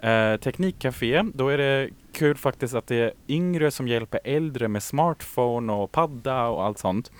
Eh, 0.00 0.36
Teknikcafé, 0.36 1.22
då 1.34 1.48
är 1.48 1.58
det 1.58 1.90
kul 2.12 2.36
faktiskt 2.36 2.74
att 2.74 2.86
det 2.86 2.96
är 2.96 3.12
yngre 3.28 3.70
som 3.70 3.88
hjälper 3.88 4.20
äldre 4.24 4.68
med 4.68 4.82
smartphone 4.82 5.72
och 5.72 5.92
padda 5.92 6.46
och 6.46 6.64
allt 6.64 6.78
sånt. 6.78 7.10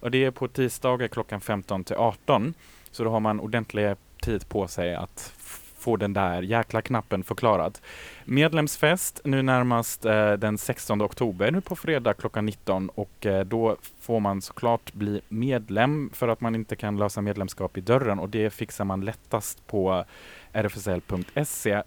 Och 0.00 0.10
det 0.10 0.24
är 0.24 0.30
på 0.30 0.48
tisdagar 0.48 1.08
klockan 1.08 1.40
15 1.40 1.84
till 1.84 1.96
18. 1.96 2.54
Så 2.90 3.04
då 3.04 3.10
har 3.10 3.20
man 3.20 3.40
ordentlig 3.40 3.96
tid 4.22 4.48
på 4.48 4.68
sig 4.68 4.94
att 4.94 5.32
få 5.80 5.96
den 5.96 6.12
där 6.12 6.42
jäkla 6.42 6.82
knappen 6.82 7.24
förklarad. 7.24 7.78
Medlemsfest 8.24 9.20
nu 9.24 9.42
närmast 9.42 10.04
eh, 10.04 10.32
den 10.32 10.58
16 10.58 11.02
oktober, 11.02 11.50
nu 11.50 11.60
på 11.60 11.76
fredag 11.76 12.14
klockan 12.14 12.46
19 12.46 12.88
och 12.88 13.26
eh, 13.26 13.44
då 13.44 13.76
får 14.00 14.20
man 14.20 14.42
såklart 14.42 14.92
bli 14.92 15.20
medlem 15.28 16.10
för 16.14 16.28
att 16.28 16.40
man 16.40 16.54
inte 16.54 16.76
kan 16.76 16.96
lösa 16.96 17.20
medlemskap 17.20 17.76
i 17.76 17.80
dörren 17.80 18.18
och 18.18 18.28
det 18.28 18.50
fixar 18.50 18.84
man 18.84 19.00
lättast 19.00 19.66
på 19.66 20.04
rfsl.se 20.52 21.82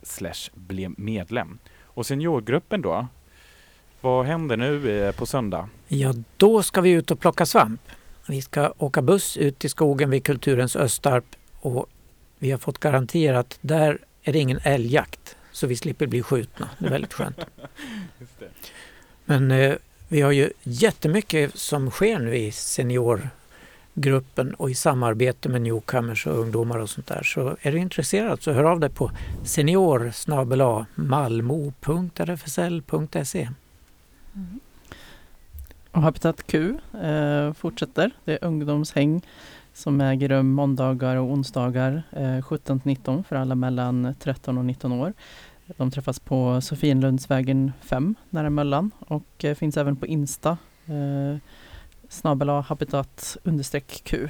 bli 0.54 0.90
medlem. 0.98 1.60
Och 1.84 2.06
seniorgruppen 2.06 2.82
då? 2.82 3.08
Vad 4.02 4.26
händer 4.26 4.58
nu 4.58 5.02
eh, 5.02 5.16
på 5.16 5.26
söndag? 5.26 5.70
Ja, 5.88 6.14
då 6.38 6.64
ska 6.64 6.82
vi 6.82 6.92
ut 6.92 7.12
och 7.12 7.20
plocka 7.20 7.46
svamp. 7.46 7.82
Vi 8.28 8.42
ska 8.42 8.74
åka 8.78 9.02
buss 9.02 9.38
ut 9.38 9.66
i 9.66 9.70
skogen 9.70 10.10
vid 10.10 10.24
Kulturens 10.24 10.76
Östarp 10.76 11.26
och 11.60 11.90
vi 12.40 12.52
har 12.52 12.58
fått 12.58 12.80
garanterat 12.80 13.58
där 13.62 14.00
är 14.24 14.34
det 14.34 14.40
ingen 14.40 14.60
älgjakt 14.64 15.36
så 15.52 15.68
vi 15.68 15.76
slipper 15.76 16.08
bli 16.08 16.24
skjutna. 16.24 16.70
Det 16.80 16.86
är 16.86 16.90
väldigt 16.90 17.14
skönt. 17.14 17.38
Men 19.26 19.52
eh, 19.52 19.76
vi 20.08 20.22
har 20.22 20.32
ju 20.32 20.50
jättemycket 20.64 21.58
som 21.58 21.92
sker 21.92 22.20
nu 22.20 22.36
i 22.36 22.52
seniorgruppen 22.52 24.54
och 24.54 24.72
i 24.72 24.76
samarbete 24.76 25.50
med 25.50 25.62
newcomers 25.62 26.28
och 26.28 26.40
ungdomar 26.40 26.78
och 26.78 26.90
sånt 26.90 27.08
där. 27.08 27.24
Så 27.24 27.58
är 27.62 27.72
du 27.72 27.78
intresserad 27.78 28.42
så 28.42 28.52
hör 28.52 28.64
av 28.64 28.80
dig 28.80 28.90
på 28.90 29.12
senior 29.44 30.14
malmo.rfsl.se. 30.96 33.50
Och 35.94 36.02
Habitat 36.02 36.48
Q 36.48 36.78
eh, 37.04 37.54
fortsätter. 37.54 38.12
Det 38.26 38.34
är 38.34 38.44
ungdomshäng 38.44 39.22
som 39.74 40.02
äger 40.02 40.30
rum 40.30 40.52
måndagar 40.52 41.16
och 41.16 41.32
onsdagar 41.32 42.04
eh, 42.12 42.22
17-19 42.22 43.24
för 43.24 43.36
alla 43.36 43.56
mellan 43.56 44.16
13 44.20 44.58
och 44.58 44.66
19 44.66 44.92
år. 44.92 45.14
De 45.78 45.92
träffas 45.92 46.20
på 46.20 46.62
Sofienlundsvägen 46.62 47.72
5 47.82 48.16
nära 48.30 48.50
Möllan 48.50 48.92
och 49.00 49.46
eh, 49.46 49.56
finns 49.56 49.78
även 49.78 49.96
på 49.96 50.08
Insta 50.08 50.58
eh, 50.86 51.38
snabel 52.10 52.50
habitat 52.50 53.38
understreck 53.44 54.02
Q. 54.04 54.28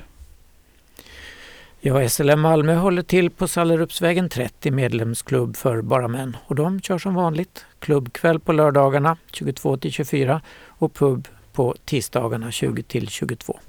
Ja, 1.79 2.09
SLM 2.09 2.39
Malmö 2.39 2.75
håller 2.75 3.01
till 3.01 3.29
på 3.29 3.47
Sallerupsvägen 3.47 4.29
30 4.29 4.71
medlemsklubb 4.71 5.55
för 5.55 5.81
bara 5.81 6.07
män 6.07 6.37
och 6.45 6.55
de 6.55 6.81
kör 6.81 6.97
som 6.97 7.15
vanligt 7.15 7.65
klubbkväll 7.79 8.39
på 8.39 8.51
lördagarna 8.51 9.17
22 9.31 9.77
till 9.77 9.91
24 9.91 10.41
och 10.67 10.93
pub 10.93 11.27
på 11.53 11.75
tisdagarna 11.85 12.51
20 12.51 12.83
till 12.83 13.09
22. 13.09 13.59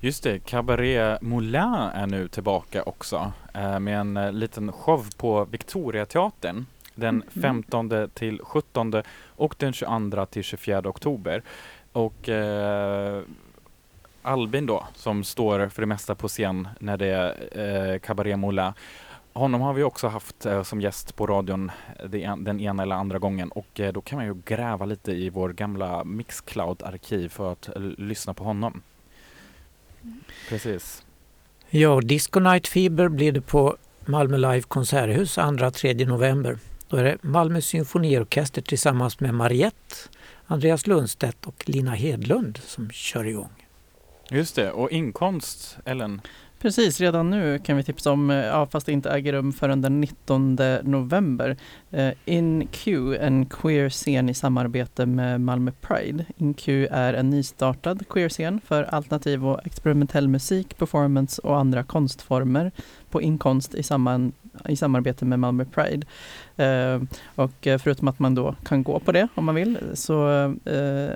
Just 0.00 0.22
det, 0.22 0.38
Cabaret 0.38 1.22
Moulin 1.22 1.74
är 1.94 2.06
nu 2.06 2.28
tillbaka 2.28 2.82
också 2.82 3.32
eh, 3.54 3.78
med 3.78 4.00
en 4.00 4.16
eh, 4.16 4.32
liten 4.32 4.72
show 4.72 5.06
på 5.16 5.44
Victoriateatern 5.44 6.66
den 6.94 7.22
15 7.42 8.08
till 8.14 8.40
17 8.42 9.02
och 9.26 9.54
den 9.58 9.72
22 9.72 10.26
till 10.26 10.44
24 10.44 10.78
oktober. 10.84 11.42
Och 11.92 12.28
eh, 12.28 13.22
Albin 14.22 14.66
då, 14.66 14.86
som 14.94 15.24
står 15.24 15.68
för 15.68 15.82
det 15.82 15.86
mesta 15.86 16.14
på 16.14 16.28
scen 16.28 16.68
när 16.78 16.96
det 16.96 17.06
är 17.06 17.92
eh, 17.92 17.98
Cabaret 17.98 18.38
Moulin, 18.38 18.72
honom 19.32 19.60
har 19.60 19.72
vi 19.72 19.82
också 19.82 20.08
haft 20.08 20.46
eh, 20.46 20.62
som 20.62 20.80
gäst 20.80 21.16
på 21.16 21.26
radion 21.26 21.70
en, 22.12 22.44
den 22.44 22.60
ena 22.60 22.82
eller 22.82 22.96
andra 22.96 23.18
gången 23.18 23.50
och 23.50 23.80
eh, 23.80 23.92
då 23.92 24.00
kan 24.00 24.16
man 24.16 24.26
ju 24.26 24.34
gräva 24.44 24.86
lite 24.86 25.12
i 25.12 25.30
vår 25.30 25.52
gamla 25.52 26.04
Mixcloud-arkiv 26.04 27.28
för 27.28 27.52
att 27.52 27.68
eh, 27.68 27.82
lyssna 27.82 28.34
på 28.34 28.44
honom. 28.44 28.82
Precis. 30.48 31.04
Ja, 31.70 32.00
Disco 32.00 32.40
Night 32.40 32.68
Fever 32.68 33.08
blir 33.08 33.32
det 33.32 33.40
på 33.40 33.76
Malmö 34.06 34.36
Live 34.36 34.62
Konserthus 34.62 35.38
2-3 35.38 36.06
november. 36.06 36.58
Då 36.88 36.96
är 36.96 37.04
det 37.04 37.18
Malmö 37.20 37.60
Symfoniorkester 37.60 38.62
tillsammans 38.62 39.20
med 39.20 39.34
Mariette, 39.34 39.96
Andreas 40.46 40.86
Lundstedt 40.86 41.46
och 41.46 41.64
Lina 41.66 41.94
Hedlund 41.94 42.58
som 42.58 42.90
kör 42.90 43.24
igång. 43.24 43.66
Just 44.30 44.56
det, 44.56 44.72
och 44.72 44.90
inkomst, 44.90 45.78
Ellen? 45.84 46.20
Precis, 46.62 47.00
redan 47.00 47.30
nu 47.30 47.58
kan 47.58 47.76
vi 47.76 47.82
tipsa 47.82 48.12
om, 48.12 48.30
eh, 48.30 48.36
ja, 48.36 48.66
fast 48.66 48.86
det 48.86 48.92
inte 48.92 49.10
äger 49.10 49.32
rum 49.32 49.52
förrän 49.52 49.82
den 49.82 50.00
19 50.00 50.58
november. 50.82 51.56
Eh, 51.90 52.12
InQ, 52.24 52.88
en 53.20 53.46
queer-scen 53.46 54.28
i 54.28 54.34
samarbete 54.34 55.06
med 55.06 55.40
Malmö 55.40 55.70
Pride. 55.80 56.24
InQ 56.36 56.68
är 56.90 57.14
en 57.14 57.30
nystartad 57.30 58.08
queer-scen 58.08 58.60
för 58.64 58.82
alternativ 58.82 59.46
och 59.46 59.66
experimentell 59.66 60.28
musik, 60.28 60.78
performance 60.78 61.42
och 61.42 61.58
andra 61.58 61.82
konstformer 61.82 62.72
på 63.10 63.22
inkonst 63.22 63.74
i, 63.74 63.82
samman, 63.82 64.32
i 64.68 64.76
samarbete 64.76 65.24
med 65.24 65.38
Malmö 65.38 65.64
Pride. 65.64 66.06
Eh, 66.56 67.02
och 67.34 67.66
eh, 67.66 67.78
förutom 67.78 68.08
att 68.08 68.18
man 68.18 68.34
då 68.34 68.54
kan 68.64 68.82
gå 68.82 69.00
på 69.00 69.12
det 69.12 69.28
om 69.34 69.44
man 69.44 69.54
vill 69.54 69.78
så 69.94 70.44
eh, 70.64 71.10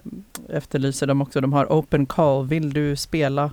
efterlyser 0.49 1.07
de 1.07 1.23
också, 1.23 1.41
de 1.41 1.53
har 1.53 1.67
open 1.67 2.07
call, 2.07 2.47
vill 2.47 2.73
du 2.73 2.97
spela 2.97 3.51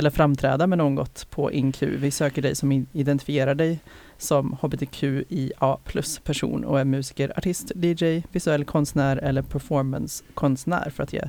eller 0.00 0.10
framträda 0.10 0.66
med 0.66 0.78
något 0.78 1.30
på 1.30 1.52
InQ. 1.52 1.82
Vi 1.82 2.10
söker 2.10 2.42
dig 2.42 2.54
som 2.54 2.86
identifierar 2.92 3.54
dig 3.54 3.78
som 4.18 4.56
hbtqia 4.60 5.76
plus 5.84 6.18
person 6.18 6.64
och 6.64 6.80
är 6.80 6.84
musiker, 6.84 7.32
artist, 7.36 7.72
DJ, 7.74 8.22
visuell 8.32 8.64
konstnär 8.64 9.16
eller 9.16 9.42
performancekonstnär 9.42 10.90
för 10.90 11.02
att 11.02 11.12
ge 11.12 11.22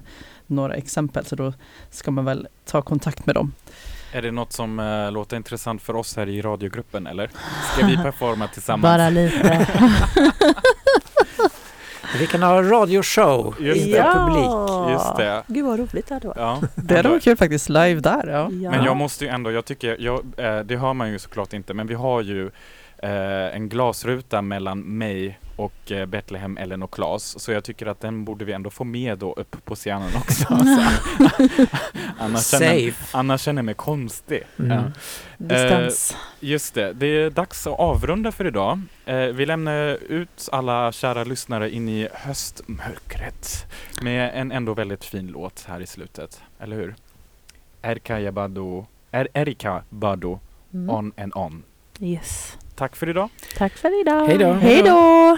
några 0.48 0.74
exempel. 0.74 1.26
Så 1.26 1.36
då 1.36 1.54
ska 1.90 2.12
man 2.12 2.26
väl 2.26 2.48
ta 2.66 2.82
kontakt 2.82 3.26
med 3.26 3.36
dem. 3.36 3.54
Är 4.14 4.22
det 4.22 4.32
något 4.32 4.54
som 4.54 4.80
eh, 4.80 5.12
låter 5.12 5.38
intressant 5.38 5.82
för 5.82 5.96
oss 5.96 6.16
här 6.16 6.30
i 6.30 6.42
radiogruppen 6.42 7.08
eller? 7.08 7.32
Ska 7.74 7.86
vi 7.86 7.98
performa 8.04 8.48
tillsammans? 8.48 8.84
Bara 8.84 9.10
lite. 9.10 9.68
Vi 12.20 12.28
kan 12.28 12.44
ha 12.44 12.62
radioshow 12.62 13.56
Just 13.60 13.86
inför 13.86 13.98
det. 14.04 14.14
publik. 14.14 14.92
Just 14.92 15.18
det. 15.18 15.44
Gud 15.48 15.66
vad 15.66 15.80
roligt 15.80 16.08
det 16.08 16.14
hade 16.14 16.28
varit. 16.28 16.38
Ja. 16.40 16.60
Det 16.76 16.82
hade 16.82 16.98
Ändå- 17.00 17.10
varit 17.10 17.24
kul 17.24 17.38
faktiskt, 17.38 17.70
live 17.70 18.00
där. 18.02 18.28
Ja. 18.28 18.50
Ja. 18.52 18.72
Men 18.72 18.84
jag 18.86 18.98
måste 18.98 19.26
ju 19.26 19.32
ändå, 19.32 19.52
jag 19.52 19.66
tycker, 19.66 19.98
jag, 20.00 20.20
eh, 20.38 20.60
det 20.60 20.78
hör 20.78 20.94
man 20.94 21.12
ju 21.12 21.20
såklart 21.20 21.54
inte, 21.54 21.74
men 21.74 21.88
vi 21.88 21.94
har 21.94 22.22
ju 22.22 22.46
eh, 23.04 23.56
en 23.56 23.70
glasruta 23.70 24.42
mellan 24.42 24.80
mig 24.80 25.40
och 25.62 25.92
eh, 25.92 26.06
Betlehem, 26.06 26.58
Ellen 26.58 26.84
och 26.84 26.94
Claes. 26.94 27.40
Så 27.40 27.52
jag 27.52 27.64
tycker 27.64 27.86
att 27.86 28.00
den 28.00 28.26
borde 28.26 28.46
vi 28.46 28.54
ändå 28.54 28.70
få 28.70 28.84
med 28.84 29.18
då 29.18 29.34
upp 29.34 29.66
på 29.66 29.76
scenen 29.76 30.10
också. 30.16 30.46
Så, 30.48 30.56
annars, 32.20 32.50
känner, 32.50 32.94
annars 33.12 33.42
känner 33.42 33.60
jag 33.60 33.66
mig 33.66 33.76
konstig. 33.76 34.44
Mm. 34.60 34.72
Ja. 34.72 34.84
Distans. 35.38 36.18
Just 36.40 36.74
det, 36.74 36.94
det 36.94 37.06
är 37.08 37.30
dags 37.30 37.68
att 37.68 37.80
avrunda 37.80 38.32
för 38.32 38.48
idag. 38.48 38.82
Eh, 39.06 39.18
vi 39.18 39.46
lämnar 39.46 39.98
ut 40.10 40.50
alla 40.52 40.92
kära 40.92 41.24
lyssnare 41.24 41.72
in 41.72 41.90
i 41.90 42.08
höstmörkret 42.14 43.66
med 44.02 44.32
en 44.34 44.52
ändå 44.52 44.74
väldigt 44.74 45.06
fin 45.06 45.28
låt 45.28 45.66
här 45.68 45.80
i 45.80 45.88
slutet, 45.88 46.42
eller 46.60 46.76
hur? 46.76 46.96
Erika 47.82 48.32
Badu, 48.32 48.84
er, 49.12 49.28
Erika 49.34 49.84
Badu, 49.90 50.38
Mm. 50.74 50.90
On 50.90 51.12
and 51.18 51.32
On. 51.36 51.64
Yes. 52.00 52.58
Tack 52.82 52.96
för 52.96 53.10
idag. 53.10 53.30
Tack 53.58 53.74
för 53.78 54.02
idag. 54.02 54.28
Hej 54.28 54.38
då. 54.38 54.52
Hej 54.54 54.82
då. 54.82 55.38